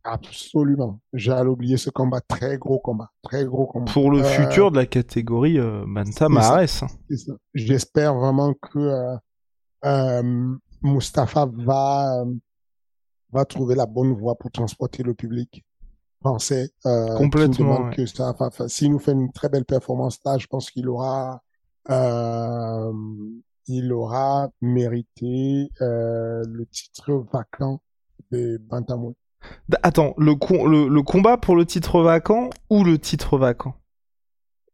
Absolument. 0.04 1.00
J'allais 1.12 1.48
oublier 1.48 1.76
ce 1.76 1.90
combat. 1.90 2.20
Très 2.20 2.58
gros 2.58 2.78
combat. 2.78 3.10
Très 3.22 3.44
gros 3.44 3.66
combat. 3.66 3.90
Pour 3.92 4.12
le 4.12 4.20
euh, 4.20 4.24
futur 4.24 4.70
de 4.70 4.76
la 4.76 4.86
catégorie 4.86 5.58
euh, 5.58 5.84
Bantam 5.86 6.36
ARS. 6.36 6.84
J'espère 7.54 8.14
vraiment 8.14 8.54
que 8.54 8.78
euh, 8.78 9.16
euh, 9.84 10.54
Mustapha 10.82 11.46
va, 11.52 12.22
euh, 12.22 12.34
va 13.32 13.44
trouver 13.44 13.74
la 13.74 13.86
bonne 13.86 14.12
voie 14.12 14.36
pour 14.36 14.50
transporter 14.50 15.02
le 15.02 15.14
public 15.14 15.64
français. 16.20 16.70
Euh, 16.86 17.16
Complètement. 17.16 17.90
Que 17.90 18.06
ça, 18.06 18.34
enfin, 18.38 18.68
S'il 18.68 18.90
nous 18.92 18.98
fait 18.98 19.12
une 19.12 19.32
très 19.32 19.48
belle 19.48 19.64
performance 19.64 20.18
là, 20.24 20.38
je 20.38 20.46
pense 20.46 20.70
qu'il 20.70 20.88
aura 20.88 21.42
il 23.68 23.92
aura 23.92 24.48
mérité 24.60 25.70
le 25.80 26.64
titre 26.64 27.24
vacant 27.32 27.80
de 28.32 28.58
Bantamweight. 28.58 29.16
Attends, 29.82 30.14
le, 30.18 30.32
le, 30.32 30.88
le 30.88 31.02
combat 31.02 31.36
pour 31.36 31.54
le 31.54 31.64
titre 31.64 32.00
vacant 32.00 32.50
ou 32.70 32.82
le 32.82 32.98
titre 32.98 33.38
vacant? 33.38 33.74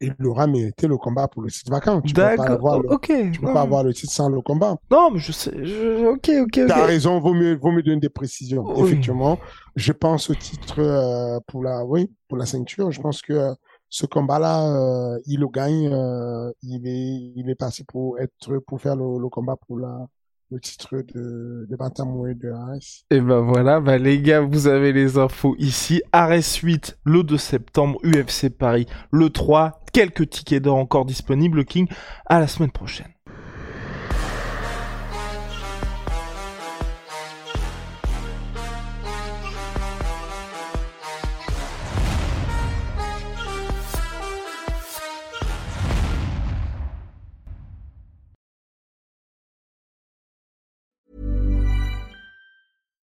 Il 0.03 0.27
aura 0.27 0.47
mérité 0.47 0.87
le 0.87 0.97
combat 0.97 1.29
pour 1.29 1.43
le 1.43 1.51
titre 1.51 1.71
vacant. 1.71 2.01
Tu 2.01 2.13
peux 2.13 2.21
pas 2.37 2.45
avoir 2.45 2.81
le. 2.81 2.89
Tu 3.33 3.41
peux 3.41 3.53
pas 3.53 3.63
avoir 3.63 3.85
le 3.85 3.95
titre 3.95 4.13
sans 4.13 4.29
le 4.29 4.41
combat. 4.41 4.77
Non, 4.91 5.11
mais 5.13 5.19
je 5.19 5.33
sais. 5.33 5.53
Ok, 6.07 6.29
ok, 6.29 6.59
ok. 6.59 6.67
T'as 6.69 6.87
raison. 6.87 7.21
Vaut 7.21 7.35
mieux, 7.35 7.57
vaut 7.57 7.71
mieux 7.71 7.83
donner 7.83 8.01
des 8.01 8.09
précisions. 8.09 8.75
Effectivement, 8.85 9.39
je 9.77 9.93
pense 9.93 10.31
au 10.31 10.35
titre 10.35 10.81
euh, 10.81 11.39
pour 11.47 11.63
la, 11.63 11.85
oui, 11.85 12.11
pour 12.29 12.37
la 12.37 12.47
ceinture. 12.47 12.91
Je 12.91 13.01
pense 13.01 13.23
que 13.23 13.33
euh, 13.33 13.55
ce 13.89 14.07
combat-là, 14.07 15.15
euh, 15.15 15.19
il 15.27 15.41
le 15.41 15.49
gagne. 15.49 15.91
il 16.63 16.87
est, 16.87 17.33
il 17.37 17.51
est 17.51 17.55
parti 17.55 17.85
pour 17.85 18.19
être, 18.19 18.59
pour 18.67 18.81
faire 18.81 18.97
le, 18.97 19.19
le 19.21 19.29
combat 19.29 19.57
pour 19.67 19.79
la, 19.79 20.07
titre 20.59 20.97
de, 21.15 21.67
de 21.69 22.35
de 22.35 22.51
Ares. 22.51 23.05
Et 23.11 23.21
ben 23.21 23.41
voilà, 23.41 23.81
bah 23.81 23.99
les 23.99 24.21
gars, 24.21 24.41
vous 24.41 24.67
avez 24.67 24.93
les 24.93 25.19
infos 25.19 25.55
ici. 25.59 26.03
Ares 26.13 26.61
8, 26.63 26.99
le 27.05 27.23
2 27.23 27.37
septembre, 27.37 27.99
UFC 28.05 28.49
Paris, 28.49 28.87
le 29.11 29.31
3, 29.31 29.81
quelques 29.93 30.29
tickets 30.31 30.63
d'or 30.63 30.77
encore 30.77 31.05
disponibles, 31.05 31.65
King. 31.65 31.87
À 32.27 32.41
la 32.41 32.47
semaine 32.47 32.71
prochaine. 32.71 33.13